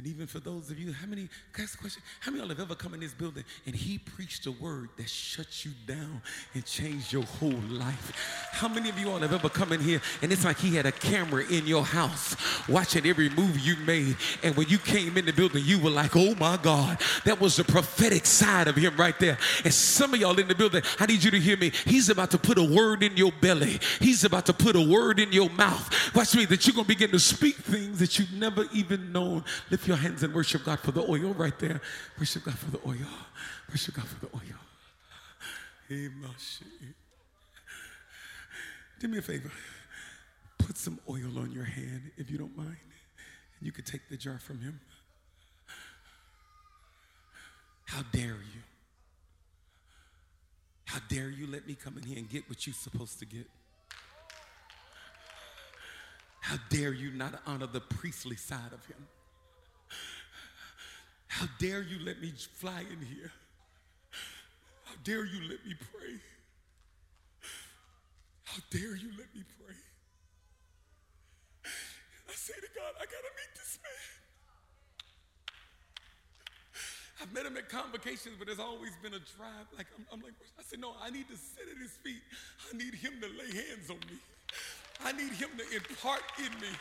And 0.00 0.06
even 0.06 0.26
for 0.26 0.40
those 0.40 0.70
of 0.70 0.78
you, 0.78 0.94
how 0.94 1.06
many, 1.06 1.28
ask 1.58 1.74
a 1.74 1.78
question? 1.78 2.02
How 2.20 2.30
many 2.30 2.42
of 2.42 2.48
y'all 2.48 2.56
have 2.56 2.64
ever 2.64 2.74
come 2.74 2.94
in 2.94 3.00
this 3.00 3.12
building 3.12 3.44
and 3.66 3.74
he 3.74 3.98
preached 3.98 4.46
a 4.46 4.50
word 4.50 4.88
that 4.96 5.10
shut 5.10 5.66
you 5.66 5.72
down 5.86 6.22
and 6.54 6.64
changed 6.64 7.12
your 7.12 7.24
whole 7.24 7.60
life? 7.68 8.48
How 8.50 8.66
many 8.66 8.88
of 8.88 8.98
you 8.98 9.10
all 9.10 9.18
have 9.18 9.34
ever 9.34 9.50
come 9.50 9.72
in 9.72 9.80
here 9.80 10.00
and 10.22 10.32
it's 10.32 10.42
like 10.42 10.56
he 10.56 10.74
had 10.74 10.86
a 10.86 10.92
camera 10.92 11.44
in 11.50 11.66
your 11.66 11.84
house 11.84 12.34
watching 12.66 13.04
every 13.04 13.28
move 13.28 13.58
you 13.58 13.76
made? 13.84 14.16
And 14.42 14.56
when 14.56 14.70
you 14.70 14.78
came 14.78 15.18
in 15.18 15.26
the 15.26 15.34
building, 15.34 15.64
you 15.66 15.78
were 15.78 15.90
like, 15.90 16.16
oh 16.16 16.34
my 16.36 16.56
God, 16.56 16.98
that 17.26 17.38
was 17.38 17.56
the 17.56 17.64
prophetic 17.64 18.24
side 18.24 18.68
of 18.68 18.76
him 18.76 18.96
right 18.96 19.18
there. 19.18 19.36
And 19.66 19.74
some 19.74 20.14
of 20.14 20.20
y'all 20.20 20.38
in 20.38 20.48
the 20.48 20.54
building, 20.54 20.80
I 20.98 21.04
need 21.04 21.22
you 21.22 21.30
to 21.30 21.38
hear 21.38 21.58
me. 21.58 21.72
He's 21.84 22.08
about 22.08 22.30
to 22.30 22.38
put 22.38 22.56
a 22.56 22.64
word 22.64 23.02
in 23.02 23.18
your 23.18 23.32
belly, 23.42 23.78
he's 24.00 24.24
about 24.24 24.46
to 24.46 24.54
put 24.54 24.76
a 24.76 24.80
word 24.80 25.20
in 25.20 25.30
your 25.30 25.50
mouth. 25.50 26.14
Watch 26.14 26.34
me, 26.34 26.46
that 26.46 26.66
you're 26.66 26.72
going 26.72 26.86
to 26.86 26.88
begin 26.88 27.10
to 27.10 27.20
speak 27.20 27.56
things 27.56 27.98
that 27.98 28.18
you've 28.18 28.32
never 28.32 28.64
even 28.72 29.12
known. 29.12 29.44
Lift 29.70 29.89
your 29.90 29.98
hands 29.98 30.22
and 30.22 30.32
worship 30.32 30.64
God 30.64 30.78
for 30.78 30.92
the 30.92 31.02
oil 31.02 31.34
right 31.34 31.58
there. 31.58 31.80
Worship 32.16 32.44
God 32.44 32.56
for 32.56 32.70
the 32.70 32.78
oil. 32.86 33.08
Worship 33.68 33.96
God 33.96 34.06
for 34.06 34.24
the 34.24 34.32
oil. 34.36 34.40
Do 39.00 39.08
me 39.08 39.18
a 39.18 39.22
favor. 39.22 39.50
Put 40.58 40.78
some 40.78 41.00
oil 41.08 41.36
on 41.38 41.50
your 41.50 41.64
hand 41.64 42.12
if 42.16 42.30
you 42.30 42.38
don't 42.38 42.56
mind. 42.56 42.76
And 43.58 43.66
You 43.66 43.72
could 43.72 43.84
take 43.84 44.08
the 44.08 44.16
jar 44.16 44.38
from 44.38 44.60
him. 44.60 44.78
How 47.86 48.02
dare 48.12 48.26
you? 48.26 48.62
How 50.84 51.00
dare 51.08 51.30
you 51.30 51.48
let 51.48 51.66
me 51.66 51.74
come 51.74 51.98
in 51.98 52.04
here 52.04 52.18
and 52.18 52.30
get 52.30 52.48
what 52.48 52.64
you're 52.64 52.74
supposed 52.74 53.18
to 53.18 53.26
get? 53.26 53.48
How 56.42 56.58
dare 56.68 56.92
you 56.92 57.10
not 57.10 57.40
honor 57.44 57.66
the 57.66 57.80
priestly 57.80 58.36
side 58.36 58.72
of 58.72 58.86
him? 58.86 59.08
How 61.30 61.46
dare 61.60 61.80
you 61.80 62.04
let 62.04 62.20
me 62.20 62.32
fly 62.58 62.80
in 62.80 63.06
here? 63.06 63.30
How 64.84 64.94
dare 65.04 65.24
you 65.24 65.40
let 65.48 65.64
me 65.64 65.74
pray? 65.78 66.18
How 68.44 68.58
dare 68.70 68.96
you 68.96 69.10
let 69.16 69.32
me 69.32 69.44
pray? 69.62 69.76
I 72.28 72.34
say 72.34 72.54
to 72.54 72.68
God, 72.74 72.92
I 72.98 73.04
gotta 73.06 73.30
meet 73.38 73.54
this 73.54 73.78
man. 73.78 74.10
I've 77.22 77.32
met 77.32 77.46
him 77.46 77.56
at 77.56 77.68
convocations, 77.68 78.34
but 78.36 78.48
there's 78.48 78.58
always 78.58 78.90
been 79.00 79.14
a 79.14 79.22
drive. 79.38 79.70
Like 79.78 79.86
I'm, 79.96 80.04
I'm 80.12 80.20
like, 80.20 80.34
I 80.58 80.62
said, 80.66 80.80
no, 80.80 80.94
I 81.00 81.10
need 81.10 81.28
to 81.28 81.36
sit 81.36 81.70
at 81.70 81.78
his 81.80 81.92
feet. 82.02 82.22
I 82.72 82.76
need 82.76 82.94
him 82.94 83.12
to 83.22 83.28
lay 83.38 83.54
hands 83.54 83.88
on 83.88 84.02
me. 84.10 84.18
I 85.04 85.12
need 85.12 85.32
him 85.38 85.50
to 85.56 85.76
impart 85.76 86.22
in 86.38 86.50
me. 86.60 86.74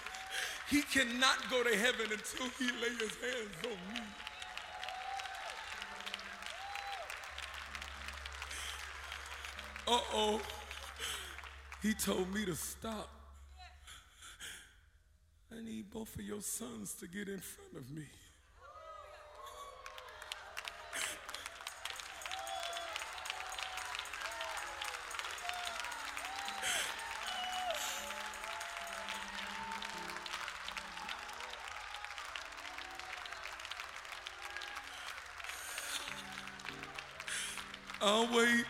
He 0.70 0.82
cannot 0.82 1.38
go 1.52 1.62
to 1.62 1.78
heaven 1.78 2.10
until 2.12 2.50
he 2.58 2.66
lays 2.82 2.98
his 3.00 3.16
hands 3.22 3.56
on 3.64 3.94
me. 3.94 4.02
Uh 9.92 10.00
oh. 10.14 10.40
He 11.82 11.96
told 11.96 12.32
me 12.32 12.46
to 12.46 12.56
stop. 12.56 13.10
I 15.52 15.64
need 15.64 15.90
both 15.90 16.14
of 16.14 16.22
your 16.22 16.42
sons 16.42 16.94
to 17.00 17.08
get 17.08 17.28
in 17.28 17.40
front 17.40 17.76
of 17.76 17.90
me. 17.90 18.04
I'll 38.00 38.28
wait. 38.32 38.66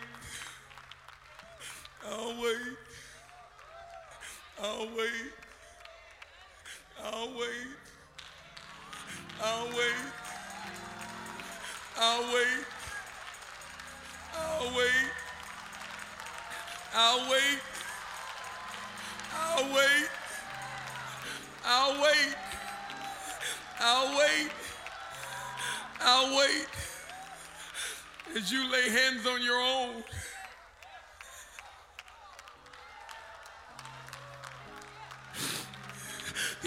You 28.50 28.68
lay 28.72 28.88
hands 28.88 29.26
on 29.28 29.42
your 29.42 29.60
own. 29.60 30.02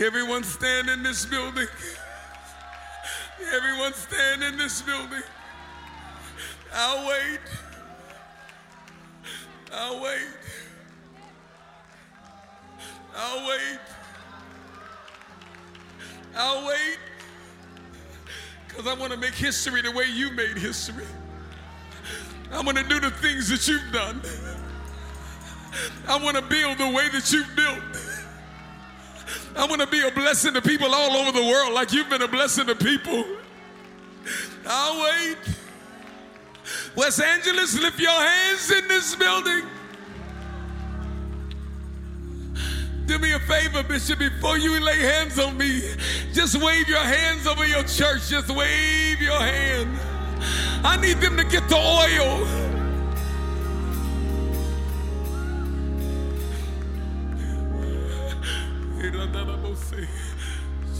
Everyone 0.01 0.43
stand 0.43 0.87
in 0.87 1.03
this 1.03 1.25
building. 1.25 1.67
Everyone 3.53 3.93
stand 3.93 4.43
in 4.43 4.57
this 4.57 4.81
building. 4.81 5.23
I'll 6.73 7.07
wait. 7.07 7.39
I'll 9.73 10.01
wait. 10.01 10.27
I'll 13.15 13.47
wait. 13.47 13.79
I'll 16.35 16.67
wait. 16.67 16.99
Because 18.67 18.87
I 18.87 18.93
want 18.93 19.11
to 19.11 19.17
make 19.19 19.33
history 19.33 19.81
the 19.81 19.91
way 19.91 20.05
you 20.05 20.31
made 20.31 20.57
history. 20.57 21.05
I 22.63 22.65
want 22.65 22.77
to 22.77 22.83
do 22.85 22.97
the 23.01 23.11
things 23.11 23.49
that 23.49 23.67
you've 23.67 23.91
done. 23.91 24.21
I 26.07 26.23
want 26.23 26.37
to 26.37 26.41
build 26.41 26.77
the 26.77 26.87
way 26.95 27.09
that 27.09 27.29
you've 27.29 27.53
built. 27.57 27.83
I 29.57 29.65
want 29.65 29.81
to 29.81 29.87
be 29.87 29.99
a 30.07 30.09
blessing 30.11 30.53
to 30.53 30.61
people 30.61 30.95
all 30.95 31.11
over 31.17 31.37
the 31.37 31.45
world 31.45 31.73
like 31.73 31.91
you've 31.91 32.09
been 32.09 32.21
a 32.21 32.27
blessing 32.29 32.67
to 32.67 32.75
people. 32.75 33.25
I'll 34.65 35.03
wait. 35.03 35.37
West 36.95 37.21
Angeles, 37.21 37.77
lift 37.77 37.99
your 37.99 38.11
hands 38.11 38.71
in 38.71 38.87
this 38.87 39.13
building. 39.13 39.65
Do 43.07 43.19
me 43.19 43.33
a 43.33 43.39
favor, 43.39 43.83
Bishop, 43.83 44.19
before 44.19 44.57
you 44.57 44.79
lay 44.79 44.99
hands 44.99 45.37
on 45.37 45.57
me, 45.57 45.81
just 46.31 46.55
wave 46.63 46.87
your 46.87 46.99
hands 46.99 47.45
over 47.45 47.67
your 47.67 47.83
church. 47.83 48.29
Just 48.29 48.49
wave 48.49 49.19
your 49.19 49.37
hand. 49.37 50.12
I 50.83 50.97
need 51.01 51.17
them 51.17 51.37
to 51.37 51.43
get 51.43 51.67
the 51.69 51.75
oil. 51.75 52.63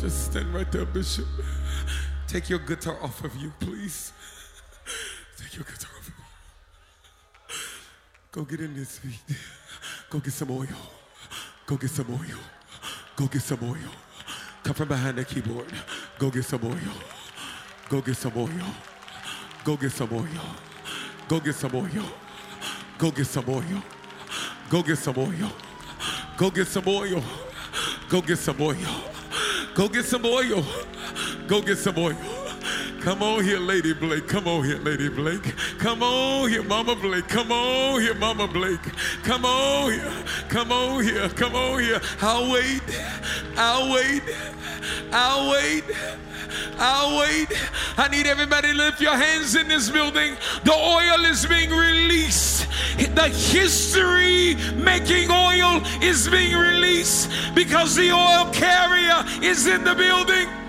Just 0.04 0.32
stand 0.32 0.54
right 0.54 0.70
there, 0.70 0.84
Bishop. 0.84 1.26
Take 2.28 2.50
your 2.50 2.60
guitar 2.60 2.98
off 3.02 3.24
of 3.24 3.34
you, 3.38 3.54
please. 3.58 4.12
Take 5.38 5.56
your 5.56 5.64
guitar 5.64 5.92
off 5.98 6.10
of 6.10 6.14
you. 7.50 7.56
Go 8.34 8.44
get 8.44 8.60
in 8.60 8.76
this 8.76 8.98
feet. 8.98 9.38
Go 10.10 10.20
get 10.20 10.34
some 10.34 10.52
oil. 10.52 10.68
Go 11.66 11.78
get 11.78 11.90
some 11.90 12.12
oil. 12.12 12.40
Go 13.16 13.28
get 13.28 13.44
some 13.44 13.64
oil. 13.64 13.94
Come 14.62 14.74
from 14.74 14.90
behind 14.90 15.18
the 15.18 15.24
keyboard. 15.24 15.72
Go 16.20 16.30
get 16.30 16.44
some 16.44 16.66
oil. 16.66 16.94
Go 17.88 18.02
get 18.02 18.18
some 18.18 18.34
oil. 18.36 18.93
Go 19.64 19.78
get 19.78 19.92
some 19.92 20.10
oil. 20.12 20.28
Go 21.30 21.40
get 21.40 21.56
some 21.56 21.74
oil. 21.74 22.06
Go 22.98 23.12
get 23.12 23.28
some 23.28 23.46
oil. 23.48 23.84
Go 24.70 24.84
get 24.84 24.98
some 24.98 25.18
oil. 25.18 25.52
Go 26.38 26.50
get 26.52 26.68
some 26.68 26.88
oil. 26.88 27.24
Go 28.10 28.22
get 28.22 28.38
some 28.38 28.62
oil. 28.62 28.78
Go 29.74 29.88
get 29.88 30.06
some 30.06 30.26
oil. 30.26 30.66
Go 31.48 31.62
get 31.62 31.78
some 31.78 31.98
oil. 31.98 32.18
Come 33.00 33.24
on 33.24 33.44
here, 33.44 33.60
Lady 33.60 33.94
Blake. 33.94 34.28
Come 34.28 34.48
on 34.48 34.64
here, 34.66 34.80
Lady 34.80 35.10
Blake. 35.10 35.44
Come 35.78 36.04
on 36.04 36.50
here, 36.50 36.64
Mama 36.64 36.96
Blake. 36.96 37.28
Come 37.28 37.52
on 37.52 38.02
here, 38.02 38.16
Mama 38.16 38.48
Blake. 38.48 38.82
Come 39.24 39.46
on 39.46 39.92
here. 39.92 40.12
Come 40.50 40.72
on 40.72 41.04
here. 41.04 41.30
Come 41.30 41.56
on 41.56 41.80
here. 41.82 42.02
I'll 42.22 42.52
wait. 42.52 42.82
I'll 43.56 43.94
wait. 43.94 44.24
I'll 45.12 45.52
wait. 45.52 45.84
I'll 45.84 46.20
wait. 46.20 46.33
I 46.80 47.20
wait. 47.20 47.58
I 47.98 48.08
need 48.10 48.28
everybody 48.28 48.72
to 48.72 48.78
lift 48.78 49.02
your 49.02 49.16
hands 49.16 49.56
in 49.56 49.68
this 49.68 49.90
building. 49.90 50.36
The 50.64 50.74
oil 50.74 51.26
is 51.26 51.46
being 51.46 51.70
released. 51.70 52.68
The 52.98 53.30
history 53.30 54.56
making 54.76 55.32
oil 55.32 55.82
is 56.02 56.28
being 56.30 56.56
released 56.56 57.30
because 57.54 57.96
the 57.96 58.12
oil 58.12 58.52
carrier 58.52 59.24
is 59.42 59.68
in 59.68 59.84
the 59.84 59.96
building. 59.96 60.63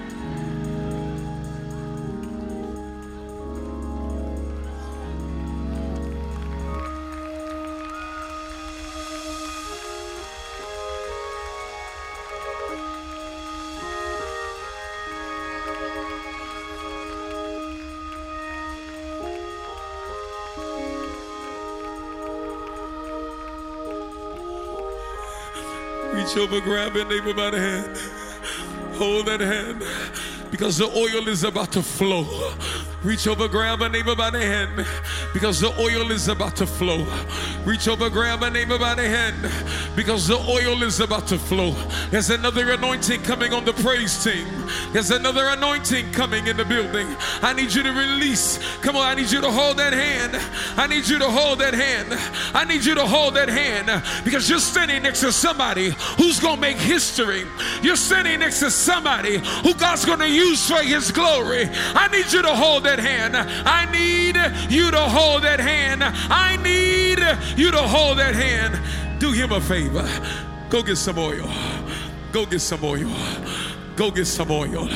Reach 26.34 26.42
over, 26.42 26.60
grab 26.60 26.96
your 26.96 27.04
neighbor 27.04 27.32
by 27.32 27.50
the 27.50 27.58
hand. 27.60 27.96
Hold 28.96 29.26
that 29.26 29.40
hand 29.40 29.84
because 30.50 30.78
the 30.78 30.86
oil 30.86 31.28
is 31.28 31.44
about 31.44 31.70
to 31.72 31.82
flow. 31.82 32.24
Reach 33.04 33.28
over, 33.28 33.48
grab 33.48 33.82
a 33.82 33.88
neighbor 33.90 34.16
by 34.16 34.30
the 34.30 34.40
hand 34.40 34.86
because 35.34 35.60
the 35.60 35.68
oil 35.78 36.10
is 36.10 36.28
about 36.28 36.56
to 36.56 36.66
flow. 36.66 37.06
Reach 37.66 37.86
over, 37.86 38.08
grab 38.08 38.42
a 38.42 38.50
neighbor 38.50 38.78
by 38.78 38.94
the 38.94 39.06
hand 39.06 39.36
because 39.94 40.26
the 40.26 40.38
oil 40.38 40.82
is 40.82 41.00
about 41.00 41.26
to 41.26 41.38
flow. 41.38 41.72
There's 42.10 42.30
another 42.30 42.70
anointing 42.70 43.22
coming 43.22 43.52
on 43.52 43.66
the 43.66 43.74
praise 43.74 44.24
team. 44.24 44.46
There's 44.92 45.10
another 45.10 45.48
anointing 45.48 46.12
coming 46.12 46.46
in 46.46 46.56
the 46.56 46.64
building. 46.64 47.06
I 47.42 47.52
need 47.52 47.74
you 47.74 47.82
to 47.82 47.92
release. 47.92 48.58
Come 48.80 48.96
on, 48.96 49.02
I 49.02 49.14
need 49.14 49.30
you 49.30 49.42
to 49.42 49.50
hold 49.50 49.76
that 49.76 49.92
hand. 49.92 50.36
I 50.78 50.86
need 50.86 51.06
you 51.06 51.18
to 51.18 51.30
hold 51.30 51.58
that 51.58 51.74
hand. 51.74 52.08
I 52.54 52.64
need 52.64 52.86
you 52.86 52.94
to 52.94 53.04
hold 53.04 53.34
that 53.34 53.50
hand 53.50 54.02
because 54.24 54.48
you're 54.48 54.58
standing 54.58 55.02
next 55.02 55.20
to 55.20 55.30
somebody 55.30 55.90
who's 56.16 56.40
going 56.40 56.56
to 56.56 56.60
make 56.60 56.78
history. 56.78 57.44
You're 57.82 57.96
standing 57.96 58.40
next 58.40 58.60
to 58.60 58.70
somebody 58.70 59.38
who 59.62 59.74
God's 59.74 60.06
going 60.06 60.20
to 60.20 60.30
use 60.30 60.66
for 60.66 60.82
his 60.82 61.10
glory. 61.10 61.68
I 61.94 62.08
need 62.08 62.32
you 62.32 62.40
to 62.40 62.54
hold 62.54 62.84
that 62.84 62.93
hand. 62.98 63.36
I 63.36 63.90
need 63.90 64.36
you 64.70 64.90
to 64.90 65.00
hold 65.00 65.42
that 65.42 65.60
hand. 65.60 66.02
I 66.02 66.56
need 66.62 67.18
you 67.58 67.70
to 67.70 67.82
hold 67.82 68.18
that 68.18 68.34
hand. 68.34 68.80
Do 69.20 69.32
him 69.32 69.52
a 69.52 69.60
favor. 69.60 70.08
Go 70.70 70.82
get 70.82 70.96
some 70.96 71.18
oil. 71.18 71.48
Go 72.32 72.46
get 72.46 72.60
some 72.60 72.84
oil. 72.84 73.10
Go 73.96 74.10
get 74.10 74.26
some 74.26 74.50
oil. 74.50 74.88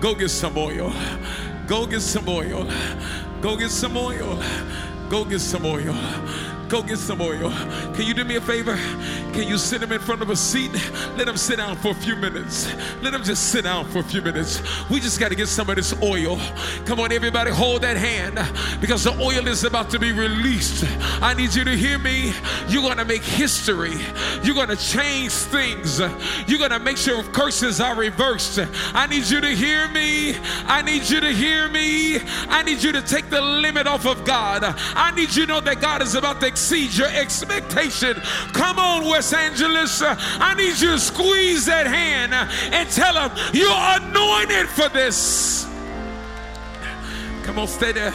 Go 0.00 0.14
get 0.14 0.28
some 0.28 0.58
oil. 0.58 0.92
Go 1.66 1.86
get 1.86 2.00
some 2.00 2.28
oil. 2.28 2.68
Go 3.40 3.56
get 3.56 3.70
some 3.70 3.96
oil. 3.96 4.42
Go 5.08 5.24
get 5.24 5.40
some 5.40 5.64
oil. 5.64 5.94
Go 6.74 6.82
get 6.82 6.98
some 6.98 7.20
oil. 7.20 7.52
Can 7.94 8.02
you 8.02 8.14
do 8.14 8.24
me 8.24 8.34
a 8.34 8.40
favor? 8.40 8.74
Can 9.32 9.46
you 9.46 9.58
sit 9.58 9.80
him 9.80 9.92
in 9.92 10.00
front 10.00 10.22
of 10.22 10.30
a 10.30 10.34
seat? 10.34 10.72
Let 11.16 11.28
him 11.28 11.36
sit 11.36 11.58
down 11.58 11.76
for 11.76 11.92
a 11.92 11.94
few 11.94 12.16
minutes. 12.16 12.68
Let 13.00 13.14
him 13.14 13.22
just 13.22 13.50
sit 13.50 13.62
down 13.62 13.84
for 13.84 14.00
a 14.00 14.02
few 14.02 14.20
minutes. 14.20 14.60
We 14.90 14.98
just 14.98 15.20
got 15.20 15.28
to 15.28 15.36
get 15.36 15.46
some 15.46 15.70
of 15.70 15.76
this 15.76 15.94
oil. 16.02 16.40
Come 16.84 16.98
on, 16.98 17.12
everybody, 17.12 17.52
hold 17.52 17.82
that 17.82 17.96
hand 17.96 18.40
because 18.80 19.04
the 19.04 19.12
oil 19.20 19.46
is 19.46 19.62
about 19.62 19.88
to 19.90 20.00
be 20.00 20.10
released. 20.10 20.84
I 21.22 21.32
need 21.34 21.54
you 21.54 21.62
to 21.62 21.76
hear 21.76 21.96
me. 21.96 22.32
You're 22.66 22.82
going 22.82 22.98
to 22.98 23.04
make 23.04 23.22
history. 23.22 23.94
You're 24.42 24.56
going 24.56 24.68
to 24.68 24.76
change 24.76 25.30
things. 25.30 26.00
You're 26.48 26.58
going 26.58 26.70
to 26.70 26.80
make 26.80 26.96
sure 26.96 27.22
curses 27.22 27.80
are 27.80 27.94
reversed. 27.94 28.58
I 28.92 29.06
need 29.06 29.26
you 29.26 29.40
to 29.40 29.50
hear 29.50 29.86
me. 29.90 30.36
I 30.66 30.82
need 30.82 31.08
you 31.08 31.20
to 31.20 31.30
hear 31.30 31.68
me. 31.68 32.18
I 32.48 32.64
need 32.64 32.82
you 32.82 32.90
to 32.90 33.02
take 33.02 33.30
the 33.30 33.40
limit 33.40 33.86
off 33.86 34.06
of 34.06 34.24
God. 34.24 34.64
I 34.64 35.12
need 35.12 35.32
you 35.36 35.46
to 35.46 35.52
know 35.52 35.60
that 35.60 35.80
God 35.80 36.02
is 36.02 36.16
about 36.16 36.40
to 36.40 36.48
exceed 36.64 36.96
your 36.96 37.08
expectation. 37.08 38.14
Come 38.54 38.78
on, 38.78 39.04
West 39.04 39.34
Angeles. 39.34 40.00
I 40.02 40.54
need 40.56 40.80
you 40.80 40.92
to 40.92 40.98
squeeze 40.98 41.66
that 41.66 41.86
hand 41.86 42.32
and 42.32 42.88
tell 42.88 43.12
them 43.12 43.36
you're 43.52 43.68
anointed 43.70 44.70
for 44.70 44.88
this. 44.88 45.66
Come 47.42 47.58
on, 47.58 47.68
stay 47.68 47.92
there 47.92 48.14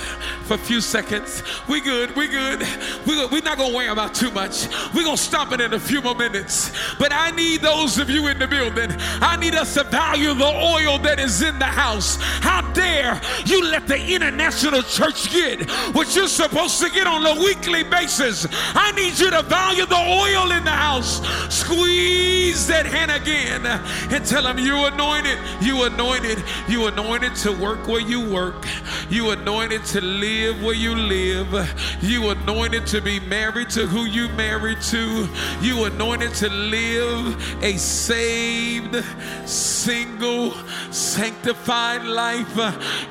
for 0.49 0.55
a 0.55 0.57
few 0.57 0.81
seconds. 0.81 1.43
We 1.67 1.79
good, 1.79 2.15
we 2.15 2.27
good. 2.27 2.61
We 3.05 3.13
good. 3.13 3.29
We're 3.29 3.43
not 3.43 3.59
gonna 3.59 3.75
worry 3.75 3.89
about 3.89 4.15
too 4.15 4.31
much. 4.31 4.67
We're 4.95 5.03
gonna 5.03 5.15
stop 5.15 5.51
it 5.51 5.61
in 5.61 5.75
a 5.75 5.79
few 5.79 6.01
more 6.01 6.15
minutes. 6.15 6.71
But 6.97 7.13
I 7.13 7.29
need 7.29 7.61
those 7.61 7.99
of 7.99 8.09
you 8.09 8.25
in 8.29 8.39
the 8.39 8.47
building. 8.47 8.89
I 9.21 9.37
need 9.37 9.53
us 9.53 9.75
to 9.75 9.83
value 9.83 10.33
the 10.33 10.47
oil 10.47 10.97
that 10.99 11.19
is 11.19 11.43
in 11.43 11.59
the 11.59 11.65
house. 11.65 12.17
How 12.41 12.61
dare 12.73 13.21
you 13.45 13.63
let 13.63 13.85
the 13.85 14.03
international 14.03 14.81
church 14.81 15.31
get 15.31 15.69
what 15.93 16.15
you're 16.15 16.27
supposed 16.27 16.81
to 16.81 16.89
get 16.89 17.05
on 17.05 17.23
a 17.27 17.39
weekly 17.39 17.83
basis? 17.83 18.47
I 18.73 18.91
need 18.93 19.19
you 19.19 19.29
to 19.29 19.43
value 19.43 19.85
the 19.85 19.97
oil 19.97 20.51
in 20.51 20.63
the 20.63 20.71
house. 20.71 21.21
Squeeze 21.53 22.65
that 22.65 22.87
hand 22.87 23.11
again 23.11 23.67
and 23.67 24.25
tell 24.25 24.41
them 24.41 24.57
you 24.57 24.87
anointed, 24.87 25.37
you 25.61 25.83
anointed, 25.83 26.43
you 26.67 26.87
anointed 26.87 27.35
to 27.35 27.51
work 27.51 27.87
where 27.87 28.01
you 28.01 28.27
work. 28.27 28.65
You 29.11 29.29
anointed 29.31 29.85
to 29.85 30.01
live 30.01 30.38
where 30.47 30.73
you 30.73 30.95
live. 30.95 31.99
You 32.01 32.29
anointed 32.29 32.87
to 32.87 33.01
be 33.01 33.19
married 33.19 33.69
to 33.71 33.85
who 33.85 34.05
you 34.05 34.29
married 34.29 34.81
to. 34.83 35.27
You 35.61 35.85
anointed 35.85 36.33
to 36.35 36.49
live 36.49 37.63
a 37.63 37.77
saved, 37.77 39.03
single, 39.45 40.51
sanctified 40.91 42.03
life. 42.03 42.55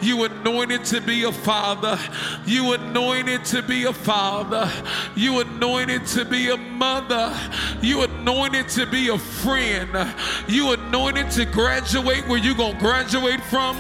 You 0.03 0.25
anointed 0.25 0.85
to 0.87 1.01
be 1.01 1.25
a 1.25 1.33
father. 1.33 1.99
You 2.47 2.73
anointed 2.73 3.45
to 3.47 3.63
be 3.63 3.85
a 3.85 3.93
father. 3.93 4.71
You 5.15 5.41
anointed 5.41 6.07
to 6.07 6.25
be 6.25 6.51
a 6.51 6.57
mother. 6.57 7.35
You 7.83 8.03
anointed 8.03 8.69
to 8.71 8.87
be 8.87 9.09
a 9.09 9.19
friend. 9.19 10.15
You 10.49 10.73
anointed 10.73 11.31
to 11.33 11.45
graduate 11.45 12.27
where 12.27 12.39
you're 12.39 12.55
going 12.55 12.75
to 12.75 12.79
graduate 12.79 13.43
from. 13.45 13.77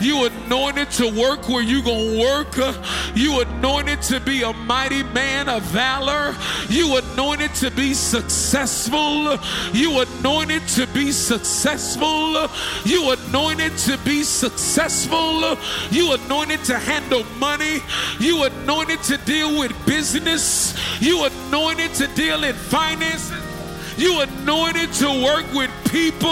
You 0.00 0.26
anointed 0.26 0.90
to 0.92 1.08
work 1.20 1.48
where 1.48 1.62
you're 1.62 1.82
going 1.82 2.14
to 2.14 2.20
work. 2.20 2.54
You 3.14 3.40
anointed 3.40 4.02
to 4.02 4.20
be 4.20 4.42
a 4.42 4.52
mighty 4.52 5.02
man 5.02 5.48
of 5.48 5.62
valor. 5.62 6.34
You 6.68 6.96
anointed 6.96 7.54
to 7.56 7.70
be 7.70 7.94
successful. 7.94 9.38
You 9.72 10.00
anointed 10.00 10.66
to 10.68 10.86
be 10.88 11.12
successful. 11.12 12.48
You 12.84 13.10
anointed 13.10 13.76
to 13.78 13.98
be 13.98 14.22
successful. 14.22 15.56
You 15.90 16.14
anointed 16.14 16.64
to 16.64 16.78
handle 16.78 17.24
money. 17.38 17.78
You 18.20 18.44
anointed 18.44 19.02
to 19.04 19.18
deal 19.18 19.58
with 19.58 19.72
business. 19.86 20.74
You 21.00 21.24
anointed 21.24 21.94
to 21.94 22.06
deal 22.08 22.44
in 22.44 22.54
finances. 22.54 23.48
You 23.98 24.20
anointed 24.20 24.92
to 24.94 25.24
work 25.24 25.52
with 25.52 25.70
people. 25.90 26.28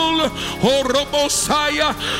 Oh, 0.62 1.28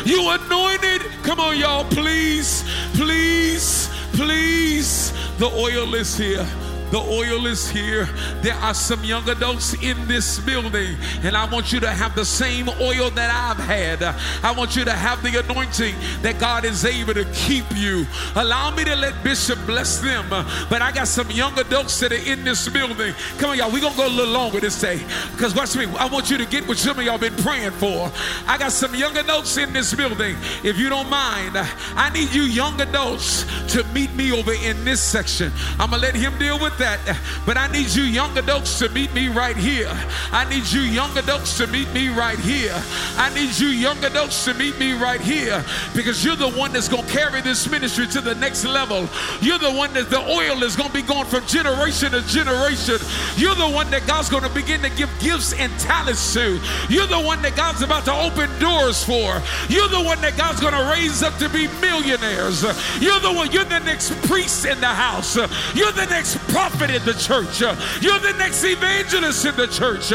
You 0.05 0.31
anointed. 0.31 1.03
Come 1.23 1.39
on, 1.39 1.57
y'all, 1.57 1.85
please, 1.85 2.65
please, 2.95 3.89
please. 4.17 5.13
The 5.39 5.47
oil 5.47 5.95
is 5.95 6.17
here. 6.17 6.47
The 6.91 6.99
oil 6.99 7.47
is 7.47 7.69
here. 7.69 8.09
There 8.43 8.55
are 8.55 8.75
some 8.75 9.03
young 9.05 9.29
adults 9.29 9.75
in 9.83 10.07
this 10.07 10.39
building, 10.41 10.97
and 11.23 11.37
I 11.37 11.45
want 11.51 11.73
you 11.73 11.81
to 11.81 11.91
have 11.91 12.15
the 12.15 12.25
same 12.25 12.69
oil 12.81 13.11
that 13.11 13.31
I've 13.31 13.65
had. 13.65 14.03
I 14.03 14.53
want 14.53 14.77
you 14.77 14.85
to 14.85 14.93
have 14.93 15.23
the 15.23 15.41
anointing 15.41 15.95
that 16.23 16.39
God 16.39 16.65
is 16.65 16.85
able 16.85 17.15
to 17.15 17.25
keep 17.33 17.65
you. 17.75 18.07
Allow 18.37 18.71
me 18.75 18.85
to 18.85 18.95
let 18.95 19.23
Bishop 19.25 19.59
bless 19.67 19.99
them. 19.99 20.29
But 20.29 20.83
I 20.83 20.93
got 20.93 21.09
some 21.09 21.31
young 21.31 21.59
adults 21.59 21.99
that 22.01 22.13
are 22.13 22.15
in 22.15 22.45
this 22.45 22.69
building. 22.69 23.15
Come 23.39 23.51
on, 23.51 23.59
y'all. 23.59 23.73
We're 23.73 23.81
going 23.81 23.93
to 23.93 23.99
go 23.99 24.07
a 24.07 24.09
little 24.09 24.33
longer 24.33 24.61
this 24.61 24.81
day. 24.81 25.01
Because 25.33 25.55
watch 25.55 25.77
me. 25.77 25.87
I 25.99 26.07
want 26.07 26.31
you 26.31 26.39
to 26.39 26.47
get 26.47 26.67
what 26.69 26.79
some 26.79 26.99
of 26.99 27.05
y'all 27.05 27.19
been 27.19 27.37
praying 27.37 27.73
for. 27.73 28.11
I 28.47 28.57
got 28.59 28.73
some 28.73 28.95
young 28.95 29.17
adults 29.17 29.57
in 29.57 29.73
this 29.73 29.93
building. 29.95 30.37
If 30.63 30.79
you 30.79 30.89
don't 30.89 31.11
mind, 31.11 31.57
I 31.57 32.11
need 32.13 32.33
you 32.33 32.43
young 32.43 32.81
adults 32.81 33.45
to 33.73 33.85
meet 33.93 34.15
me 34.15 34.33
over 34.33 34.53
in 34.53 34.85
this 34.85 35.03
section. 35.03 35.53
I'm 35.79 35.91
going 35.91 36.01
to 36.01 36.07
let 36.07 36.15
him 36.15 36.39
deal 36.39 36.59
with 36.59 36.76
that. 36.79 37.01
But 37.45 37.57
I 37.57 37.69
need 37.69 37.89
you 37.95 38.03
young 38.03 38.37
adults 38.37 38.79
to 38.81 38.89
meet 38.89 39.13
me 39.15 39.29
right 39.29 39.57
here. 39.57 39.91
I 40.33 40.49
need 40.49 40.67
you 40.67 40.81
young 40.81 41.17
adults 41.17 41.57
to 41.59 41.67
meet 41.67 41.93
me 41.93 42.09
right 42.09 42.39
here. 42.39 42.75
I 43.17 43.33
need 43.35 43.57
you 43.59 43.69
young 43.69 44.03
adults 44.05 44.45
to 44.45 44.55
meet 44.55 44.79
me 44.79 44.93
right 44.93 45.21
here 45.21 45.65
because 45.95 46.25
you're 46.25 46.37
the 46.37 46.51
one 46.51 46.73
that's 46.73 46.89
going 46.89 47.05
to 47.05 47.13
carry 47.13 47.41
this 47.41 47.69
ministry 47.71 48.07
to 48.09 48.21
the 48.21 48.35
next 48.35 48.65
level. 48.65 49.09
You're 49.41 49.59
the 49.59 49.73
one 49.73 49.93
that 49.95 50.11
the 50.11 50.21
oil 50.21 50.63
is 50.63 50.77
going 50.77 50.91
to 50.91 50.95
be 50.95 51.03
going 51.03 51.27
from 51.27 51.47
generation 51.47 52.13
to 52.13 52.23
generation. 52.23 52.99
You're 53.37 53.55
the 53.55 53.71
one 53.71 53.91
that 53.91 54.07
God's 54.07 54.29
going 54.29 54.45
to 54.45 54.51
begin 54.51 54.83
to 54.83 54.91
give 54.91 55.11
gifts 55.21 55.53
and 55.55 55.73
talents 55.81 56.35
to. 56.35 56.61
You're 56.89 57.07
the 57.07 57.21
one 57.21 57.43
that 57.43 57.57
God's 57.57 57.83
about 57.83 58.05
to 58.05 58.15
open 58.15 58.51
doors 58.59 59.03
for. 59.03 59.41
You're 59.69 59.89
the 59.89 60.03
one 60.03 60.21
that 60.21 60.37
God's 60.37 60.61
going 60.61 60.75
to 60.75 60.91
raise 60.91 61.23
up 61.23 61.37
to 61.39 61.49
be 61.49 61.69
millionaires. 61.81 62.63
You're 63.01 63.21
the 63.21 63.33
one, 63.33 63.51
you're 63.53 63.65
the 63.65 63.81
next 63.81 64.11
priest 64.27 64.67
in 64.67 64.81
the 64.81 64.87
house. 64.87 65.37
You're 65.75 65.93
the 65.93 66.07
next 66.07 66.39
prophet 66.49 66.66
in 66.75 67.05
the 67.05 67.15
church. 67.15 67.61
You're 67.61 68.19
the 68.19 68.35
next 68.39 68.65
evangelist 68.65 69.45
in 69.45 69.57
the 69.57 69.67
church. 69.67 70.13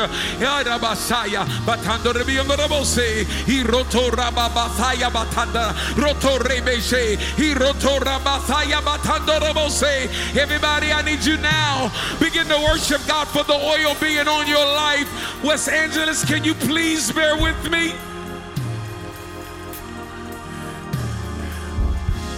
Everybody, 10.38 10.92
I 10.92 11.02
need 11.04 11.26
you 11.26 11.38
now. 11.38 11.92
Begin 12.20 12.48
to 12.48 12.60
worship 12.60 13.02
God 13.08 13.28
for 13.28 13.44
the 13.44 13.54
oil 13.54 13.96
being 14.00 14.28
on 14.28 14.48
your 14.48 14.66
life. 14.66 15.44
West 15.44 15.70
Angeles, 15.70 16.26
can 16.26 16.44
you 16.44 16.54
please 16.54 17.12
bear 17.12 17.36
with 17.36 17.72
me? 17.72 17.94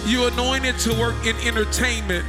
You 0.06 0.26
anointed 0.26 0.78
to 0.80 0.94
work 0.94 1.26
in 1.26 1.36
entertainment. 1.46 2.26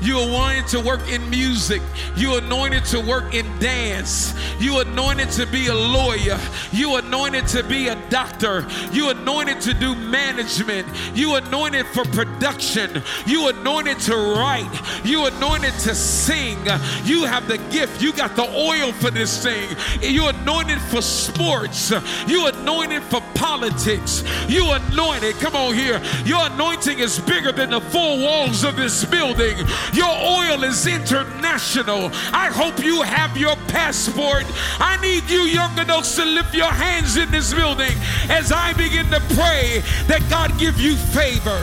You 0.00 0.20
anointed 0.20 0.68
to 0.68 0.80
work 0.80 1.08
in 1.08 1.28
music. 1.28 1.82
You 2.16 2.36
anointed 2.36 2.84
to 2.86 3.00
work 3.00 3.34
in 3.34 3.46
dance. 3.58 4.34
You 4.60 4.80
anointed 4.80 5.30
to 5.30 5.46
be 5.46 5.66
a 5.66 5.74
lawyer. 5.74 6.38
You 6.72 6.96
anointed 6.96 7.46
to 7.48 7.62
be 7.64 7.88
a 7.88 7.96
doctor. 8.08 8.66
You 8.92 9.10
anointed 9.10 9.60
to 9.62 9.74
do 9.74 9.94
management. 9.94 10.86
You 11.14 11.34
anointed 11.34 11.86
for 11.88 12.04
production. 12.04 13.02
You 13.26 13.48
anointed 13.48 13.98
to 14.00 14.16
write. 14.16 14.70
You 15.04 15.26
anointed 15.26 15.74
to 15.80 15.94
sing. 15.94 16.58
You 17.04 17.24
have 17.24 17.48
the 17.48 17.58
gift. 17.70 18.00
You 18.00 18.12
got 18.12 18.36
the 18.36 18.48
oil 18.48 18.92
for 18.92 19.10
this 19.10 19.42
thing. 19.42 19.68
You 20.00 20.28
anointed 20.28 20.80
for 20.80 21.02
sports. 21.02 21.92
You 22.26 22.46
anointed 22.46 23.02
for 23.04 23.20
politics. 23.34 24.22
You 24.48 24.70
anointed. 24.72 25.34
Come 25.36 25.56
on 25.56 25.74
here. 25.74 26.00
Your 26.24 26.46
anointing 26.46 26.98
is 26.98 27.18
bigger 27.18 27.52
than 27.52 27.70
the 27.70 27.80
four 27.80 28.18
walls 28.18 28.64
of 28.64 28.76
this 28.76 29.04
building. 29.04 29.56
Your 29.92 30.08
oil 30.08 30.64
is 30.64 30.86
international. 30.86 32.10
I 32.32 32.50
hope 32.52 32.82
you 32.82 33.02
have 33.02 33.36
your 33.36 33.56
passport. 33.68 34.44
I 34.78 34.98
need 35.00 35.28
you, 35.30 35.42
young 35.42 35.78
adults, 35.78 36.16
to 36.16 36.24
lift 36.24 36.54
your 36.54 36.70
hands 36.70 37.16
in 37.16 37.30
this 37.30 37.54
building 37.54 37.92
as 38.28 38.52
I 38.52 38.72
begin 38.74 39.06
to 39.10 39.20
pray 39.34 39.82
that 40.06 40.24
God 40.28 40.58
give 40.58 40.80
you 40.80 40.96
favor. 40.96 41.60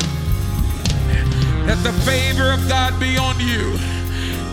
That 1.67 1.81
the 1.83 1.93
favor 2.03 2.51
of 2.51 2.67
God 2.67 2.99
be 2.99 3.17
on 3.17 3.39
you. 3.39 3.77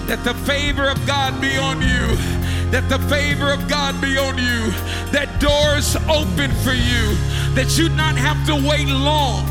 That 0.07 0.25
the 0.25 0.35
favor 0.47 0.89
of 0.89 1.05
God 1.07 1.41
be 1.41 1.57
on 1.57 1.81
you 1.81 2.42
that 2.73 2.89
the 2.89 2.99
favor 3.13 3.53
of 3.53 3.69
God 3.69 4.01
be 4.01 4.17
on 4.17 4.39
you, 4.39 4.73
that 5.13 5.29
doors 5.39 5.95
open 6.09 6.51
for 6.65 6.73
you, 6.73 7.05
that 7.53 7.77
you 7.77 7.91
not 7.91 8.17
have 8.17 8.41
to 8.49 8.57
wait 8.57 8.89
long, 8.89 9.45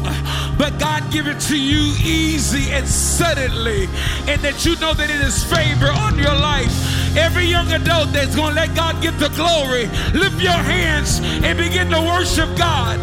but 0.57 0.73
God 0.79 1.05
give 1.11 1.27
it 1.27 1.39
to 1.41 1.55
you 1.55 1.93
easy 2.01 2.71
and 2.73 2.87
suddenly, 2.87 3.85
and 4.25 4.41
that 4.41 4.65
you 4.65 4.75
know 4.81 4.95
that 4.95 5.09
it 5.09 5.21
is 5.21 5.43
favor 5.45 5.93
on 5.93 6.17
your 6.17 6.33
life. 6.33 6.73
Every 7.15 7.45
young 7.45 7.71
adult 7.71 8.11
that's 8.11 8.35
going 8.35 8.55
to 8.55 8.61
let 8.61 8.75
God 8.75 8.99
get 9.03 9.13
the 9.19 9.29
glory, 9.37 9.85
lift 10.17 10.41
your 10.41 10.57
hands 10.57 11.19
and 11.21 11.57
begin 11.57 11.91
to 11.91 12.01
worship 12.01 12.49
God. 12.57 12.99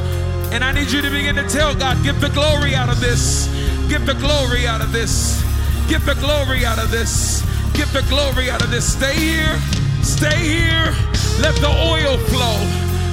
And 0.50 0.64
I 0.64 0.72
need 0.72 0.90
you 0.90 1.00
to 1.00 1.10
begin 1.10 1.36
to 1.36 1.46
tell 1.46 1.74
God, 1.74 2.02
get 2.02 2.20
the 2.20 2.30
glory 2.30 2.74
out 2.74 2.88
of 2.88 2.98
this. 3.00 3.46
Get 3.88 4.04
the 4.04 4.14
glory 4.14 4.66
out 4.66 4.80
of 4.80 4.90
this. 4.90 5.44
Get 5.88 6.04
the 6.04 6.14
glory 6.14 6.64
out 6.64 6.78
of 6.78 6.90
this. 6.90 7.42
Get 7.72 7.88
the 7.88 8.02
glory 8.08 8.50
out 8.50 8.64
of 8.64 8.70
this. 8.70 8.94
Stay 8.96 9.14
here. 9.14 9.77
Stay 10.02 10.36
here. 10.36 10.94
Let 11.40 11.54
the 11.56 11.68
oil 11.68 12.18
flow. 12.18 12.58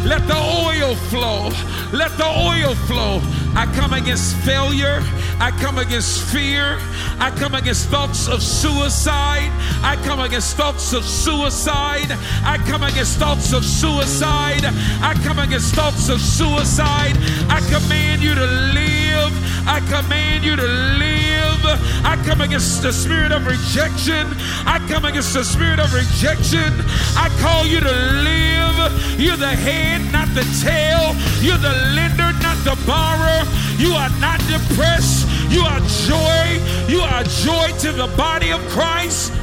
Let 0.06 0.28
the 0.28 0.38
oil 0.38 0.96
flow. 1.10 1.50
Let 1.92 2.18
the 2.18 2.26
oil 2.26 2.76
flow. 2.88 3.22
I 3.56 3.66
come 3.76 3.94
against 3.94 4.36
failure. 4.38 5.02
I 5.40 5.52
come 5.62 5.78
against 5.78 6.24
fear. 6.32 6.78
I 7.20 7.32
come 7.38 7.56
against 7.56 7.90
thoughts 7.90 8.28
of 8.28 8.42
suicide. 8.42 9.52
I 9.84 10.00
come 10.04 10.20
against 10.20 10.56
thoughts 10.56 10.94
of 10.94 11.04
suicide. 11.04 12.12
I 12.44 12.58
come 12.66 12.84
against 12.84 13.18
thoughts 13.18 13.54
of 13.54 13.66
suicide. 13.66 14.66
I 14.66 15.14
come 15.24 15.40
against 15.40 15.76
thoughts 15.76 16.10
of 16.10 16.22
suicide. 16.22 17.18
I 17.50 17.60
command 17.70 18.22
you 18.22 18.34
to 18.34 18.46
live. 18.46 19.34
I 19.68 19.80
command 19.82 20.46
you 20.46 20.56
to 20.56 20.64
live. 20.64 21.66
I 22.06 22.22
come 22.26 22.42
against 22.42 22.82
the 22.82 22.94
spirit 22.94 23.32
of 23.32 23.46
rejection. 23.46 24.28
I 24.66 24.80
come 24.88 25.06
against 25.06 25.34
the 25.34 25.44
spirit 25.44 25.80
of 25.80 25.94
rejection. 25.94 26.72
I 27.18 27.30
call 27.42 27.66
you 27.66 27.80
to 27.80 27.92
live. 27.92 29.20
You're 29.20 29.38
the 29.38 29.48
head, 29.48 30.12
not 30.12 30.28
the 30.36 30.46
tail. 30.62 31.16
You're 31.42 31.58
the 31.58 31.76
lender, 31.96 32.32
not 32.42 32.58
the 32.64 32.78
borrower. 32.86 33.44
You 33.78 33.94
are 33.94 34.10
not 34.20 34.40
depressed. 34.48 35.28
You 35.52 35.62
are 35.62 35.80
joy. 36.08 36.60
You 36.88 37.02
are 37.02 37.24
joy 37.24 37.68
to 37.80 37.92
the 37.92 38.08
body 38.16 38.52
of 38.52 38.62
Christ. 38.70 39.34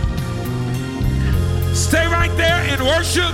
Stay 1.74 2.07
right 2.07 2.35
there 2.37 2.62
and 2.70 2.80
worship. 2.83 3.33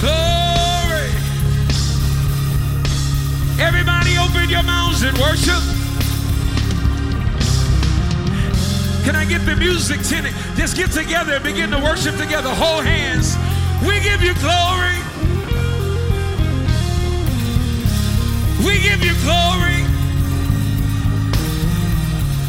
Glory. 0.00 1.08
Everybody 3.58 4.16
open 4.18 4.50
your 4.50 4.62
mouths 4.62 5.02
and 5.02 5.16
worship. 5.18 5.62
Can 9.04 9.16
I 9.16 9.24
get 9.24 9.46
the 9.46 9.56
music 9.56 10.02
tenant? 10.02 10.36
Just 10.56 10.76
get 10.76 10.90
together 10.92 11.34
and 11.34 11.44
begin 11.44 11.70
to 11.70 11.78
worship 11.78 12.16
together. 12.16 12.50
Hold 12.50 12.84
hands. 12.84 13.36
We 13.86 14.00
give 14.00 14.22
you 14.22 14.34
glory. 14.34 15.09
We 18.64 18.78
give 18.80 19.02
you 19.02 19.14
glory. 19.24 19.80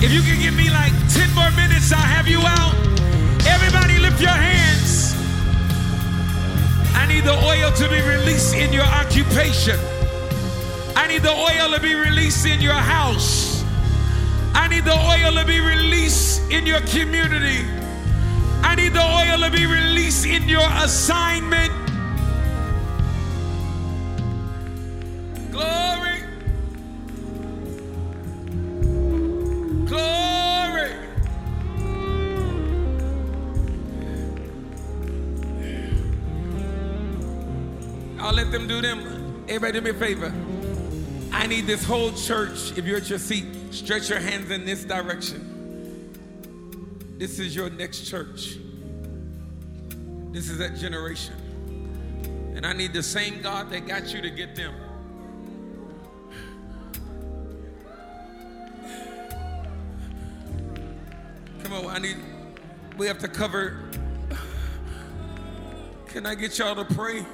If 0.03 0.12
you 0.12 0.22
can 0.22 0.41
give 0.41 0.55
me 0.55 0.70
like 0.70 0.91
10 1.14 1.34
more 1.34 1.51
minutes, 1.51 1.91
I'll 1.93 1.99
have 1.99 2.28
you 2.28 2.39
out. 2.39 2.76
Everybody 3.47 3.97
lift 3.99 4.20
your 4.20 4.30
hands. 4.30 5.16
I 6.95 7.05
need 7.07 7.24
the 7.24 7.34
oil 7.34 7.72
to 7.72 7.89
be 7.89 8.01
released 8.01 8.55
in 8.55 8.74
your 8.74 8.84
occupation. 8.84 9.80
I 10.95 11.07
need 11.07 11.22
the 11.24 11.32
oil 11.32 11.74
to 11.74 11.80
be 11.82 11.95
released 11.95 12.45
in 12.45 12.59
your 12.59 12.74
house. 12.74 13.64
I 14.53 14.68
need 14.68 14.84
the 14.84 14.91
oil 14.91 15.34
to 15.39 15.45
be 15.45 15.62
released 15.62 16.51
in 16.51 16.66
your 16.66 16.82
community. 16.82 17.66
I 18.64 18.76
need 18.76 18.93
the 18.93 19.01
oil 19.01 19.39
to 19.39 19.49
be 19.49 19.66
released 19.66 20.26
in 20.26 20.49
your 20.49 20.68
assignment. 20.84 21.90
I'll 38.32 38.38
let 38.38 38.49
them 38.49 38.65
do 38.65 38.79
them. 38.79 39.43
Everybody 39.49 39.73
do 39.73 39.82
me 39.82 39.89
a 39.89 39.93
favor. 39.93 40.34
I 41.34 41.47
need 41.47 41.67
this 41.67 41.84
whole 41.84 42.13
church, 42.13 42.77
if 42.77 42.86
you're 42.86 42.95
at 42.95 43.09
your 43.09 43.19
seat, 43.19 43.43
stretch 43.71 44.09
your 44.09 44.21
hands 44.21 44.49
in 44.51 44.63
this 44.63 44.86
direction. 44.86 46.15
This 47.17 47.39
is 47.39 47.53
your 47.53 47.69
next 47.69 48.05
church. 48.05 48.55
This 50.32 50.49
is 50.49 50.59
that 50.59 50.77
generation. 50.77 51.36
And 52.55 52.65
I 52.65 52.71
need 52.71 52.93
the 52.93 53.03
same 53.03 53.41
God 53.41 53.69
that 53.71 53.86
got 53.86 54.13
you 54.13 54.21
to 54.21 54.29
get 54.29 54.55
them. 54.55 54.75
Come 61.63 61.73
on, 61.73 61.88
I 61.88 61.99
need, 61.99 62.15
we 62.97 63.07
have 63.07 63.19
to 63.19 63.27
cover. 63.27 63.89
Can 66.07 66.25
I 66.25 66.34
get 66.34 66.57
y'all 66.59 66.75
to 66.75 66.86
pray? 66.95 67.25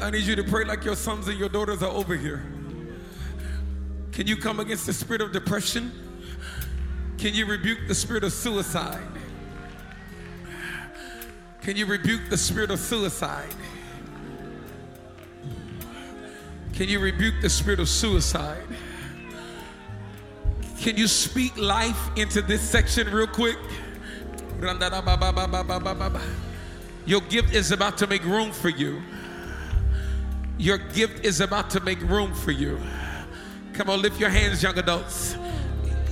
I 0.00 0.08
need 0.10 0.22
you 0.22 0.34
to 0.36 0.44
pray 0.44 0.64
like 0.64 0.84
your 0.84 0.96
sons 0.96 1.28
and 1.28 1.38
your 1.38 1.50
daughters 1.50 1.82
are 1.82 1.90
over 1.90 2.16
here. 2.16 2.42
Can 4.12 4.26
you 4.26 4.36
come 4.36 4.58
against 4.58 4.86
the 4.86 4.92
spirit 4.92 5.20
of 5.20 5.30
depression? 5.32 5.92
Can 7.18 7.34
you 7.34 7.44
rebuke 7.44 7.80
the 7.86 7.94
spirit 7.94 8.24
of 8.24 8.32
suicide? 8.32 9.06
Can 11.60 11.76
you 11.76 11.84
rebuke 11.84 12.22
the 12.30 12.38
spirit 12.38 12.70
of 12.70 12.78
suicide? 12.78 13.54
Can 16.72 16.88
you 16.88 16.98
rebuke 16.98 17.34
the 17.42 17.50
spirit 17.50 17.78
of 17.78 17.88
suicide? 17.88 18.64
Can 20.78 20.96
you 20.96 21.06
speak 21.06 21.54
life 21.58 22.16
into 22.16 22.40
this 22.40 22.62
section 22.62 23.10
real 23.12 23.26
quick? 23.26 23.58
Your 27.04 27.20
gift 27.20 27.54
is 27.54 27.70
about 27.70 27.98
to 27.98 28.06
make 28.06 28.24
room 28.24 28.50
for 28.50 28.70
you. 28.70 29.02
Your 30.60 30.76
gift 30.76 31.24
is 31.24 31.40
about 31.40 31.70
to 31.70 31.80
make 31.80 32.02
room 32.02 32.34
for 32.34 32.50
you. 32.50 32.78
Come 33.72 33.88
on, 33.88 34.02
lift 34.02 34.20
your 34.20 34.28
hands, 34.28 34.62
young 34.62 34.76
adults. 34.78 35.34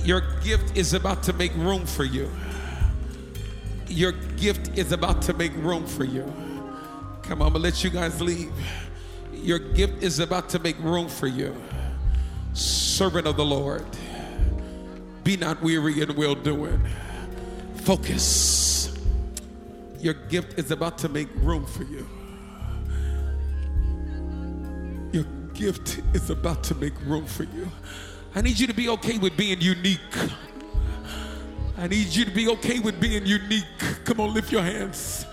Your 0.03 0.21
gift 0.41 0.75
is 0.75 0.95
about 0.95 1.21
to 1.23 1.33
make 1.33 1.53
room 1.53 1.85
for 1.85 2.03
you. 2.03 2.31
Your 3.87 4.11
gift 4.11 4.75
is 4.75 4.91
about 4.91 5.21
to 5.23 5.33
make 5.33 5.53
room 5.57 5.85
for 5.85 6.03
you. 6.03 6.23
Come 7.21 7.43
on, 7.43 7.47
I'm 7.49 7.53
gonna 7.53 7.59
let 7.59 7.83
you 7.83 7.91
guys 7.91 8.21
leave. 8.23 8.51
Your 9.31 9.59
gift 9.59 10.01
is 10.01 10.17
about 10.17 10.49
to 10.49 10.57
make 10.57 10.79
room 10.79 11.09
for 11.09 11.27
you. 11.27 11.55
Servant 12.53 13.27
of 13.27 13.37
the 13.37 13.45
Lord, 13.45 13.85
be 15.23 15.37
not 15.37 15.61
weary 15.61 16.01
in 16.01 16.15
well 16.15 16.33
doing. 16.33 16.83
Focus. 17.83 18.97
Your 19.99 20.15
gift 20.15 20.57
is 20.57 20.71
about 20.71 20.97
to 20.97 21.09
make 21.09 21.27
room 21.35 21.67
for 21.67 21.83
you. 21.83 22.07
Gift 25.59 25.99
is 26.13 26.29
about 26.29 26.63
to 26.63 26.73
make 26.75 26.93
room 27.05 27.25
for 27.25 27.43
you. 27.43 27.69
I 28.33 28.39
need 28.39 28.57
you 28.57 28.65
to 28.67 28.73
be 28.73 28.87
okay 28.89 29.17
with 29.17 29.35
being 29.35 29.59
unique. 29.59 29.99
I 31.77 31.87
need 31.87 32.07
you 32.07 32.23
to 32.23 32.31
be 32.31 32.47
okay 32.47 32.79
with 32.79 32.97
being 33.01 33.25
unique. 33.25 33.65
Come 34.05 34.21
on, 34.21 34.33
lift 34.33 34.53
your 34.53 34.61
hands. 34.61 35.25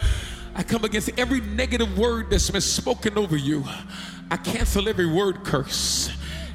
I 0.53 0.65
come 0.65 0.85
against 0.85 1.11
every 1.17 1.41
negative 1.41 1.97
word 1.97 2.31
that's 2.31 2.51
been 2.51 2.61
spoken 2.61 3.17
over 3.17 3.37
you. 3.37 3.63
I 4.29 4.37
cancel 4.37 4.89
every 4.89 5.07
word 5.07 5.45
curse. 5.45 6.11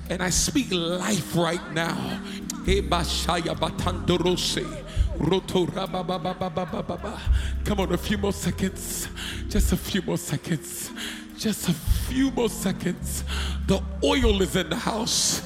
And 0.10 0.22
I 0.22 0.32
speak 0.32 0.68
life 0.72 1.34
right 1.38 1.72
now. 1.72 2.20
Come 7.64 7.80
on, 7.80 7.94
a 7.94 7.98
few 7.98 8.18
more 8.18 8.34
seconds. 8.34 9.08
Just 9.48 9.72
a 9.72 9.78
few 9.78 10.02
more 10.02 10.18
seconds. 10.18 10.92
Just 11.42 11.70
a 11.70 11.74
few 11.74 12.30
more 12.30 12.50
seconds. 12.50 13.24
The 13.66 13.82
oil 14.04 14.44
is 14.44 14.56
in 14.56 14.70
the 14.70 14.76
house. 14.76 15.42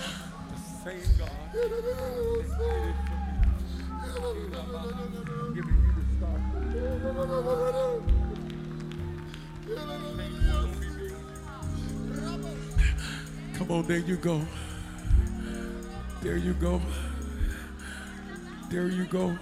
Come 13.54 13.72
on, 13.72 13.88
there 13.88 14.00
you 14.00 14.18
go. 14.18 14.42
There 16.22 16.36
you 16.36 16.54
go. 16.56 16.82
There 18.70 18.90
you 18.90 19.06
go. 19.06 19.38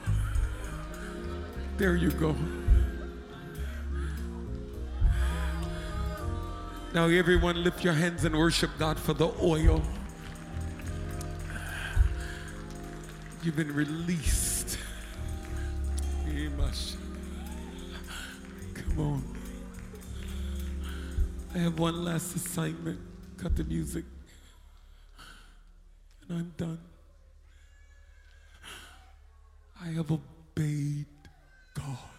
There 1.78 1.96
you 1.96 2.12
go. 2.12 2.36
Now, 6.94 7.06
everyone, 7.06 7.64
lift 7.64 7.84
your 7.84 7.94
hands 7.94 8.24
and 8.24 8.38
worship 8.38 8.70
God 8.78 9.00
for 9.00 9.14
the 9.14 9.32
oil. 9.42 9.82
You've 13.42 13.56
been 13.56 13.74
released. 13.74 14.78
Come 18.76 19.00
on. 19.00 19.24
I 21.56 21.58
have 21.58 21.80
one 21.80 22.06
last 22.06 22.36
assignment. 22.36 23.00
Cut 23.38 23.56
the 23.56 23.64
music. 23.64 24.06
And 26.30 26.38
I'm 26.38 26.54
done. 26.56 26.80
I 29.82 29.88
have 29.88 30.12
obeyed 30.12 31.08
God. 31.74 32.13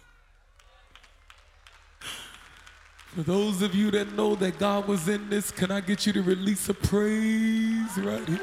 For 3.15 3.23
those 3.23 3.61
of 3.61 3.73
you 3.73 3.91
that 3.91 4.11
know 4.11 4.35
that 4.35 4.59
God 4.59 4.89
was 4.89 5.07
in 5.07 5.29
this, 5.29 5.49
can 5.49 5.71
I 5.71 5.79
get 5.79 6.05
you 6.05 6.11
to 6.11 6.21
release 6.21 6.67
a 6.67 6.73
praise 6.73 7.97
right 7.97 8.27
here? 8.27 8.41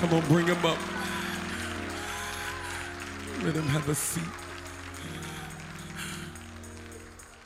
Come 0.00 0.14
on, 0.14 0.26
bring 0.26 0.48
him 0.48 0.66
up. 0.66 0.78
Let 3.44 3.54
him 3.54 3.68
have 3.68 3.88
a 3.88 3.94
seat. 3.94 4.24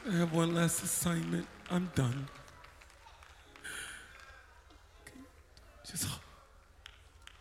I 0.09 0.13
have 0.13 0.33
one 0.33 0.55
last 0.55 0.83
assignment. 0.83 1.47
I'm 1.71 1.91
done. 1.95 2.29
Just 5.87 6.09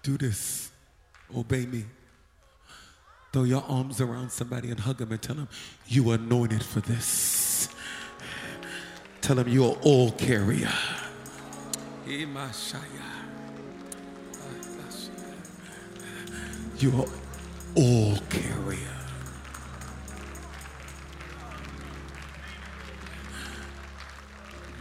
do 0.01 0.17
this. 0.17 0.69
Obey 1.33 1.65
me. 1.65 1.85
Throw 3.33 3.43
your 3.45 3.63
arms 3.67 3.99
around 3.99 4.31
somebody 4.31 4.69
and 4.69 4.79
hug 4.79 4.97
them 4.97 5.11
and 5.11 5.19
tell 5.19 5.35
them, 5.35 5.47
You 5.87 6.11
are 6.11 6.15
anointed 6.15 6.63
for 6.63 6.81
this. 6.81 7.67
Tell 9.21 9.37
them 9.37 9.47
you're 9.47 9.75
all 9.81 10.11
carrier. 10.11 10.71
You 16.77 16.91
are 16.91 17.05
all 17.75 18.17
carrier. 18.29 18.77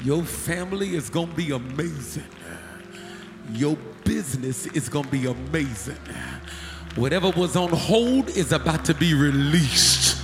Your 0.03 0.24
family 0.24 0.94
is 0.94 1.09
going 1.09 1.28
to 1.28 1.34
be 1.34 1.53
amazing. 1.53 2.24
Your 3.53 3.78
business 4.05 4.66
is 4.66 4.90
going 4.90 5.07
to 5.07 5.11
be 5.11 5.24
amazing. 5.26 5.96
Whatever 6.97 7.30
was 7.30 7.57
on 7.57 7.70
hold 7.70 8.28
is 8.30 8.53
about 8.53 8.84
to 8.84 8.95
be 8.95 9.14
released. 9.14 10.20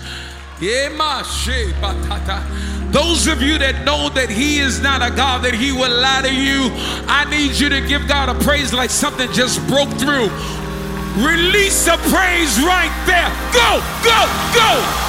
Those 2.92 3.26
of 3.26 3.40
you 3.40 3.58
that 3.58 3.84
know 3.86 4.08
that 4.10 4.28
He 4.28 4.58
is 4.58 4.80
not 4.80 5.00
a 5.00 5.14
God, 5.14 5.44
that 5.44 5.54
He 5.54 5.72
will 5.72 5.90
lie 5.90 6.22
to 6.22 6.34
you, 6.34 6.68
I 7.08 7.24
need 7.30 7.58
you 7.58 7.68
to 7.68 7.80
give 7.86 8.06
God 8.06 8.28
a 8.28 8.34
praise 8.44 8.72
like 8.72 8.90
something 8.90 9.30
just 9.32 9.66
broke 9.66 9.90
through. 9.90 10.28
Release 11.24 11.86
a 11.86 11.96
praise 12.12 12.60
right 12.60 12.92
there. 13.06 13.30
Go, 13.52 13.80
go, 14.04 14.26
go. 14.54 15.07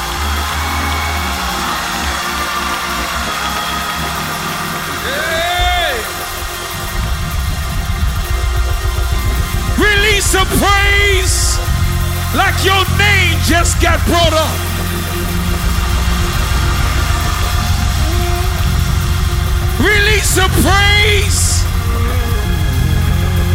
A 10.32 10.46
praise 10.46 11.58
like 12.36 12.64
your 12.64 12.86
name 13.00 13.40
just 13.44 13.82
got 13.82 14.00
brought 14.06 14.32
up. 14.32 14.56
Release 19.80 20.38
a 20.38 20.48
praise 20.62 21.64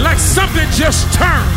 like 0.03 0.19
something 0.19 0.69
just 0.73 1.13
turned. 1.15 1.49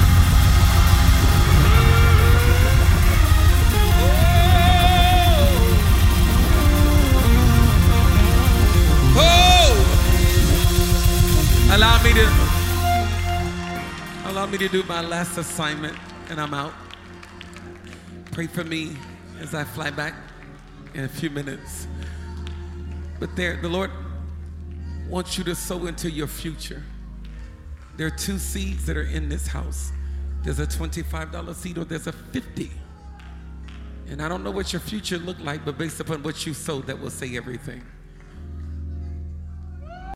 Oh, 9.17 9.73
allow 11.73 12.03
me 12.03 12.13
to 12.13 12.46
me 14.51 14.57
to 14.57 14.69
do 14.69 14.83
my 14.83 15.01
last 15.01 15.37
assignment 15.37 15.97
and 16.29 16.39
I'm 16.39 16.53
out. 16.53 16.73
Pray 18.31 18.47
for 18.47 18.63
me 18.63 18.95
as 19.41 19.53
I 19.53 19.63
fly 19.65 19.89
back 19.89 20.13
in 20.93 21.03
a 21.03 21.07
few 21.07 21.29
minutes. 21.29 21.87
But 23.19 23.35
there, 23.35 23.57
the 23.61 23.67
Lord 23.67 23.91
wants 25.09 25.37
you 25.37 25.43
to 25.45 25.55
sow 25.55 25.87
into 25.87 26.09
your 26.09 26.27
future. 26.27 26.81
There 27.97 28.07
are 28.07 28.11
two 28.11 28.37
seeds 28.37 28.85
that 28.85 28.95
are 28.95 29.07
in 29.07 29.27
this 29.27 29.47
house. 29.47 29.91
There's 30.43 30.59
a 30.59 30.67
$25 30.67 31.55
seed 31.55 31.77
or 31.77 31.83
there's 31.83 32.07
a 32.07 32.13
50. 32.13 32.71
And 34.09 34.21
I 34.21 34.29
don't 34.29 34.43
know 34.43 34.51
what 34.51 34.71
your 34.71 34.79
future 34.79 35.17
looked 35.17 35.41
like, 35.41 35.65
but 35.65 35.77
based 35.77 35.99
upon 35.99 36.23
what 36.23 36.45
you 36.45 36.53
sowed, 36.53 36.87
that 36.87 37.01
will 37.01 37.09
say 37.09 37.35
everything. 37.35 37.83